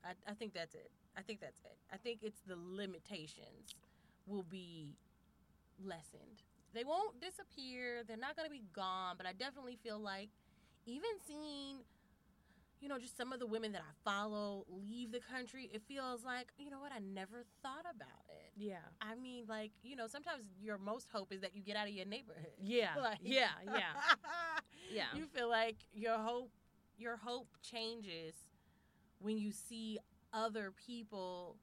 I, 0.03 0.13
I 0.29 0.33
think 0.33 0.53
that's 0.53 0.73
it. 0.73 0.91
I 1.15 1.21
think 1.21 1.39
that's 1.39 1.61
it. 1.61 1.77
I 1.93 1.97
think 1.97 2.19
it's 2.23 2.41
the 2.41 2.57
limitations 2.57 3.75
will 4.25 4.43
be 4.43 4.95
lessened. 5.83 6.41
They 6.73 6.83
won't 6.83 7.19
disappear. 7.21 8.03
They're 8.07 8.17
not 8.17 8.35
to 8.47 8.53
be 8.53 8.63
gone. 8.73 9.15
But 9.17 9.27
I 9.27 9.33
definitely 9.33 9.77
feel 9.83 9.99
like 9.99 10.29
even 10.85 11.11
seeing, 11.25 11.77
you 12.81 12.89
know, 12.89 12.97
just 12.97 13.15
some 13.15 13.31
of 13.31 13.39
the 13.39 13.45
women 13.47 13.71
that 13.73 13.81
I 13.81 13.93
follow 14.03 14.65
leave 14.67 15.11
the 15.11 15.19
country, 15.19 15.69
it 15.73 15.81
feels 15.87 16.23
like, 16.25 16.47
you 16.57 16.69
know 16.71 16.79
what, 16.79 16.91
I 16.91 16.99
never 16.99 17.43
thought 17.61 17.85
about 17.89 18.25
it. 18.29 18.51
Yeah. 18.57 18.77
I 18.99 19.15
mean, 19.15 19.45
like, 19.47 19.71
you 19.83 19.95
know, 19.95 20.07
sometimes 20.07 20.43
your 20.59 20.77
most 20.77 21.07
hope 21.13 21.31
is 21.31 21.41
that 21.41 21.55
you 21.55 21.61
get 21.61 21.75
out 21.77 21.87
of 21.87 21.93
your 21.93 22.05
neighborhood. 22.05 22.47
Yeah. 22.61 22.95
Like- 23.01 23.19
yeah. 23.21 23.49
Yeah. 23.65 23.93
Yeah. 24.93 25.05
you 25.15 25.25
feel 25.25 25.47
like 25.49 25.77
your 25.93 26.17
hope 26.17 26.51
your 26.97 27.15
hope 27.15 27.47
changes 27.61 28.35
when 29.19 29.37
you 29.37 29.51
see 29.53 29.97
other 30.33 30.73
people 30.85 31.55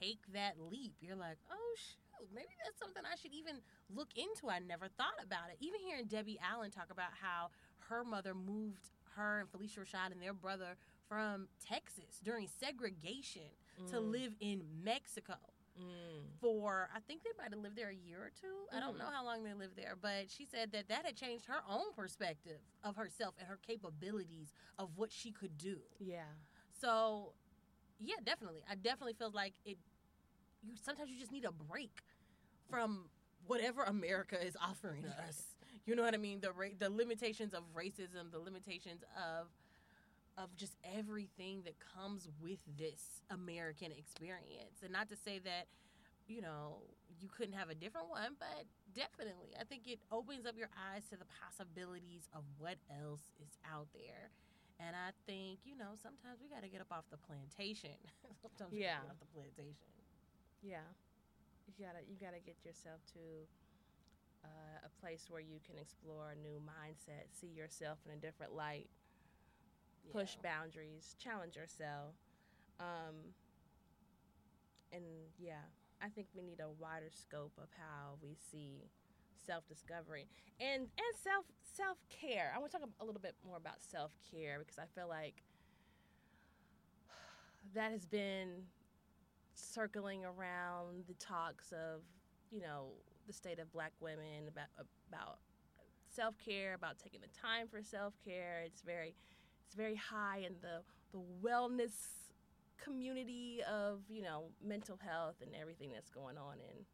take 0.00 0.20
that 0.32 0.54
leap 0.58 0.94
you're 1.02 1.16
like 1.16 1.36
oh 1.52 1.74
shoot 1.76 2.28
maybe 2.34 2.48
that's 2.64 2.78
something 2.78 3.02
i 3.10 3.14
should 3.16 3.34
even 3.34 3.56
look 3.94 4.08
into 4.16 4.48
i 4.48 4.58
never 4.58 4.88
thought 4.96 5.12
about 5.22 5.50
it 5.50 5.56
even 5.60 5.78
hearing 5.80 6.06
debbie 6.06 6.38
allen 6.50 6.70
talk 6.70 6.86
about 6.90 7.10
how 7.20 7.48
her 7.90 8.02
mother 8.02 8.34
moved 8.34 8.90
her 9.16 9.40
and 9.40 9.50
phylicia 9.50 9.78
rashad 9.80 10.12
and 10.12 10.20
their 10.20 10.32
brother 10.34 10.76
from 11.08 11.48
texas 11.64 12.20
during 12.22 12.48
segregation 12.60 13.42
to 13.88 13.96
Mm. 13.96 14.10
live 14.12 14.34
in 14.40 14.62
mexico 14.82 15.34
Mm. 15.78 16.22
for 16.40 16.88
I 16.94 17.00
think 17.00 17.24
they 17.24 17.30
might 17.36 17.50
have 17.50 17.58
lived 17.58 17.74
there 17.76 17.88
a 17.88 17.94
year 17.94 18.22
or 18.22 18.30
2 18.30 18.46
I 18.72 18.78
don't 18.78 18.96
know 18.96 19.10
how 19.10 19.24
long 19.24 19.42
they 19.42 19.54
lived 19.54 19.74
there, 19.76 19.96
but 20.00 20.30
she 20.30 20.44
said 20.46 20.70
that 20.70 20.86
that 20.88 21.04
had 21.04 21.16
changed 21.16 21.46
her 21.46 21.62
own 21.68 21.92
perspective 21.96 22.60
of 22.84 22.94
herself 22.94 23.34
and 23.40 23.48
her 23.48 23.56
capabilities 23.66 24.52
of 24.78 24.96
what 24.96 25.10
she 25.10 25.32
could 25.32 25.58
do. 25.58 25.80
Yeah. 25.98 26.26
So, 26.80 27.32
yeah, 27.98 28.14
definitely. 28.24 28.62
I 28.70 28.76
definitely 28.76 29.14
feel 29.14 29.32
like 29.32 29.54
it 29.64 29.78
you 30.62 30.76
sometimes 30.76 31.10
you 31.10 31.18
just 31.18 31.32
need 31.32 31.44
a 31.44 31.50
break 31.50 32.02
from 32.70 33.10
whatever 33.48 33.82
America 33.82 34.40
is 34.40 34.56
offering 34.62 35.04
us. 35.28 35.56
You 35.86 35.94
know 35.94 36.02
what 36.02 36.14
I 36.14 36.18
mean? 36.18 36.40
The 36.40 36.52
ra- 36.52 36.76
the 36.78 36.88
limitations 36.90 37.52
of 37.54 37.62
racism, 37.74 38.30
the 38.32 38.38
limitations 38.38 39.02
of 39.16 39.48
of 40.36 40.50
just 40.56 40.74
everything 40.96 41.62
that 41.64 41.74
comes 41.78 42.26
with 42.42 42.58
this 42.76 43.20
American 43.30 43.92
experience. 43.92 44.82
And 44.82 44.90
not 44.90 45.08
to 45.10 45.16
say 45.16 45.38
that, 45.38 45.66
you 46.26 46.42
know, 46.42 46.82
you 47.20 47.28
couldn't 47.30 47.54
have 47.54 47.70
a 47.70 47.74
different 47.74 48.10
one, 48.10 48.34
but 48.40 48.66
definitely. 48.98 49.54
I 49.60 49.62
think 49.62 49.86
it 49.86 50.00
opens 50.10 50.44
up 50.44 50.56
your 50.58 50.70
eyes 50.74 51.06
to 51.10 51.16
the 51.16 51.28
possibilities 51.38 52.26
of 52.34 52.42
what 52.58 52.82
else 52.90 53.30
is 53.38 53.54
out 53.62 53.86
there. 53.94 54.34
And 54.82 54.96
I 54.98 55.14
think, 55.22 55.62
you 55.62 55.76
know, 55.78 55.94
sometimes 55.94 56.42
we 56.42 56.50
got 56.50 56.66
to 56.66 56.68
get 56.68 56.80
up 56.82 56.90
off 56.90 57.06
the 57.14 57.20
plantation. 57.30 57.94
sometimes 58.42 58.74
we 58.74 58.82
Yeah. 58.82 59.06
gotta 59.06 59.06
get 59.06 59.14
off 59.14 59.22
the 59.22 59.30
plantation. 59.38 59.94
Yeah, 60.66 60.82
you 61.70 61.74
gotta 61.78 62.02
you 62.10 62.16
gotta 62.18 62.42
get 62.42 62.58
yourself 62.66 62.98
to 63.14 63.22
uh, 64.44 64.86
a 64.86 65.00
place 65.00 65.26
where 65.28 65.40
you 65.40 65.58
can 65.66 65.78
explore 65.78 66.32
a 66.32 66.36
new 66.36 66.60
mindset, 66.60 67.26
see 67.32 67.48
yourself 67.48 67.98
in 68.06 68.12
a 68.12 68.16
different 68.16 68.54
light, 68.54 68.88
push 70.12 70.36
boundaries, 70.42 71.16
challenge 71.18 71.56
yourself, 71.56 72.14
um, 72.80 73.14
and 74.92 75.04
yeah, 75.38 75.64
I 76.02 76.08
think 76.08 76.28
we 76.34 76.42
need 76.42 76.60
a 76.60 76.70
wider 76.78 77.10
scope 77.10 77.52
of 77.58 77.68
how 77.76 78.14
we 78.22 78.36
see 78.50 78.84
self 79.46 79.66
discovery 79.68 80.26
and 80.60 80.82
and 80.82 81.12
self 81.22 81.44
self 81.62 81.98
care. 82.08 82.52
I 82.54 82.58
want 82.58 82.72
to 82.72 82.78
talk 82.78 82.88
a 83.00 83.04
little 83.04 83.20
bit 83.20 83.34
more 83.46 83.56
about 83.56 83.82
self 83.82 84.12
care 84.30 84.58
because 84.60 84.78
I 84.78 84.86
feel 84.94 85.08
like 85.08 85.42
that 87.74 87.92
has 87.92 88.06
been 88.06 88.64
circling 89.54 90.24
around 90.24 91.04
the 91.06 91.14
talks 91.14 91.72
of 91.72 92.02
you 92.50 92.60
know 92.60 92.88
the 93.26 93.32
state 93.32 93.58
of 93.58 93.72
black 93.72 93.92
women 94.00 94.48
about 94.48 94.68
about 95.08 95.38
self 96.08 96.34
care, 96.38 96.74
about 96.74 96.98
taking 96.98 97.20
the 97.20 97.40
time 97.40 97.68
for 97.68 97.82
self 97.82 98.14
care. 98.24 98.62
It's 98.64 98.82
very 98.82 99.14
it's 99.66 99.74
very 99.74 99.96
high 99.96 100.38
in 100.46 100.54
the 100.60 100.82
the 101.12 101.22
wellness 101.42 101.92
community 102.82 103.60
of 103.70 104.00
you 104.08 104.22
know 104.22 104.44
mental 104.64 104.98
health 105.04 105.36
and 105.42 105.54
everything 105.60 105.90
that's 105.92 106.10
going 106.10 106.36
on 106.36 106.54
in 106.54 106.84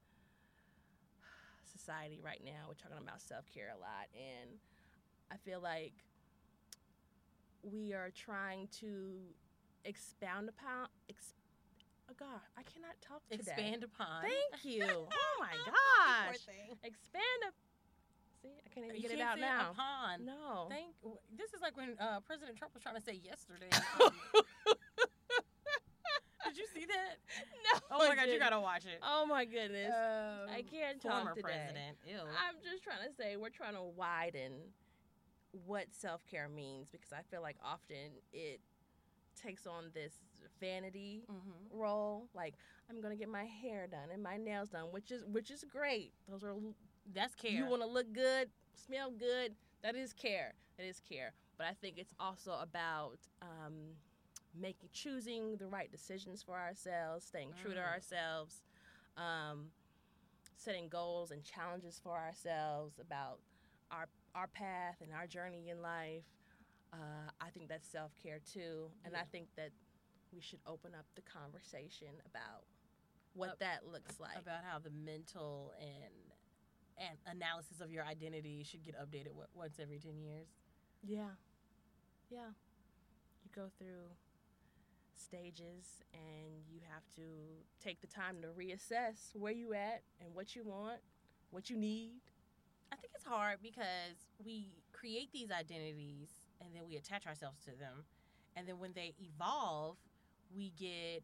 society 1.65 2.21
right 2.23 2.43
now. 2.45 2.67
We're 2.69 2.75
talking 2.75 3.03
about 3.03 3.21
self 3.21 3.45
care 3.53 3.73
a 3.75 3.79
lot, 3.79 4.09
and 4.15 4.51
I 5.33 5.37
feel 5.37 5.61
like 5.61 5.93
we 7.63 7.93
are 7.93 8.11
trying 8.11 8.69
to 8.81 9.19
expound 9.85 10.49
upon. 10.49 10.89
Ex- 11.09 11.35
oh 11.37 11.40
God, 12.19 12.41
I 12.57 12.63
cannot 12.63 12.97
talk 13.01 13.23
today. 13.31 13.43
Expand 13.47 13.85
upon. 13.85 14.23
Thank 14.23 14.65
you. 14.65 14.85
oh 14.89 15.35
my 15.41 15.55
gosh. 15.67 16.37
Expand 16.83 17.41
up. 17.47 17.55
See, 18.43 18.57
I 18.65 18.69
can't 18.73 18.87
even 18.87 18.97
You 18.97 19.03
get 19.03 19.11
it 19.13 19.19
can't 19.19 19.31
out 19.31 19.37
say 19.37 19.41
now. 19.43 19.71
Upon. 19.73 20.25
No. 20.25 20.67
Thank. 20.71 20.95
This 21.37 21.53
is 21.53 21.61
like 21.61 21.77
when 21.77 21.97
uh, 22.01 22.21
President 22.27 22.57
Trump 22.57 22.75
was 22.75 22.83
trying 22.83 22.97
to 22.97 23.03
say 23.03 23.21
yesterday. 23.23 23.69
Did 26.51 26.57
you 26.57 26.67
see 26.75 26.87
that? 26.87 27.21
no. 27.63 27.81
Oh 27.93 28.09
my 28.09 28.17
God, 28.17 28.29
you 28.29 28.39
gotta 28.39 28.59
watch 28.59 28.85
it. 28.87 28.99
Oh 29.03 29.27
my 29.27 29.45
goodness. 29.45 29.93
Um, 29.93 30.49
I 30.51 30.63
can't 30.63 31.01
former 31.01 31.31
talk 31.31 31.35
today. 31.37 31.43
Former 31.43 31.59
president. 31.63 31.97
Ew. 32.09 32.17
I'm 32.17 32.57
just 32.65 32.83
trying 32.83 33.07
to 33.07 33.15
say 33.15 33.37
we're 33.37 33.51
trying 33.51 33.75
to 33.75 33.83
widen 33.83 34.73
what 35.67 35.87
self 35.93 36.27
care 36.27 36.49
means 36.49 36.91
because 36.91 37.13
I 37.13 37.23
feel 37.31 37.43
like 37.43 37.57
often 37.63 38.19
it 38.33 38.61
takes 39.43 39.67
on 39.67 39.91
this 39.95 40.15
vanity 40.61 41.23
mm-hmm. 41.31 41.79
role. 41.79 42.29
Like 42.35 42.55
I'm 42.89 43.01
gonna 43.01 43.17
get 43.17 43.29
my 43.29 43.45
hair 43.45 43.87
done 43.87 44.11
and 44.13 44.23
my 44.23 44.37
nails 44.37 44.69
done, 44.71 44.87
which 44.91 45.11
is 45.11 45.25
which 45.27 45.51
is 45.51 45.65
great. 45.65 46.13
Those 46.29 46.45
are 46.45 46.55
That's 47.15 47.35
care. 47.35 47.51
you 47.51 47.67
want 47.67 47.83
to 47.83 47.89
look 47.89 48.13
good, 48.13 48.51
smell 48.75 49.11
good. 49.11 49.55
That 49.83 49.97
is 49.97 50.13
care. 50.13 50.55
That 50.77 50.87
is 50.87 51.01
care. 51.01 51.33
But 51.57 51.67
I 51.67 51.73
think 51.75 51.99
it's 51.99 52.15
also 52.19 52.57
about 52.61 53.19
um, 53.43 53.75
making 54.59 54.89
choosing 54.93 55.57
the 55.57 55.67
right 55.67 55.91
decisions 55.91 56.43
for 56.43 56.57
ourselves, 56.57 57.25
staying 57.27 57.53
true 57.61 57.75
to 57.75 57.81
Mm. 57.81 57.93
ourselves, 57.93 58.63
um, 59.17 59.71
setting 60.57 60.89
goals 60.89 61.31
and 61.31 61.43
challenges 61.45 61.99
for 62.03 62.17
ourselves 62.19 62.99
about 62.99 63.41
our 63.91 64.07
our 64.35 64.47
path 64.47 64.97
and 65.01 65.13
our 65.13 65.27
journey 65.27 65.69
in 65.71 65.83
life. 65.83 66.25
Uh, 66.93 67.31
I 67.41 67.51
think 67.51 67.69
that's 67.69 67.87
self 67.89 68.11
care 68.23 68.41
too, 68.53 68.91
and 69.05 69.15
I 69.17 69.23
think 69.31 69.47
that 69.57 69.71
we 70.33 70.41
should 70.41 70.59
open 70.67 70.93
up 70.95 71.07
the 71.15 71.23
conversation 71.23 72.09
about 72.27 72.65
what 73.35 73.51
Up- 73.51 73.59
that 73.61 73.87
looks 73.87 74.19
like. 74.19 74.37
about 74.39 74.65
how 74.65 74.79
the 74.79 74.91
mental 74.91 75.73
and 75.81 76.13
and 76.99 77.17
analysis 77.27 77.81
of 77.81 77.91
your 77.91 78.05
identity 78.05 78.63
should 78.63 78.85
get 78.85 78.95
updated 78.99 79.33
what, 79.33 79.49
once 79.55 79.79
every 79.81 79.99
ten 79.99 80.19
years. 80.21 80.49
Yeah. 81.03 81.31
Yeah. 82.29 82.51
You 83.43 83.51
go 83.55 83.71
through 83.79 84.11
stages 85.15 86.03
and 86.13 86.63
you 86.69 86.81
have 86.93 87.03
to 87.17 87.23
take 87.83 88.01
the 88.01 88.07
time 88.07 88.43
to 88.43 88.49
reassess 88.49 89.35
where 89.35 89.53
you 89.53 89.73
at 89.73 90.03
and 90.21 90.35
what 90.35 90.55
you 90.55 90.63
want, 90.65 91.01
what 91.51 91.71
you 91.71 91.77
need. 91.77 92.21
I 92.93 92.97
think 92.97 93.13
it's 93.15 93.25
hard 93.25 93.59
because 93.63 94.29
we 94.45 94.73
create 94.93 95.33
these 95.33 95.51
identities 95.51 96.29
and 96.61 96.75
then 96.75 96.83
we 96.87 96.97
attach 96.97 97.27
ourselves 97.27 97.59
to 97.65 97.71
them. 97.71 98.05
And 98.57 98.67
then 98.67 98.79
when 98.79 98.93
they 98.95 99.15
evolve, 99.21 99.97
we 100.55 100.73
get 100.79 101.23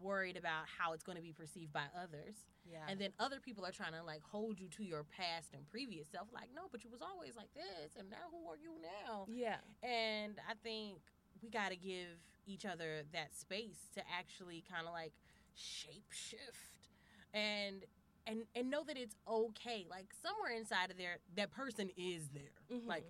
worried 0.00 0.36
about 0.36 0.64
how 0.78 0.92
it's 0.92 1.02
going 1.02 1.16
to 1.16 1.22
be 1.22 1.32
perceived 1.32 1.72
by 1.72 1.84
others. 2.00 2.36
Yeah. 2.70 2.78
And 2.88 3.00
then 3.00 3.10
other 3.18 3.40
people 3.40 3.64
are 3.66 3.72
trying 3.72 3.92
to 3.92 4.02
like 4.04 4.22
hold 4.22 4.60
you 4.60 4.68
to 4.76 4.84
your 4.84 5.04
past 5.04 5.48
and 5.54 5.66
previous 5.66 6.08
self 6.08 6.28
like, 6.32 6.48
"No, 6.54 6.68
but 6.70 6.84
you 6.84 6.90
was 6.90 7.00
always 7.02 7.34
like 7.36 7.52
this 7.54 7.96
and 7.98 8.10
now 8.10 8.28
who 8.30 8.48
are 8.48 8.56
you 8.56 8.72
now?" 8.82 9.26
yeah. 9.28 9.56
And 9.82 10.38
I 10.48 10.54
think 10.62 10.98
we 11.42 11.50
got 11.50 11.70
to 11.70 11.76
give 11.76 12.18
each 12.46 12.64
other 12.64 13.02
that 13.12 13.34
space 13.34 13.88
to 13.94 14.02
actually 14.16 14.64
kind 14.70 14.86
of 14.86 14.92
like 14.92 15.12
shape 15.54 16.12
shift 16.12 16.90
and 17.34 17.84
and 18.26 18.42
and 18.54 18.70
know 18.70 18.84
that 18.84 18.96
it's 18.96 19.16
okay. 19.26 19.86
Like 19.88 20.06
somewhere 20.22 20.52
inside 20.56 20.90
of 20.90 20.98
there, 20.98 21.18
that 21.36 21.50
person 21.50 21.90
is 21.96 22.28
there. 22.28 22.78
Mhm. 22.78 22.86
Like 22.86 23.04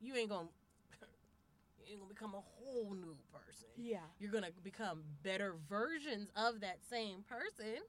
you 0.00 0.14
ain't 0.16 0.30
gonna 0.30 0.48
you 0.48 0.65
ain't 1.88 2.00
gonna 2.00 2.08
become 2.12 2.34
a 2.34 2.40
whole 2.40 2.94
new 2.94 3.16
person. 3.32 3.68
yeah. 3.76 3.98
You're 4.18 4.30
gonna 4.32 4.50
become 4.62 5.02
better 5.22 5.54
versions 5.68 6.30
of 6.36 6.60
that 6.60 6.78
same 6.88 7.22
person. 7.28 7.82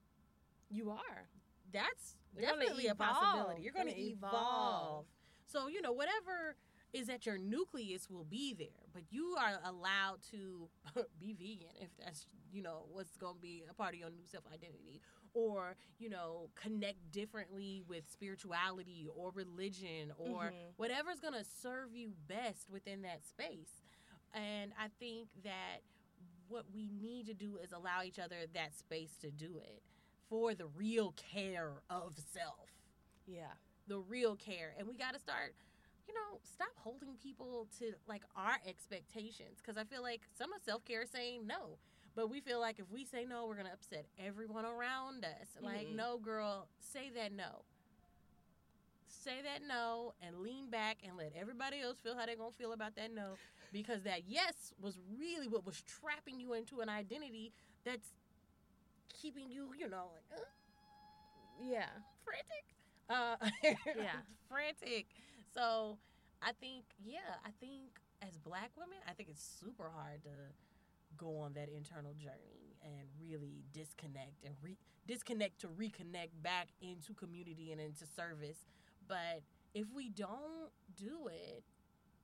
You 0.69 0.91
are. 0.91 1.29
That's 1.71 2.15
You're 2.33 2.43
definitely 2.49 2.88
a 2.88 2.95
possibility. 2.95 3.62
You're 3.63 3.71
to 3.73 3.77
Gonna 3.79 3.91
evolve. 3.91 4.33
evolve. 4.33 5.05
So, 5.47 5.67
you 5.67 5.81
know, 5.81 5.91
whatever 5.93 6.55
is 6.93 7.10
at 7.10 7.25
your 7.25 7.38
nucleus 7.38 8.10
will 8.10 8.23
be 8.25 8.53
there, 8.53 8.86
but 8.93 9.03
you 9.12 9.36
are 9.39 9.60
allowed 9.65 10.21
to 10.31 10.69
be 11.19 11.33
vegan 11.33 11.73
if 11.81 11.89
that's, 11.97 12.25
you 12.51 12.62
know, 12.62 12.86
what's 12.91 13.15
going 13.17 13.36
to 13.36 13.41
be 13.41 13.63
a 13.69 13.73
part 13.73 13.93
of 13.93 13.99
your 13.99 14.10
new 14.10 14.25
self 14.25 14.43
identity 14.53 15.01
or, 15.33 15.75
you 15.99 16.10
know, 16.10 16.49
connect 16.55 17.12
differently 17.12 17.83
with 17.88 18.10
spirituality 18.10 19.07
or 19.15 19.31
religion 19.31 20.12
or 20.17 20.51
Mhm. 20.51 20.73
whatever's 20.77 21.19
going 21.19 21.33
to 21.33 21.43
serve 21.43 21.93
you 21.95 22.13
best 22.27 22.69
within 22.69 23.01
that 23.03 23.25
space. 23.25 23.83
And 24.38 24.71
I 24.80 24.88
think 25.00 25.30
that 25.43 25.80
what 26.47 26.65
we 26.73 26.89
need 27.02 27.26
to 27.26 27.34
do 27.34 27.58
is 27.63 27.71
allow 27.71 28.04
each 28.04 28.19
other 28.19 28.36
that 28.54 28.78
space 28.78 29.12
to 29.21 29.32
do 29.32 29.58
it 29.58 29.82
for 30.30 30.54
the 30.54 30.67
real 30.67 31.13
care 31.34 31.71
of 31.89 32.13
self, 32.34 32.69
Yeah. 33.26 33.54
the 33.88 33.97
real 34.00 34.36
care. 34.36 34.76
And 34.78 34.88
we 34.88 34.95
got 34.95 35.13
to 35.13 35.19
start, 35.19 35.56
you 36.08 36.13
know, 36.13 36.39
stop 36.43 36.69
holding 36.76 37.15
people 37.21 37.67
to 37.80 37.93
like 38.08 38.23
our 38.36 38.58
expectations. 38.67 39.60
Cause 39.65 39.76
I 39.78 39.84
feel 39.86 40.02
like 40.04 40.21
some 40.38 40.54
of 40.54 40.62
self 40.62 40.86
care 40.86 41.02
is 41.02 41.10
saying 41.10 41.47
no. 41.47 41.78
But 42.16 42.30
we 42.30 42.39
feel 42.39 42.59
like 42.59 42.80
if 42.80 42.89
we 42.91 43.05
say 43.05 43.26
no, 43.26 43.45
we're 43.47 43.55
going 43.55 43.68
to 43.68 43.74
upset 43.74 44.05
everyone 44.20 44.66
around 44.66 45.24
us. 45.26 45.49
Like, 45.61 45.88
Mhm. 45.88 45.95
no, 45.95 46.18
girl, 46.18 46.68
say 46.80 47.09
that 47.11 47.32
no. 47.32 47.64
Say 49.07 49.41
that 49.43 49.61
no 49.68 50.14
and 50.22 50.39
lean 50.39 50.70
back 50.70 50.97
and 51.05 51.18
let 51.18 51.34
everybody 51.36 51.80
else 51.82 51.99
feel 51.99 52.16
how 52.18 52.26
they're 52.26 52.36
going 52.36 52.51
to 52.51 52.57
feel 52.57 52.74
about 52.74 52.95
that 52.95 53.11
no. 53.14 53.38
Because 53.72 54.03
that 54.03 54.22
yes 54.28 54.74
was 54.82 54.97
really 55.20 55.47
what 55.47 55.65
was 55.65 55.82
trapping 55.84 56.39
you 56.39 56.53
into 56.53 56.80
an 56.82 56.89
identity 56.89 57.51
that's 57.86 58.09
keeping 59.22 59.49
you, 59.49 59.70
you 59.78 59.89
know, 59.89 60.09
like, 60.13 60.39
uh, 60.39 60.43
Yeah. 61.59 61.89
frantic. 62.24 62.65
Uh, 63.09 63.36
Yeah. 64.03 64.20
frantic. 64.49 65.07
So 65.53 65.97
I 66.41 66.51
think, 66.59 66.86
yeah, 67.03 67.36
I 67.45 67.51
think 67.59 67.99
as 68.22 68.38
black 68.38 68.72
women, 68.78 68.97
I 69.07 69.13
think 69.13 69.30
it's 69.30 69.43
super 69.43 69.89
hard 69.89 70.24
to 70.24 70.30
go 71.18 71.39
on 71.39 71.53
that 71.53 71.70
internal 71.70 72.13
journey 72.13 72.78
and 72.84 73.07
really 73.20 73.63
disconnect 73.74 74.43
and 74.45 74.55
re- 74.61 74.78
disconnect 75.07 75.59
to 75.61 75.68
reconnect 75.68 76.32
back 76.43 76.68
into 76.82 77.13
community 77.13 77.72
and 77.72 77.82
into 77.82 78.05
service. 78.05 78.65
But 79.07 79.41
if 79.74 79.88
we 79.95 80.09
don't 80.09 80.72
do 80.95 81.28
it, 81.28 81.63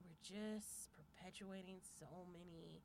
we're 0.04 0.16
just 0.22 0.90
perpetuating 1.24 1.78
so 1.98 2.06
many 2.32 2.82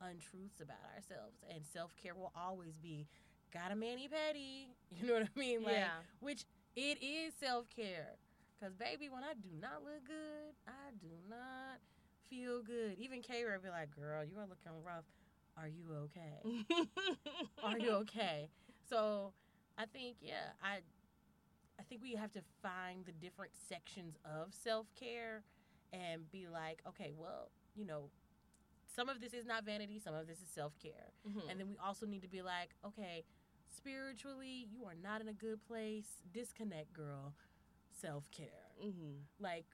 untruths 0.00 0.60
about 0.60 0.78
ourselves. 0.94 1.36
And 1.52 1.64
self 1.66 1.94
care 1.96 2.14
will 2.14 2.32
always 2.36 2.76
be 2.78 3.06
got 3.52 3.72
a 3.72 3.76
mani 3.76 4.08
pedi. 4.08 4.68
You 5.00 5.06
know 5.06 5.14
what 5.14 5.28
I 5.36 5.38
mean? 5.38 5.62
Like, 5.62 5.74
yeah. 5.74 6.00
which 6.20 6.44
it 6.76 7.02
is 7.02 7.34
self 7.38 7.66
care. 7.74 8.16
Cause 8.60 8.74
baby, 8.74 9.08
when 9.08 9.24
I 9.24 9.32
do 9.34 9.48
not 9.60 9.82
look 9.82 10.04
good, 10.06 10.54
I 10.66 10.92
do 11.00 11.08
not 11.28 11.78
feel 12.28 12.62
good. 12.62 12.98
Even 12.98 13.22
K 13.22 13.44
would 13.44 13.62
be 13.62 13.70
like, 13.70 13.90
"Girl, 13.94 14.22
you 14.22 14.36
are 14.36 14.46
looking 14.46 14.84
rough. 14.84 15.04
Are 15.56 15.68
you 15.68 15.86
okay? 16.04 16.66
Are 17.64 17.78
you 17.78 17.92
okay?" 18.02 18.50
So, 18.90 19.32
I 19.78 19.86
think 19.86 20.16
yeah, 20.20 20.52
I, 20.62 20.80
I 21.78 21.82
think 21.88 22.02
we 22.02 22.14
have 22.16 22.32
to 22.32 22.42
find 22.62 23.06
the 23.06 23.12
different 23.12 23.52
sections 23.66 24.18
of 24.26 24.52
self 24.52 24.88
care, 24.94 25.42
and 25.92 26.30
be 26.30 26.46
like, 26.48 26.82
okay, 26.86 27.12
well, 27.16 27.50
you 27.80 27.86
know, 27.86 28.10
some 28.94 29.08
of 29.08 29.20
this 29.20 29.32
is 29.32 29.46
not 29.46 29.64
vanity, 29.64 29.98
some 29.98 30.14
of 30.14 30.26
this 30.26 30.38
is 30.42 30.48
self 30.54 30.78
care. 30.78 31.12
Mhm. 31.26 31.48
And 31.50 31.58
then 31.58 31.68
we 31.68 31.76
also 31.78 32.06
need 32.06 32.20
to 32.22 32.28
be 32.28 32.42
like, 32.42 32.74
okay, 32.84 33.24
spiritually, 33.74 34.66
you 34.70 34.84
are 34.84 34.94
not 34.94 35.20
in 35.22 35.28
a 35.28 35.32
good 35.32 35.64
place. 35.66 36.22
Disconnect, 36.30 36.92
girl. 36.92 37.34
Self 37.90 38.30
care. 38.30 38.72
Mhm. 38.82 39.24
Like 39.38 39.66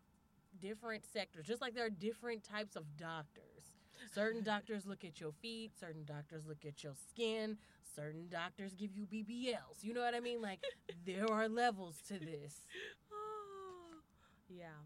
different 0.61 1.04
sectors, 1.04 1.46
just 1.46 1.61
like 1.61 1.74
there 1.74 1.84
are 1.84 1.90
different 1.90 2.44
types 2.44 2.76
of 2.76 2.96
doctors. 2.96 3.72
Certain 4.14 4.42
doctors 4.54 4.86
look 4.86 5.04
at 5.04 5.20
your 5.20 5.32
feet, 5.32 5.72
certain 5.78 6.04
doctors 6.04 6.46
look 6.46 6.64
at 6.64 6.84
your 6.84 6.94
skin, 6.94 7.59
certain 7.82 8.28
doctors 8.28 8.74
give 8.74 8.92
you 8.94 9.07
BBLs. 9.07 9.82
You 9.82 9.94
know 9.94 10.00
what 10.02 10.14
I 10.14 10.20
mean? 10.20 10.40
Like 10.40 10.61
there 11.04 11.30
are 11.30 11.48
levels 11.48 12.00
to 12.09 12.18
this. 12.18 12.66
Oh, 13.12 14.00
yeah. 14.48 14.78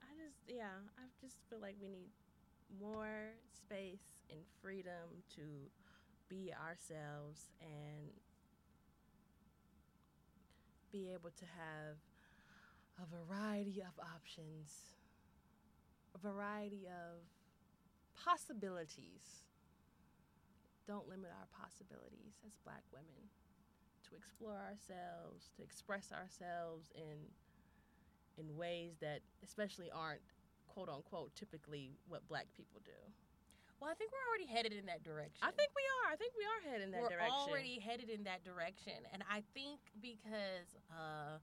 I 0.00 0.14
just 0.16 0.38
yeah, 0.48 0.80
I 0.98 1.04
just 1.20 1.36
feel 1.50 1.60
like 1.60 1.76
we 1.80 1.88
need 1.88 2.10
more 2.80 3.34
space 3.52 4.22
and 4.30 4.40
freedom 4.60 5.24
to 5.36 5.42
be 6.28 6.52
ourselves 6.52 7.50
and 7.60 8.10
be 10.90 11.10
able 11.12 11.30
to 11.30 11.44
have 11.44 11.96
a 13.00 13.06
variety 13.08 13.80
of 13.80 13.92
options, 14.14 14.96
a 16.14 16.18
variety 16.18 16.86
of 16.86 17.24
possibilities. 18.14 19.44
Don't 20.86 21.08
limit 21.08 21.30
our 21.30 21.48
possibilities 21.52 22.36
as 22.46 22.52
black 22.64 22.82
women 22.92 23.30
to 24.08 24.16
explore 24.16 24.58
ourselves, 24.58 25.48
to 25.56 25.62
express 25.62 26.12
ourselves 26.12 26.90
in 26.94 27.32
in 28.38 28.56
ways 28.56 28.96
that 29.00 29.20
especially 29.44 29.90
aren't 29.92 30.31
quote 30.72 30.88
unquote 30.88 31.34
typically 31.36 31.92
what 32.08 32.26
black 32.28 32.46
people 32.56 32.80
do. 32.84 32.96
Well, 33.80 33.90
I 33.90 33.94
think 33.94 34.12
we're 34.14 34.24
already 34.30 34.46
headed 34.46 34.72
in 34.78 34.86
that 34.86 35.02
direction. 35.02 35.42
I 35.42 35.50
think 35.50 35.70
we 35.74 35.82
are. 36.06 36.12
I 36.12 36.16
think 36.16 36.32
we 36.38 36.44
are 36.46 36.60
headed 36.70 36.86
in 36.86 36.90
that 36.92 37.10
direction. 37.10 37.26
we're 37.28 37.50
already 37.50 37.78
headed 37.82 38.08
in 38.10 38.22
that 38.24 38.44
direction 38.44 38.94
and 39.12 39.22
i 39.30 39.42
think 39.54 39.80
because 40.00 40.76
uh, 40.90 41.38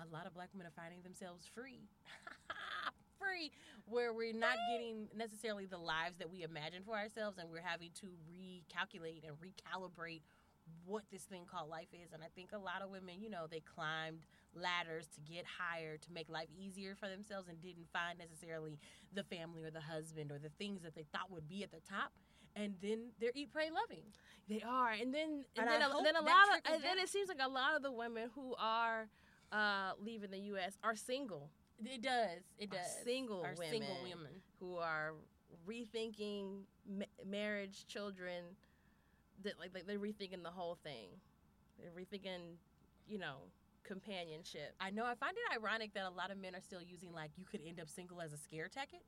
a 0.00 0.06
lot 0.12 0.26
of 0.26 0.34
black 0.34 0.48
women 0.54 0.66
are 0.66 0.76
finding 0.76 1.02
themselves 1.02 1.44
free 1.54 1.84
free 3.20 3.50
where 3.86 4.12
we're 4.12 4.32
not 4.32 4.56
getting 4.70 5.08
necessarily 5.14 5.66
the 5.66 5.78
lives 5.78 6.16
that 6.18 6.30
we 6.30 6.42
imagine 6.42 6.82
for 6.84 6.94
ourselves 6.96 7.38
and 7.38 7.50
we're 7.50 7.60
having 7.62 7.90
to 8.00 8.06
recalculate 8.30 9.22
and 9.26 9.36
recalibrate 9.38 10.22
what 10.86 11.02
this 11.10 11.22
thing 11.24 11.42
called 11.50 11.68
life 11.68 11.90
is 11.92 12.12
and 12.12 12.22
i 12.22 12.30
think 12.34 12.50
a 12.52 12.58
lot 12.58 12.82
of 12.82 12.90
women 12.90 13.20
you 13.20 13.28
know 13.28 13.46
they 13.50 13.60
climbed 13.60 14.24
ladders 14.54 15.06
to 15.14 15.20
get 15.20 15.44
higher 15.46 15.96
to 15.96 16.12
make 16.12 16.28
life 16.28 16.48
easier 16.58 16.94
for 16.94 17.08
themselves 17.08 17.48
and 17.48 17.60
didn't 17.62 17.88
find 17.92 18.18
necessarily 18.18 18.78
the 19.14 19.22
family 19.24 19.62
or 19.64 19.70
the 19.70 19.80
husband 19.80 20.30
or 20.30 20.38
the 20.38 20.50
things 20.58 20.82
that 20.82 20.94
they 20.94 21.04
thought 21.12 21.30
would 21.30 21.48
be 21.48 21.62
at 21.62 21.70
the 21.70 21.80
top 21.80 22.12
and 22.54 22.74
then 22.82 23.10
they're 23.18 23.32
eat 23.34 23.50
pray 23.52 23.70
loving 23.70 24.04
They 24.48 24.60
are, 24.62 24.90
and 24.90 25.14
then 25.14 25.44
and, 25.56 25.66
And 25.66 25.68
then, 25.68 25.82
a, 25.82 26.02
then 26.02 26.16
a 26.16 26.20
lot 26.20 26.48
of 26.52 26.72
and 26.72 26.82
then 26.84 26.98
it 26.98 27.08
seems 27.08 27.28
like 27.28 27.38
a 27.42 27.48
lot 27.48 27.74
of 27.76 27.82
the 27.82 27.90
women 27.92 28.28
who 28.34 28.54
are 28.58 29.08
uh, 29.52 29.92
leaving 30.02 30.30
the 30.30 30.38
U.S. 30.52 30.76
are 30.82 30.94
single, 30.96 31.48
It 31.84 32.02
does. 32.02 32.40
It 32.58 32.70
Are 32.72 32.76
does. 32.76 32.96
single 33.04 33.42
Are 33.42 33.54
single 33.56 33.96
women. 34.02 34.18
women. 34.18 34.32
who 34.60 34.76
are 34.76 35.14
rethinking 35.68 36.62
ma- 36.88 37.04
marriage, 37.26 37.86
children. 37.86 38.44
That 39.44 39.58
like, 39.58 39.70
like 39.74 39.86
they're 39.86 39.98
rethinking 39.98 40.42
the 40.42 40.50
whole 40.50 40.76
thing. 40.82 41.08
They're 41.78 41.90
rethinking, 41.90 42.56
you 43.08 43.18
know, 43.18 43.36
companionship. 43.84 44.74
I 44.80 44.90
know. 44.90 45.04
I 45.04 45.14
find 45.14 45.34
it 45.36 45.56
ironic 45.56 45.94
that 45.94 46.06
a 46.06 46.10
lot 46.10 46.30
of 46.30 46.38
men 46.38 46.54
are 46.54 46.60
still 46.60 46.82
using 46.82 47.12
like 47.12 47.30
you 47.36 47.44
could 47.44 47.60
end 47.66 47.80
up 47.80 47.88
single 47.88 48.20
as 48.20 48.32
a 48.32 48.38
scare 48.38 48.68
tactic. 48.68 49.00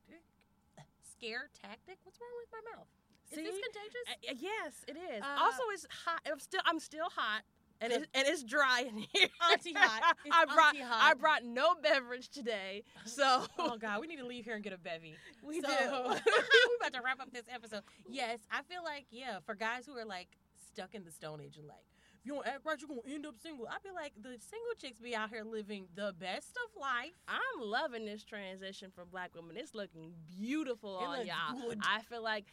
Scare 1.03 1.49
tactic? 1.61 1.99
What's 2.05 2.19
wrong 2.21 2.35
with 2.41 2.51
my 2.53 2.77
mouth? 2.77 2.89
Is 3.31 3.39
this 3.39 3.61
contagious? 3.63 4.07
Uh, 4.09 4.35
yes, 4.41 4.73
it 4.87 4.97
is. 4.97 5.23
Uh, 5.23 5.43
also, 5.43 5.63
it's 5.73 5.87
hot. 6.05 6.21
I'm 6.31 6.39
still 6.39 6.61
I'm 6.65 6.81
still 6.81 7.09
hot. 7.15 7.43
And 7.81 7.93
it's, 7.93 8.07
and 8.15 8.27
it's 8.29 8.45
dry 8.45 8.85
in 8.89 8.97
here. 8.97 9.29
Auntie 9.51 9.75
hot. 9.77 10.17
It's 10.25 10.35
I 10.35 10.45
brought 10.45 10.75
auntie 10.75 10.83
hot. 10.83 11.01
I 11.03 11.15
brought 11.15 11.45
no 11.45 11.75
beverage 11.83 12.29
today, 12.31 12.85
so 13.05 13.45
oh 13.59 13.77
God, 13.77 14.01
we 14.01 14.07
need 14.07 14.19
to 14.19 14.27
leave 14.27 14.45
here 14.45 14.55
and 14.55 14.63
get 14.63 14.73
a 14.73 14.79
bevy. 14.79 15.17
we 15.43 15.61
so, 15.61 15.69
do. 15.69 15.75
we 15.75 16.77
about 16.81 16.93
to 16.95 17.01
wrap 17.05 17.21
up 17.21 17.33
this 17.33 17.45
episode. 17.53 17.83
Yes, 18.09 18.39
I 18.51 18.63
feel 18.63 18.83
like 18.85 19.07
yeah, 19.11 19.39
for 19.45 19.55
guys 19.55 19.87
who 19.87 19.99
are 19.99 20.05
like 20.05 20.29
stuck 20.73 20.95
in 20.95 21.05
the 21.05 21.11
Stone 21.11 21.41
Age 21.41 21.57
and 21.59 21.67
like, 21.67 21.85
you 22.25 22.33
don't 22.33 22.47
act 22.47 22.65
right, 22.65 22.81
you're 22.81 22.89
gonna 22.89 23.03
end 23.07 23.27
up 23.27 23.35
single. 23.39 23.67
I 23.69 23.79
feel 23.81 23.95
like 23.95 24.13
the 24.17 24.31
single 24.31 24.75
chicks 24.81 24.99
be 24.99 25.15
out 25.15 25.31
here 25.31 25.45
living 25.45 25.87
the 25.95 26.15
best 26.19 26.57
of 26.57 26.81
life. 26.81 27.13
I'm 27.29 27.61
loving 27.61 28.07
this 28.07 28.25
transition 28.25 28.91
for 28.95 29.05
black 29.05 29.35
women. 29.35 29.57
It's 29.57 29.75
looking 29.75 30.13
beautiful 30.39 30.99
It 31.01 31.05
on 31.05 31.27
y'all. 31.27 31.69
good. 31.69 31.81
I 31.83 32.01
feel 32.03 32.23
like, 32.23 32.47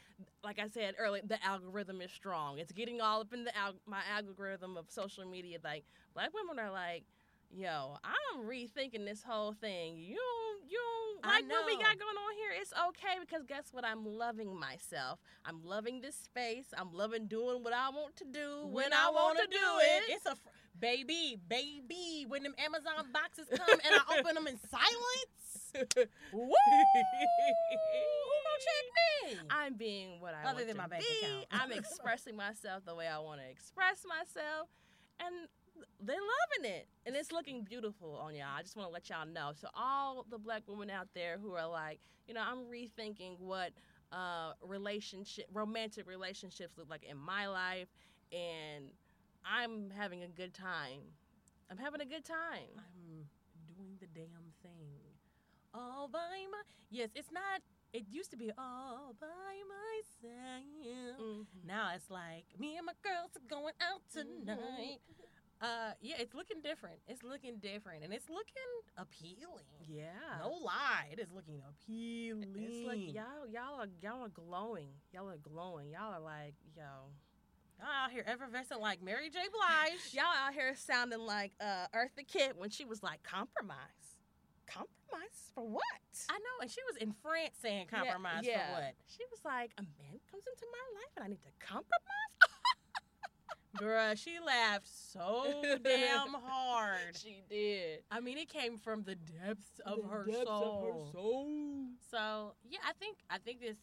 like 0.44 0.60
I 0.60 0.68
said 0.68 0.96
earlier, 1.00 1.22
the 1.26 1.44
algorithm 1.46 2.02
is 2.02 2.12
strong. 2.12 2.60
It's 2.60 2.74
getting 2.74 3.00
all 3.00 3.22
up 3.22 3.34
in 3.34 3.46
the 3.46 3.52
my 3.86 4.02
algorithm 4.14 4.76
of 4.78 4.90
social 4.90 5.26
media. 5.26 5.58
Like 5.64 5.86
black 6.14 6.32
women 6.34 6.64
are 6.64 6.72
like, 6.72 7.04
yo, 7.54 7.98
I'm 8.04 8.44
rethinking 8.46 9.06
this 9.06 9.24
whole 9.24 9.54
thing. 9.54 9.98
You 9.98 10.16
don't, 10.16 10.70
you 10.70 10.80
don't 11.24 11.32
I 11.32 11.36
like 11.42 11.50
what 11.50 11.66
we 11.66 11.74
got 11.74 11.98
going 12.00 12.16
on 12.18 12.36
here. 12.38 12.52
It's 12.60 12.74
okay 12.90 13.18
because 13.20 13.46
guess 13.46 13.66
what? 13.72 13.86
I'm 13.86 14.06
loving 14.06 14.58
myself. 14.58 15.20
I'm 15.46 15.62
loving 15.64 16.02
this 16.02 16.16
space. 16.16 16.66
I'm 16.78 16.94
loving 16.94 17.28
doing 17.28 17.64
what 17.64 17.74
I 17.74 17.90
want 17.90 18.16
to 18.18 18.26
do 18.26 18.66
when, 18.68 18.94
I, 18.94 19.10
want 19.10 19.38
to 19.40 19.48
do 19.48 19.58
it. 19.82 20.04
It's 20.10 20.26
a 20.26 20.36
fr- 20.36 20.50
baby, 20.80 21.38
baby. 21.48 22.26
When 22.28 22.44
them 22.44 22.56
Amazon 22.64 23.08
boxes 23.14 23.48
come 23.56 23.80
and 23.86 23.96
I 23.96 24.20
open 24.20 24.36
them 24.36 24.48
in 24.48 24.58
silence. 24.70 25.74
Woo! 26.34 26.34
Who 26.34 26.42
gonna 26.42 26.56
check 28.60 29.32
me? 29.32 29.38
I'm 29.50 29.76
being 29.76 30.20
what 30.20 30.34
I 30.34 30.44
Other 30.50 30.56
want 30.56 30.68
than 30.68 30.76
to 30.76 30.82
my 30.82 30.88
bank 30.88 31.04
be. 31.04 31.08
account. 31.26 31.46
I'm 31.52 31.72
expressing 31.72 32.36
myself 32.36 32.84
the 32.86 32.96
way 32.96 33.08
I 33.08 33.20
want 33.20 33.40
to 33.42 33.48
express 33.50 34.04
myself, 34.08 34.68
and 35.20 35.48
they're 36.02 36.16
loving 36.16 36.72
it, 36.72 36.88
and 37.06 37.16
it's 37.16 37.32
looking 37.32 37.64
beautiful 37.64 38.16
on 38.22 38.36
y'all. 38.36 38.48
I 38.58 38.62
just 38.62 38.76
want 38.76 38.90
to 38.90 38.94
let 38.94 39.10
y'all 39.10 39.26
know. 39.26 39.52
So 39.60 39.68
all 39.76 40.26
the 40.30 40.38
black 40.38 40.64
women 40.68 40.90
out 40.90 41.08
there 41.14 41.38
who 41.42 41.54
are 41.54 41.68
like, 41.68 42.00
you 42.28 42.34
know, 42.34 42.42
I'm 42.42 42.66
rethinking 42.66 43.40
what 43.40 43.72
uh, 44.12 44.54
relationship, 44.66 45.46
romantic 45.54 46.08
relationships 46.08 46.78
look 46.78 46.90
like 46.90 47.04
in 47.04 47.18
my 47.18 47.48
life, 47.48 47.88
and 48.32 48.86
I'm 49.46 49.90
having 49.92 50.24
a 50.24 50.28
good 50.28 50.54
time. 50.54 51.02
I'm 51.70 51.78
having 51.78 52.02
a 52.02 52.06
good 52.06 52.26
time. 52.26 52.76
I'm 52.78 53.28
doing 53.76 53.98
the 54.00 54.08
damn 54.14 54.52
thing. 54.62 55.00
All 55.74 56.08
by 56.08 56.20
my 56.52 56.62
yes, 56.90 57.10
it's 57.16 57.32
not. 57.32 57.62
It 57.94 58.06
used 58.10 58.32
to 58.32 58.38
be 58.38 58.52
all 58.58 59.16
by 59.20 59.28
myself. 59.68 61.20
Mhm. 61.20 61.46
Now 61.66 61.92
it's 61.96 62.10
like 62.10 62.46
me 62.60 62.78
and 62.78 62.86
my 62.86 62.94
girls 63.04 63.32
are 63.36 63.48
going 63.50 63.74
out 63.82 64.02
tonight. 64.12 65.00
Uh, 65.62 65.92
yeah, 66.02 66.16
it's 66.18 66.34
looking 66.34 66.62
different. 66.62 66.98
It's 67.08 67.22
looking 67.24 67.58
different, 67.60 68.04
and 68.04 68.12
it's 68.14 68.30
looking 68.30 68.72
appealing. 68.98 69.70
Yeah. 69.88 70.40
No 70.40 70.50
lie, 70.64 71.10
it 71.12 71.20
is 71.20 71.28
looking 71.34 71.62
appealing. 71.70 72.56
It's 72.58 72.88
like 72.88 73.14
y'all, 73.14 73.48
y'all 73.48 73.80
are 73.82 73.88
y'all 74.02 74.26
are 74.26 74.30
glowing. 74.30 74.90
Y'all 75.14 75.30
are 75.30 75.38
glowing. 75.38 75.92
Y'all 75.92 76.14
are 76.14 76.20
like, 76.20 76.56
yo, 76.76 77.14
Y'all 77.82 77.90
out 78.06 78.12
here 78.12 78.24
effervescent 78.28 78.80
like 78.80 79.02
Mary 79.02 79.30
J. 79.30 79.40
Blige. 79.52 80.00
y'all 80.14 80.26
out 80.26 80.54
here 80.54 80.76
sounding 80.76 81.20
like 81.20 81.54
uh, 81.60 81.88
Eartha 81.96 82.28
Kitt 82.28 82.56
when 82.56 82.70
she 82.70 82.86
was 82.86 83.02
like, 83.02 83.24
compromise, 83.24 84.22
compromise 84.68 85.50
for 85.56 85.66
what? 85.68 85.84
I 86.30 86.38
know, 86.38 86.62
and 86.62 86.70
she 86.70 86.82
was 86.86 86.98
in 87.02 87.14
France 87.24 87.58
saying 87.60 87.88
Yeah, 87.92 87.98
compromise 87.98 88.44
yeah. 88.44 88.68
for 88.68 88.82
what? 88.82 88.94
She 89.08 89.24
was 89.32 89.42
like, 89.44 89.72
a 89.78 89.82
man 89.82 90.20
comes 90.30 90.44
into 90.46 90.66
my 90.70 90.86
life 91.02 91.12
and 91.18 91.26
I 91.26 91.28
need 91.30 91.42
to 91.42 91.54
compromise. 91.60 91.90
Bruh, 93.78 94.18
she 94.18 94.38
laughed 94.46 94.88
so 94.88 95.62
damn 95.84 96.34
hard. 96.46 97.16
she 97.16 97.42
did. 97.50 98.00
I 98.12 98.20
mean, 98.20 98.38
it 98.38 98.50
came 98.50 98.78
from 98.78 99.04
the 99.04 99.16
depths 99.16 99.80
of, 99.86 100.02
The 100.02 100.08
her, 100.10 100.24
depths 100.26 100.40
of 100.42 100.46
soul. 100.48 100.86
her 101.06 101.12
soul. 101.12 101.48
So 102.10 102.54
yeah, 102.70 102.80
I 102.88 102.94
think 102.94 103.18
I 103.30 103.38
think 103.38 103.62
this 103.62 103.78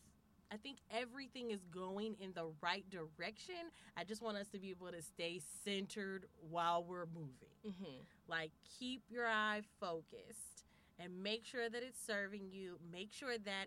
I 0.53 0.57
think 0.57 0.79
everything 0.91 1.51
is 1.51 1.65
going 1.71 2.17
in 2.21 2.33
the 2.35 2.47
right 2.63 2.85
direction. 2.91 3.55
I 3.97 4.05
just 4.05 4.23
want 4.23 4.37
us 4.39 4.49
to 4.49 4.59
be 4.59 4.71
able 4.71 4.91
to 4.93 5.03
stay 5.03 5.41
centered 5.65 6.27
while 6.51 6.85
we're 6.85 7.07
moving. 7.07 7.57
Mm-hmm. 7.67 8.01
Like 8.29 8.53
keep 8.79 9.03
your 9.11 9.27
eye 9.27 9.63
focused 9.81 10.65
and 10.99 11.23
make 11.23 11.45
sure 11.45 11.69
that 11.69 11.83
it's 11.83 12.01
serving 12.05 12.51
you. 12.51 12.79
Make 12.93 13.13
sure 13.13 13.37
that 13.39 13.67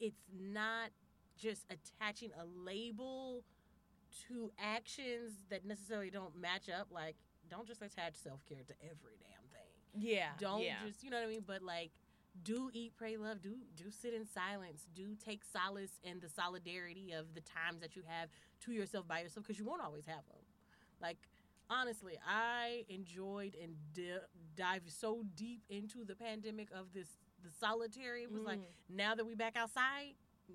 it's 0.00 0.20
not 0.38 0.90
just 1.36 1.64
attaching 1.70 2.30
a 2.38 2.44
label 2.44 3.42
to 4.28 4.50
actions 4.58 5.32
that 5.50 5.64
necessarily 5.64 6.10
don't 6.10 6.36
match 6.36 6.68
up. 6.68 6.88
Like, 6.90 7.16
don't 7.48 7.66
just 7.66 7.82
attach 7.82 8.14
self 8.14 8.44
care 8.46 8.62
to 8.66 8.74
every 8.82 9.16
damn 9.20 9.48
thing. 9.52 10.08
Yeah. 10.10 10.30
Don't 10.38 10.62
yeah. 10.62 10.76
just 10.86 11.02
you 11.02 11.10
know 11.10 11.18
what 11.18 11.26
I 11.26 11.28
mean. 11.28 11.44
But 11.46 11.62
like, 11.62 11.90
do 12.42 12.70
eat, 12.72 12.92
pray, 12.96 13.16
love. 13.16 13.40
Do 13.42 13.54
do 13.76 13.90
sit 13.90 14.14
in 14.14 14.26
silence. 14.26 14.86
Do 14.94 15.14
take 15.14 15.42
solace 15.44 15.98
in 16.02 16.20
the 16.20 16.28
solidarity 16.28 17.12
of 17.12 17.34
the 17.34 17.40
times 17.40 17.80
that 17.80 17.96
you 17.96 18.02
have 18.06 18.28
to 18.64 18.72
yourself 18.72 19.08
by 19.08 19.20
yourself 19.22 19.46
because 19.46 19.58
you 19.58 19.64
won't 19.64 19.82
always 19.82 20.04
have 20.06 20.26
them. 20.28 20.42
Like 21.00 21.16
honestly, 21.70 22.14
I 22.26 22.84
enjoyed 22.88 23.54
and 23.62 23.74
di- 23.92 24.24
dived 24.56 24.90
so 24.90 25.22
deep 25.34 25.62
into 25.68 26.04
the 26.04 26.14
pandemic 26.14 26.68
of 26.72 26.92
this 26.94 27.08
the 27.42 27.50
solitary. 27.60 28.22
It 28.24 28.32
was 28.32 28.42
like 28.42 28.58
Mm. 28.60 28.96
now 28.96 29.14
that 29.14 29.24
we 29.24 29.34
back 29.34 29.56
outside 29.56 30.14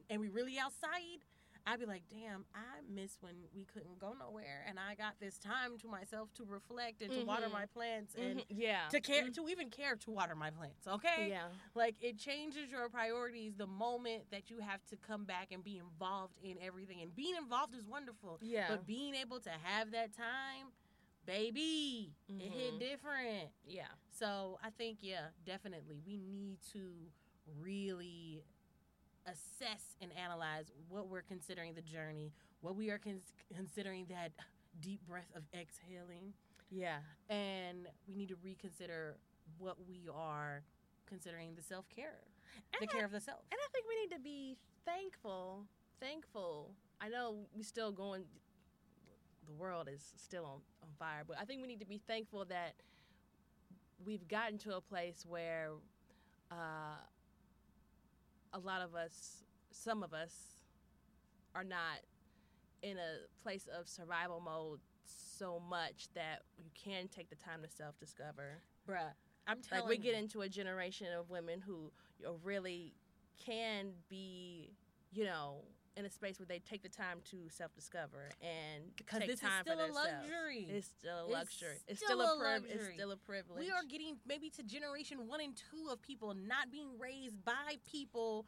and 0.09 0.19
we 0.21 0.27
really 0.29 0.59
outside. 0.59 1.19
I'd 1.65 1.79
be 1.79 1.85
like, 1.85 2.03
damn, 2.09 2.43
I 2.53 2.81
miss 2.93 3.17
when 3.21 3.35
we 3.55 3.63
couldn't 3.63 3.97
go 3.97 4.13
nowhere, 4.19 4.65
and 4.67 4.77
I 4.77 4.95
got 4.95 5.13
this 5.21 5.37
time 5.37 5.77
to 5.79 5.87
myself 5.87 6.27
to 6.33 6.43
reflect 6.45 7.01
and 7.01 7.11
to 7.13 7.23
water 7.23 7.47
Mhm. 7.47 7.53
my 7.53 7.65
plants 7.67 8.15
and 8.15 8.39
Mhm. 8.39 8.45
yeah. 8.49 8.89
to 8.89 8.99
care 8.99 9.29
to 9.29 9.47
even 9.49 9.69
care 9.69 9.95
to 9.95 10.11
water 10.11 10.35
my 10.35 10.49
plants 10.51 10.85
okay 10.87 11.29
Yeah. 11.29 11.49
like 11.73 11.95
it 12.01 12.17
changes 12.17 12.69
your 12.69 12.89
priorities 12.89 13.55
the 13.55 13.65
moment 13.67 14.29
that 14.31 14.49
you 14.49 14.59
have 14.59 14.85
to 14.87 14.97
come 14.97 15.23
back 15.25 15.51
and 15.53 15.63
be 15.63 15.77
involved 15.77 16.37
in 16.43 16.57
everything 16.59 17.01
and 17.01 17.15
being 17.15 17.35
involved 17.37 17.73
is 17.75 17.85
wonderful 17.85 18.39
Yeah. 18.41 18.67
but 18.67 18.85
being 18.85 19.15
able 19.15 19.39
to 19.41 19.49
have 19.51 19.91
that 19.91 20.11
time 20.13 20.73
baby 21.25 22.13
it 22.27 22.51
hit 22.51 22.73
Mhm. 22.73 22.79
different 22.79 23.51
yeah. 23.65 23.87
so 24.09 24.59
i 24.61 24.69
think 24.69 24.99
yeah 25.01 25.29
definitely 25.45 26.01
we 26.05 26.17
need 26.17 26.61
to 26.73 27.09
really 27.59 28.43
assess 29.25 29.95
and 30.01 30.11
analyze 30.17 30.71
what 30.89 31.07
we're 31.07 31.21
considering 31.21 31.73
the 31.73 31.81
journey 31.81 32.31
what 32.61 32.75
we 32.75 32.89
are 32.89 32.97
cons- 32.97 33.33
considering 33.55 34.05
that 34.09 34.31
deep 34.81 34.99
breath 35.07 35.29
of 35.35 35.43
exhaling 35.53 36.33
Yeah. 36.71 36.99
and 37.29 37.87
we 38.07 38.15
need 38.15 38.29
to 38.29 38.35
reconsider 38.43 39.15
what 39.57 39.77
we 39.87 40.07
are 40.13 40.63
considering 41.05 41.53
the 41.55 41.61
self 41.61 41.85
care, 41.89 42.17
the 42.71 42.77
And 42.81 42.89
care 42.89 43.05
of 43.05 43.11
the 43.11 43.19
self. 43.19 43.39
And 43.51 43.59
I 43.59 43.67
think 43.71 43.85
we 43.87 43.95
need 44.01 44.15
to 44.15 44.19
be 44.21 44.57
thankful. 44.85 45.65
Thankful. 45.99 46.71
I 47.01 47.09
know 47.09 47.35
we 47.55 47.63
still 47.63 47.91
going. 47.91 48.23
The 49.45 49.53
world 49.53 49.89
is 49.93 50.01
still 50.15 50.45
on, 50.45 50.61
on 50.81 50.89
fire, 50.97 51.23
but 51.27 51.37
I 51.39 51.43
think 51.45 51.61
we 51.61 51.67
need 51.67 51.81
to 51.81 51.85
be 51.85 51.99
thankful 52.07 52.45
that 52.45 52.73
we've 54.05 54.27
gotten 54.27 54.57
to 54.59 54.77
a 54.77 54.81
place 54.81 55.25
where 55.27 55.71
uh, 56.51 56.95
a 58.53 58.59
lot 58.59 58.81
of 58.81 58.95
us, 58.95 59.43
some 59.71 60.03
of 60.03 60.13
us, 60.13 60.33
are 61.55 61.63
not 61.63 61.99
in 62.81 62.97
a 62.97 63.43
place 63.43 63.67
of 63.79 63.87
survival 63.87 64.41
mode 64.41 64.79
so 65.05 65.61
much 65.69 66.07
that 66.15 66.41
you 66.57 66.69
can 66.73 67.07
take 67.07 67.29
the 67.29 67.35
time 67.35 67.61
to 67.61 67.69
self 67.69 67.97
discover. 67.99 68.61
Bruh, 68.87 69.13
I'm 69.47 69.61
telling 69.61 69.83
Like 69.83 69.89
we 69.89 69.97
get 69.97 70.15
into 70.15 70.41
a 70.41 70.49
generation 70.49 71.07
of 71.17 71.29
women 71.29 71.61
who 71.61 71.91
you 72.19 72.25
know, 72.25 72.39
really 72.43 72.93
can 73.43 73.91
be, 74.09 74.71
you 75.11 75.25
know, 75.25 75.63
in 75.95 76.05
a 76.05 76.09
space 76.09 76.39
where 76.39 76.45
they 76.47 76.59
take 76.59 76.81
the 76.81 76.89
time 76.89 77.19
to 77.31 77.37
self-discover 77.49 78.29
and 78.41 78.83
Because 78.97 79.19
take 79.19 79.27
this 79.29 79.35
is 79.37 79.41
time 79.47 79.61
still 79.63 79.77
for 79.77 79.83
a 79.83 79.85
themselves. 79.87 80.09
luxury. 80.29 80.67
It's 80.69 80.87
still 80.99 81.25
a 81.25 81.27
luxury. 81.31 81.77
It's 81.87 81.99
still 82.03 82.17
still, 82.19 82.21
a, 82.21 82.35
a 82.35 82.39
priv- 82.59 82.65
It's 82.71 82.93
still 82.95 83.11
a 83.11 83.17
privilege. 83.17 83.59
we 83.59 83.69
are 83.71 83.83
getting 83.89 84.17
maybe 84.27 84.49
to 84.51 84.63
generation 84.63 85.27
one 85.27 85.41
and 85.41 85.53
two 85.55 85.91
of 85.91 86.01
people 86.01 86.33
not 86.33 86.71
being 86.71 86.89
raised 86.99 87.43
by 87.45 87.77
people 87.89 88.45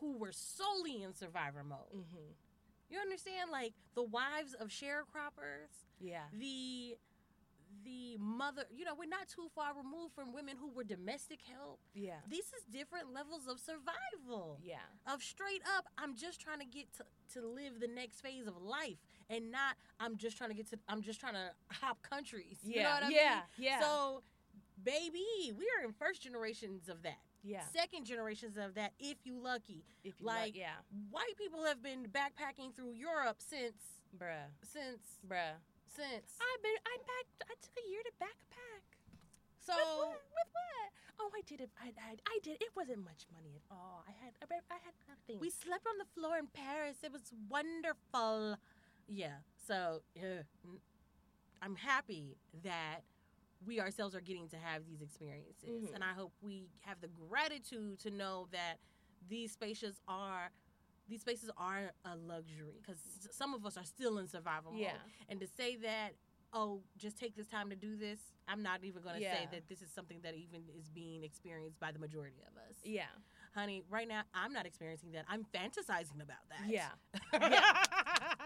who 0.00 0.18
were 0.18 0.32
solely 0.32 1.02
in 1.02 1.14
survivor 1.14 1.62
mode. 1.64 1.88
hmm 1.92 2.32
You 2.90 2.98
understand? 2.98 3.50
Like 3.50 3.72
the 3.94 4.02
wives 4.02 4.54
of 4.54 4.68
sharecroppers, 4.68 5.72
Yeah. 6.00 6.24
the 6.38 6.96
the 7.84 8.16
mother, 8.18 8.64
you 8.70 8.84
know, 8.84 8.94
we're 8.98 9.08
not 9.08 9.28
too 9.28 9.48
far 9.54 9.72
removed 9.76 10.14
from 10.14 10.32
women 10.32 10.56
who 10.60 10.70
were 10.70 10.84
domestic 10.84 11.40
help. 11.42 11.80
Yeah. 11.94 12.16
This 12.28 12.46
is 12.52 12.64
different 12.70 13.12
levels 13.12 13.46
of 13.48 13.58
survival. 13.60 14.58
Yeah. 14.62 14.76
of 15.12 15.22
straight 15.22 15.62
up 15.76 15.86
i'm 15.98 16.14
just 16.14 16.40
trying 16.40 16.58
to 16.60 16.64
get 16.64 16.86
to, 16.96 17.04
to 17.40 17.46
live 17.46 17.80
the 17.80 17.88
next 17.88 18.20
phase 18.20 18.46
of 18.46 18.56
life 18.62 18.96
and 19.30 19.50
not 19.50 19.76
i'm 20.00 20.16
just 20.16 20.36
trying 20.36 20.50
to 20.50 20.56
get 20.56 20.68
to 20.70 20.78
i'm 20.88 21.02
just 21.02 21.18
trying 21.20 21.34
to 21.34 21.50
hop 21.70 21.98
countries 22.02 22.58
Yeah. 22.62 22.76
you 22.76 22.82
know 22.82 22.90
what 22.94 23.02
i 23.04 23.08
yeah. 23.08 23.30
mean 23.58 23.66
Yeah. 23.68 23.80
so 23.80 24.22
baby 24.82 25.24
we 25.58 25.64
are 25.78 25.84
in 25.86 25.92
first 25.92 26.22
generations 26.22 26.88
of 26.88 27.02
that 27.02 27.18
yeah. 27.42 27.62
second 27.72 28.04
generations 28.04 28.56
of 28.56 28.74
that 28.74 28.92
if 29.00 29.16
you 29.24 29.38
lucky 29.42 29.84
If 30.04 30.14
you 30.20 30.26
like- 30.26 30.40
like, 30.42 30.56
yeah, 30.56 30.76
white 31.10 31.36
people 31.36 31.64
have 31.64 31.82
been 31.82 32.06
backpacking 32.08 32.74
through 32.74 32.92
europe 32.94 33.36
since 33.38 34.00
bruh, 34.16 34.46
since 34.62 35.02
bruh. 35.28 35.56
Since 35.96 36.36
I've 36.40 36.62
been. 36.62 36.78
I 36.86 36.94
back. 37.04 37.26
I 37.48 37.54
took 37.60 37.76
a 37.78 37.86
year 37.90 38.02
to 38.04 38.12
backpack. 38.22 38.84
so 39.60 39.74
with 39.76 39.86
what? 39.98 40.22
With 40.32 40.50
what? 40.52 40.88
Oh, 41.20 41.30
I 41.36 41.42
did 41.46 41.60
it. 41.60 41.70
I, 41.80 41.92
I, 41.94 42.16
I 42.26 42.36
did. 42.42 42.60
It 42.60 42.72
wasn't 42.74 43.04
much 43.04 43.26
money 43.32 43.52
at 43.54 43.62
all. 43.70 44.04
I 44.08 44.12
had. 44.24 44.32
I, 44.42 44.46
I 44.70 44.78
had 44.84 44.94
nothing. 45.08 45.38
we 45.40 45.50
slept 45.50 45.86
on 45.86 45.96
the 45.98 46.08
floor 46.18 46.36
in 46.38 46.46
paris 46.52 46.96
it 47.04 47.12
was 47.12 47.22
wonderful 47.48 48.56
yeah 49.08 49.36
so 49.66 50.02
yeah, 50.14 50.42
n- 50.64 50.80
i'm 51.62 51.76
happy 51.76 52.36
that 52.64 53.00
we 53.66 53.80
ourselves 53.80 54.14
are 54.14 54.20
getting 54.20 54.48
to 54.48 54.56
have 54.56 54.82
these 54.86 55.00
experiences 55.00 55.88
Mhm. 55.90 55.94
and 55.94 56.02
i 56.04 56.12
hope 56.12 56.32
we 56.42 56.66
have 56.80 57.00
the 57.00 57.08
gratitude 57.08 57.98
to 58.00 58.10
know 58.10 58.48
that 58.52 58.76
these 59.28 59.52
spaces 59.52 60.00
are 60.08 60.50
these 61.08 61.20
spaces 61.20 61.50
are 61.56 61.92
a 62.04 62.16
luxury 62.16 62.78
because 62.80 62.98
some 63.30 63.54
of 63.54 63.64
us 63.66 63.76
are 63.76 63.84
still 63.84 64.18
in 64.18 64.28
survival 64.28 64.72
Yeah. 64.74 64.92
mode 64.92 65.00
and 65.28 65.40
to 65.40 65.46
say 65.46 65.76
that 65.76 66.10
oh 66.54 66.80
just 66.98 67.18
take 67.18 67.34
this 67.34 67.46
time 67.46 67.70
to 67.70 67.76
do 67.76 67.96
this 67.96 68.20
i'm 68.46 68.62
not 68.62 68.84
even 68.84 69.02
going 69.02 69.14
to 69.16 69.22
say 69.22 69.48
that 69.52 69.68
this 69.68 69.80
is 69.80 69.90
something 69.90 70.18
that 70.22 70.34
even 70.34 70.62
is 70.78 70.88
being 70.90 71.24
experienced 71.24 71.80
by 71.80 71.90
the 71.92 71.98
majority 71.98 72.42
of 72.46 72.54
us 72.68 72.76
Yeah. 72.84 73.04
honey 73.54 73.82
right 73.90 74.06
now 74.06 74.22
i'm 74.34 74.52
not 74.52 74.66
experiencing 74.66 75.12
that 75.12 75.24
i'm 75.28 75.44
fantasizing 75.54 76.20
about 76.22 76.44
that 76.50 76.68
Yeah. 76.68 76.88
yeah 77.32 77.74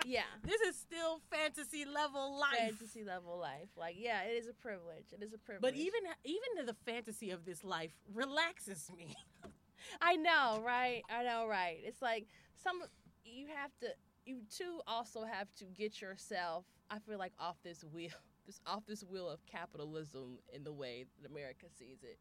Yeah. 0.04 0.22
this 0.44 0.61
is 0.61 0.76
still 0.76 1.20
fantasy 1.32 1.84
level 1.84 2.38
life 2.38 2.57
Fantasy 2.78 3.02
level 3.02 3.38
life. 3.38 3.68
Like, 3.76 3.96
yeah, 3.98 4.22
it 4.22 4.34
is 4.40 4.46
a 4.48 4.52
privilege. 4.54 5.07
It 5.12 5.20
is 5.22 5.32
a 5.32 5.38
privilege. 5.38 5.62
but 5.62 5.74
even 5.74 6.00
even 6.24 6.64
the 6.66 6.76
fantasy 6.84 7.30
of 7.32 7.44
this 7.44 7.64
life 7.64 7.90
relaxes 8.14 8.88
me 8.96 9.16
I 10.00 10.16
know, 10.16 10.62
right? 10.64 11.02
I 11.11 11.22
know, 11.24 11.46
right? 11.46 11.78
It's 11.82 12.00
like 12.02 12.26
some 12.62 12.82
you 13.24 13.46
have 13.54 13.70
to 13.80 13.88
you 14.24 14.40
too 14.54 14.80
also 14.86 15.24
have 15.24 15.48
to 15.54 15.64
get 15.66 16.00
yourself 16.00 16.64
I 16.90 16.98
feel 16.98 17.18
like 17.18 17.32
off 17.38 17.57
this 17.62 17.84
wheel 17.84 18.11
this 18.46 18.61
off 18.66 18.84
this 18.86 19.02
wheel 19.02 19.28
of 19.28 19.44
capitalism 19.46 20.38
in 20.52 20.64
the 20.64 20.72
way 20.72 21.07
that 21.20 21.30
America 21.30 21.66
sees 21.68 22.02
it 22.02 22.18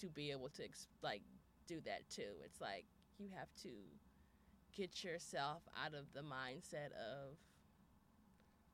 to 0.00 0.08
be 0.08 0.30
able 0.30 0.48
to 0.50 0.62
like 1.02 1.22
do 1.66 1.80
that 1.84 2.08
too. 2.10 2.34
It's 2.44 2.60
like 2.60 2.84
you 3.18 3.28
have 3.36 3.48
to 3.62 3.70
get 4.76 5.04
yourself 5.04 5.62
out 5.84 5.94
of 5.94 6.06
the 6.14 6.20
mindset 6.20 6.92
of 6.98 7.36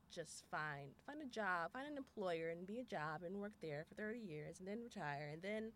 just 0.09 0.45
find 0.49 0.89
find 1.05 1.21
a 1.21 1.25
job, 1.25 1.73
find 1.73 1.87
an 1.87 1.97
employer 1.97 2.49
and 2.49 2.65
be 2.65 2.79
a 2.79 2.83
job 2.83 3.21
and 3.25 3.35
work 3.35 3.51
there 3.61 3.85
for 3.87 3.95
30 3.95 4.19
years 4.19 4.59
and 4.59 4.67
then 4.67 4.79
retire 4.81 5.29
and 5.33 5.41
then 5.41 5.71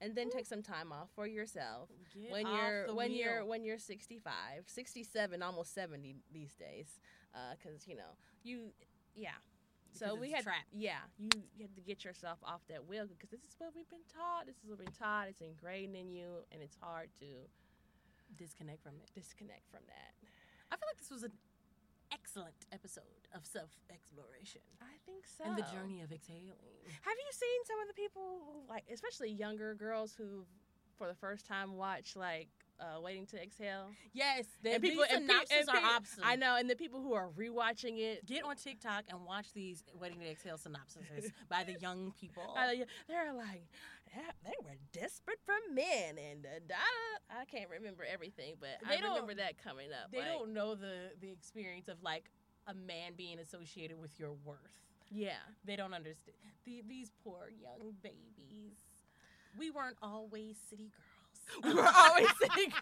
and 0.00 0.14
then 0.14 0.30
take 0.30 0.46
some 0.46 0.62
time 0.62 0.92
off 0.92 1.08
for 1.14 1.26
yourself. 1.26 1.88
Get 2.14 2.30
when 2.32 2.46
you're 2.46 2.94
when 2.94 3.12
you're 3.12 3.44
when 3.44 3.64
you're 3.64 3.78
65 3.78 4.32
67 4.66 5.42
almost 5.42 5.74
70 5.74 6.16
these 6.32 6.54
days 6.54 7.00
uh, 7.34 7.54
because 7.56 7.86
you 7.86 7.96
know 7.96 8.16
you 8.42 8.72
yeah. 9.14 9.30
So 9.92 10.16
we 10.16 10.32
had 10.32 10.42
trapped. 10.42 10.66
yeah 10.72 11.06
you, 11.18 11.30
you 11.56 11.66
had 11.66 11.76
to 11.76 11.80
get 11.82 12.04
yourself 12.04 12.38
off 12.44 12.62
that 12.68 12.86
wheel 12.88 13.06
because 13.06 13.30
this 13.30 13.42
is 13.42 13.54
what 13.58 13.70
we've 13.76 13.88
been 13.88 14.02
taught 14.12 14.46
this 14.46 14.56
is 14.56 14.64
what 14.64 14.78
we've 14.78 14.86
been 14.86 14.94
taught 14.94 15.28
it's 15.28 15.40
ingrained 15.40 15.94
in 15.94 16.10
you 16.10 16.42
and 16.50 16.60
it's 16.60 16.76
hard 16.80 17.10
to 17.20 17.26
disconnect 18.36 18.82
from 18.82 18.94
it. 19.02 19.10
disconnect 19.14 19.70
from 19.70 19.80
that. 19.86 20.14
I 20.72 20.76
feel 20.76 20.88
like 20.90 20.98
this 20.98 21.10
was 21.10 21.22
an 21.22 21.32
excellent 22.14 22.66
episode 22.72 23.28
of 23.34 23.44
self-exploration. 23.44 24.60
I 24.80 24.96
think 25.04 25.24
so 25.26 25.44
and 25.44 25.56
the 25.56 25.66
journey 25.74 26.00
of 26.02 26.12
exhaling. 26.12 26.52
Have 27.02 27.16
you 27.18 27.32
seen 27.32 27.64
some 27.66 27.80
of 27.80 27.88
the 27.88 27.94
people 27.94 28.22
who 28.22 28.72
like 28.72 28.84
especially 28.92 29.30
younger 29.30 29.74
girls 29.74 30.14
who 30.16 30.44
for 30.96 31.08
the 31.08 31.14
first 31.14 31.46
time 31.46 31.76
watch 31.76 32.14
like 32.14 32.48
uh, 32.78 33.00
waiting 33.00 33.26
to 33.26 33.42
exhale? 33.42 33.90
Yes 34.12 34.46
the, 34.62 34.74
and 34.74 34.82
people 34.82 35.04
these 35.04 35.16
and, 35.16 35.28
synopses 35.28 35.68
and 35.68 35.76
are 35.76 35.96
obsolete. 35.96 36.30
I 36.30 36.36
know, 36.36 36.56
and 36.56 36.70
the 36.70 36.76
people 36.76 37.02
who 37.02 37.14
are 37.14 37.28
rewatching 37.36 37.98
it, 37.98 38.24
get 38.26 38.44
on 38.44 38.56
tiktok 38.56 39.04
and 39.08 39.24
watch 39.24 39.52
these 39.52 39.82
waiting 40.00 40.20
to 40.20 40.30
exhale 40.30 40.58
synopses 40.58 41.32
by 41.48 41.64
the 41.64 41.74
young 41.74 42.12
people. 42.20 42.54
Uh, 42.56 42.66
they're 43.08 43.32
like, 43.32 43.48
"Yeah, 43.48 43.64
they 44.44 44.54
were 44.62 44.76
desperate 44.92 45.38
for 45.44 45.54
men, 45.72 46.18
and 46.18 46.42
da, 46.42 46.48
da." 46.68 46.74
I 47.40 47.44
can't 47.46 47.68
remember 47.70 48.04
everything, 48.10 48.54
but 48.60 48.78
They 48.88 48.96
I 48.96 49.00
remember 49.08 49.34
that 49.34 49.62
coming 49.62 49.90
up. 49.92 50.10
they 50.12 50.18
like, 50.18 50.28
don't 50.28 50.52
know 50.52 50.74
the 50.74 51.12
the 51.20 51.30
experience 51.30 51.88
of 51.88 52.02
like 52.02 52.30
a 52.66 52.74
man 52.74 53.12
being 53.16 53.38
associated 53.38 54.00
with 54.00 54.18
your 54.18 54.32
worth 54.44 54.58
Yeah, 55.10 55.32
they 55.64 55.76
don't 55.76 55.92
understand 55.94 56.36
the, 56.64 56.82
these 56.88 57.10
poor 57.22 57.50
young 57.60 57.94
babies 58.02 58.78
we 59.58 59.70
weren't 59.70 59.96
always 60.02 60.56
city 60.68 60.90
girls 60.90 61.62
we 61.64 61.74
were 61.74 61.88
always 61.94 62.26
sitting. 62.40 62.72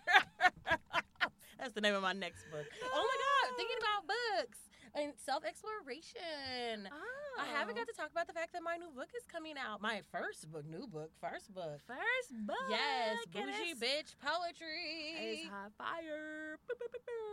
that's 1.59 1.73
the 1.75 1.81
name 1.81 1.95
of 1.95 2.03
my 2.03 2.13
next 2.13 2.45
book 2.51 2.65
oh 2.83 3.09
my 3.09 3.49
god 3.51 3.57
thinking 3.57 3.77
about 3.79 4.07
books 4.07 4.59
and 4.95 5.13
self 5.17 5.45
exploration. 5.45 6.89
Oh. 6.91 7.41
I 7.41 7.47
haven't 7.47 7.77
got 7.77 7.89
oh. 7.89 7.93
to 7.93 7.97
talk 7.97 8.11
about 8.11 8.27
the 8.27 8.33
fact 8.33 8.53
that 8.53 8.63
my 8.63 8.77
new 8.77 8.91
book 8.91 9.09
is 9.17 9.25
coming 9.27 9.55
out. 9.57 9.81
My 9.81 10.03
first 10.13 10.51
book, 10.53 10.65
new 10.69 10.87
book, 10.87 11.11
first 11.21 11.53
book. 11.55 11.81
first 11.87 12.47
book. 12.47 12.69
Yes, 12.69 13.19
bougie 13.33 13.75
bitch 13.75 14.15
poetry. 14.21 15.17
It's 15.17 15.49
hot 15.49 15.73
fire. 15.79 16.59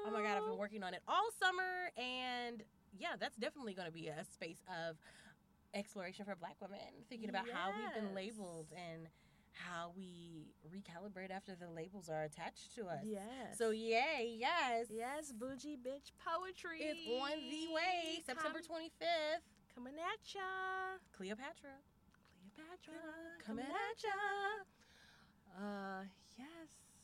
Oh 0.07 0.11
my 0.11 0.21
god, 0.21 0.37
I've 0.37 0.45
been 0.45 0.57
working 0.57 0.83
on 0.83 0.93
it 0.93 1.01
all 1.07 1.29
summer, 1.39 1.91
and 1.97 2.63
yeah, 2.97 3.15
that's 3.19 3.35
definitely 3.35 3.73
going 3.73 3.87
to 3.87 3.93
be 3.93 4.07
a 4.07 4.23
space 4.31 4.63
of 4.87 4.95
exploration 5.73 6.25
for 6.25 6.35
Black 6.35 6.55
women, 6.61 6.79
thinking 7.09 7.29
about 7.29 7.45
how 7.51 7.69
we've 7.69 7.93
been 7.93 8.15
labeled 8.15 8.67
and 8.71 9.07
how 9.53 9.91
we 9.95 10.53
recalibrate 10.67 11.31
after 11.31 11.55
the 11.55 11.69
labels 11.69 12.09
are 12.09 12.23
attached 12.23 12.73
to 12.75 12.87
us. 12.87 13.03
Yes. 13.03 13.57
So 13.57 13.71
yay, 13.71 14.35
yes, 14.37 14.87
yes, 14.89 15.31
bougie 15.31 15.77
bitch 15.77 16.11
poetry. 16.23 16.79
it's 16.81 17.07
on 17.21 17.37
the 17.49 17.73
way, 17.73 18.21
September 18.25 18.59
twenty 18.65 18.91
fifth. 18.99 19.43
coming 19.73 19.93
at 19.95 20.19
ya. 20.33 20.41
Cleopatra, 21.15 21.75
Cleopatra 22.55 22.93
coming 23.45 23.65
at 23.65 24.03
ya. 24.03 24.09
Uh, 25.57 26.03
yes. 26.37 26.47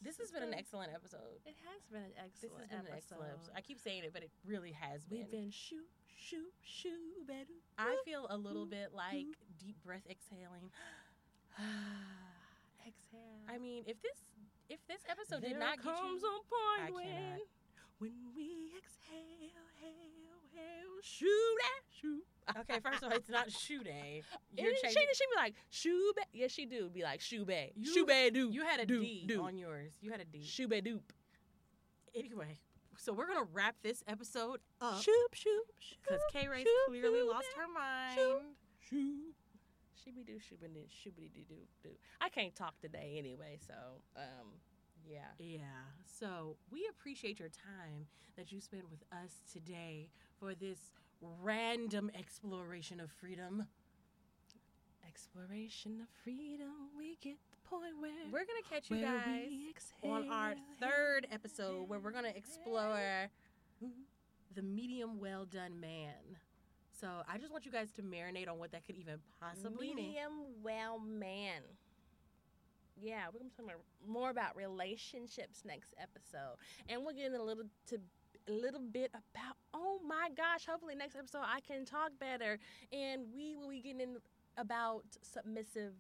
This 0.02 0.18
has 0.20 0.30
been 0.32 0.43
an 0.43 0.54
excellent 0.54 0.91
episode. 0.93 1.41
It 1.46 1.56
has 1.66 1.82
been 1.91 2.04
an 2.04 2.12
This 2.39 2.46
excellent 2.46 2.70
has 2.70 2.70
been 2.70 2.80
an 2.80 2.93
episode. 2.93 3.16
excellent 3.16 3.32
episode. 3.34 3.54
I 3.58 3.62
keep 3.62 3.80
saying 3.80 4.04
it, 4.04 4.14
but 4.14 4.22
it 4.22 4.30
really 4.46 4.72
has 4.72 5.04
been. 5.06 5.20
We've 5.20 5.32
been 5.32 5.50
shoot, 5.50 5.88
shoot, 6.16 6.54
shoot, 6.62 7.26
better. 7.28 7.58
I 7.80 7.96
feel 8.06 8.28
a 8.30 8.38
little 8.38 8.68
bit 8.68 8.93
like 8.93 9.26
deep 9.58 9.78
breath 9.84 10.06
exhaling. 10.10 10.70
Exhale. 12.88 13.41
I 13.49 13.57
mean, 13.57 13.83
if 13.88 14.01
this 14.01 14.17
if 14.69 14.79
this 14.88 15.01
episode 15.09 15.41
did 15.41 15.51
there 15.53 15.59
not 15.59 15.77
get 15.77 15.83
comes 15.95 16.21
you, 16.21 16.27
a 16.27 16.31
point 16.45 16.89
I 16.89 16.91
when, 16.91 17.05
cannot. 17.05 17.39
when 17.99 18.11
we 18.36 18.71
exhale, 18.77 19.67
hail, 19.81 20.39
hail, 20.53 20.89
shoot 21.03 21.57
at 21.77 21.83
shoot. 22.01 22.23
okay, 22.61 22.79
first 22.79 23.03
of 23.03 23.11
all, 23.11 23.17
it's 23.17 23.29
not 23.29 23.51
shoot 23.51 23.83
day. 23.86 24.23
You're 24.57 24.69
And 24.69 24.77
she, 24.77 24.83
changing. 24.88 25.03
she 25.15 25.25
be 25.25 25.36
like 25.36 25.53
shoe 25.69 26.13
Yes, 26.33 26.51
she 26.51 26.65
do 26.65 26.89
be 26.89 27.03
like 27.03 27.21
shoe 27.21 27.45
bay, 27.45 27.73
You- 27.75 27.93
shoe 27.93 28.05
bay 28.05 28.29
do. 28.31 28.49
You 28.51 28.63
had 28.63 28.79
a 28.79 28.86
do, 28.86 28.99
D 29.01 29.25
do. 29.27 29.41
on 29.43 29.57
yours. 29.57 29.93
You 30.01 30.11
had 30.11 30.21
a 30.21 30.25
D. 30.25 30.43
shoe 30.43 30.67
bay 30.67 30.81
doop. 30.81 31.01
Anyway, 32.15 32.57
so 32.97 33.13
we're 33.13 33.27
gonna 33.27 33.47
wrap 33.53 33.75
this 33.83 34.03
episode 34.07 34.59
up 34.81 35.01
Shoop, 35.01 35.33
shoop, 35.33 35.65
shoop. 35.79 35.97
because 36.03 36.21
K 36.31 36.47
Ray's 36.47 36.65
clearly 36.88 37.19
shoop, 37.19 37.31
lost 37.33 37.47
her 37.57 37.67
mind. 37.67 38.15
shoop. 38.15 38.41
shoop. 38.89 39.34
Doo, 40.06 40.12
shooby 40.12 40.72
doo, 40.72 40.86
shooby 40.88 41.34
doo 41.34 41.41
doo 41.49 41.56
doo. 41.84 41.89
I 42.22 42.30
can't 42.30 42.56
talk 42.56 42.80
today 42.80 43.16
anyway, 43.18 43.58
so 43.66 43.74
um, 44.16 44.47
yeah. 45.10 45.32
Yeah. 45.39 45.60
So 46.06 46.58
we 46.72 46.88
appreciate 46.89 47.39
your 47.39 47.49
time 47.49 48.06
that 48.38 48.51
you 48.51 48.62
spent 48.62 48.84
with 48.91 49.01
us 49.12 49.41
today 49.51 50.10
for 50.39 50.53
this 50.53 50.91
random 51.41 52.12
exploration 52.18 52.99
of 52.99 53.10
freedom. 53.12 53.66
Exploration 55.08 56.01
of 56.01 56.08
freedom, 56.24 56.89
we 56.97 57.18
get 57.22 57.38
the 57.49 57.70
point 57.70 57.93
where 57.99 58.12
We're 58.32 58.45
gonna 58.45 58.70
catch 58.70 58.91
you 58.91 58.97
guys 58.97 59.93
on 60.03 60.30
our 60.30 60.53
third 60.80 61.26
episode 61.32 61.89
where 61.89 61.99
we're 61.99 62.12
going 62.12 62.26
to 62.26 62.36
explore 62.38 63.30
the 64.56 64.62
medium 64.62 65.20
well 65.20 65.45
done 65.45 65.80
man. 65.80 66.38
So 67.00 67.08
I 67.28 67.38
just 67.38 67.52
want 67.52 67.66
you 67.66 67.72
guys 67.72 67.91
to 67.93 68.02
marinate 68.02 68.50
on 68.50 68.58
what 68.58 68.72
that 68.72 68.86
could 68.86 68.96
even 68.96 69.16
possibly 69.41 69.88
mean. 69.93 69.96
medium 70.08 70.32
well 70.64 71.00
man. 71.00 71.62
Yeah, 72.98 73.26
we're 73.28 73.39
gonna 73.39 73.50
be 73.50 73.56
talking 73.56 73.66
about, 73.72 73.82
more 74.08 74.30
about 74.30 74.56
relationships 74.56 75.64
next 75.66 75.93
episode, 76.02 76.56
and 76.88 77.04
we're 77.06 77.12
getting 77.14 77.36
a 77.36 77.43
little 77.43 77.66
to 77.89 77.98
a 78.48 78.52
little 78.52 78.80
bit 78.80 79.10
about. 79.12 79.58
Oh 79.74 80.00
my 80.08 80.30
gosh! 80.38 80.66
Hopefully 80.66 80.96
next 80.96 81.16
episode 81.18 81.41
I 81.43 81.60
can 81.60 81.84
talk 81.84 82.12
better, 82.20 82.58
and 82.93 83.24
we 83.36 83.56
will 83.58 83.70
be 83.70 83.82
getting 83.82 84.00
in 84.00 84.18
about 84.58 85.04
submissive 85.22 85.93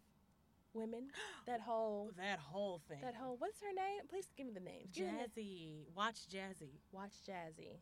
women. 0.73 1.07
That 1.47 1.59
whole 1.61 2.11
That 2.17 2.39
whole 2.39 2.81
thing. 2.87 3.01
that 3.01 3.15
whole 3.15 3.35
what's 3.37 3.59
her 3.61 3.73
name? 3.75 4.07
Please 4.09 4.27
give 4.37 4.47
me 4.47 4.53
the 4.53 4.59
names. 4.61 4.87
Give 4.93 5.07
me 5.07 5.19
the- 5.35 5.41
Jazzy. 5.41 5.95
Watch 5.95 6.27
Jazzy. 6.27 6.79
Watch 6.91 7.13
Jazzy 7.27 7.77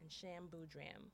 and 0.00 0.10
Shambu 0.10 0.68
Dram. 0.68 1.10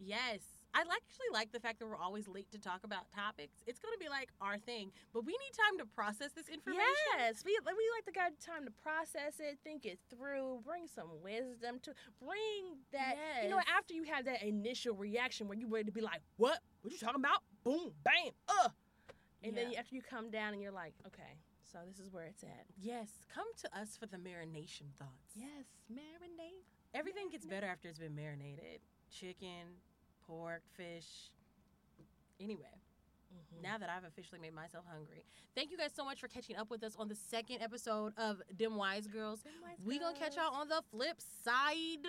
Yes. 0.00 0.40
I 0.72 0.80
actually 0.80 1.30
like 1.32 1.50
the 1.50 1.58
fact 1.58 1.80
that 1.80 1.86
we're 1.86 1.96
always 1.96 2.28
late 2.28 2.50
to 2.52 2.58
talk 2.58 2.84
about 2.84 3.10
topics. 3.10 3.58
It's 3.66 3.80
going 3.80 3.92
to 3.92 3.98
be 3.98 4.08
like 4.08 4.28
our 4.40 4.56
thing, 4.56 4.92
but 5.12 5.24
we 5.24 5.32
need 5.32 5.52
time 5.52 5.78
to 5.78 5.84
process 5.84 6.30
this 6.32 6.48
information. 6.48 6.86
Yes, 7.18 7.42
we 7.44 7.58
we 7.66 7.86
like 7.96 8.04
to 8.06 8.12
got 8.12 8.38
time 8.38 8.64
to 8.64 8.70
process 8.70 9.40
it, 9.40 9.58
think 9.64 9.84
it 9.84 9.98
through, 10.08 10.60
bring 10.64 10.86
some 10.86 11.10
wisdom 11.22 11.80
to 11.82 11.92
bring 12.22 12.78
that. 12.92 13.16
You 13.42 13.50
know, 13.50 13.60
after 13.76 13.94
you 13.94 14.04
have 14.04 14.24
that 14.26 14.42
initial 14.42 14.94
reaction 14.94 15.48
where 15.48 15.58
you're 15.58 15.68
ready 15.68 15.86
to 15.86 15.92
be 15.92 16.00
like, 16.02 16.22
"What? 16.36 16.60
What 16.82 16.92
you 16.92 16.98
talking 16.98 17.18
about?" 17.18 17.42
Boom, 17.64 17.90
bam, 18.04 18.30
uh, 18.48 18.68
and 19.42 19.56
then 19.56 19.74
after 19.76 19.94
you 19.94 20.02
come 20.02 20.30
down 20.30 20.52
and 20.52 20.62
you're 20.62 20.70
like, 20.70 20.94
"Okay, 21.04 21.34
so 21.66 21.78
this 21.84 21.98
is 21.98 22.12
where 22.12 22.26
it's 22.26 22.44
at." 22.44 22.66
Yes. 22.78 23.10
Come 23.34 23.46
to 23.62 23.78
us 23.78 23.96
for 23.96 24.06
the 24.06 24.18
marination 24.18 24.94
thoughts. 24.98 25.34
Yes, 25.34 25.66
marinate. 25.92 26.62
Everything 26.94 27.28
gets 27.28 27.44
better 27.44 27.66
after 27.66 27.88
it's 27.88 27.98
been 27.98 28.14
marinated. 28.14 28.80
Chicken, 29.10 29.82
pork, 30.30 30.62
fish. 30.76 31.30
Anyway, 32.40 32.62
Mm-hmm. 33.32 33.62
now 33.62 33.78
that 33.78 33.88
I've 33.88 34.02
officially 34.02 34.40
made 34.40 34.52
myself 34.52 34.84
hungry, 34.90 35.24
thank 35.54 35.70
you 35.70 35.78
guys 35.78 35.92
so 35.94 36.04
much 36.04 36.18
for 36.18 36.26
catching 36.26 36.56
up 36.56 36.68
with 36.68 36.82
us 36.82 36.96
on 36.98 37.06
the 37.06 37.14
second 37.14 37.62
episode 37.62 38.12
of 38.18 38.42
Them 38.58 38.74
Wise 38.74 39.06
Girls. 39.06 39.44
We 39.86 40.00
gonna 40.00 40.18
catch 40.18 40.34
y'all 40.34 40.52
on 40.52 40.68
the 40.68 40.82
flip 40.90 41.20
side. 41.44 42.02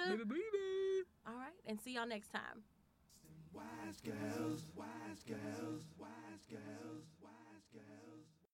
All 1.28 1.36
right, 1.36 1.54
and 1.68 1.80
see 1.80 1.94
y'all 1.94 2.08
next 2.08 2.30
time. 2.34 2.64
Wise 3.54 4.02
girls, 4.04 4.66
wise 4.76 5.22
girls, 5.28 5.84
wise 6.00 6.46
girls. 6.50 7.06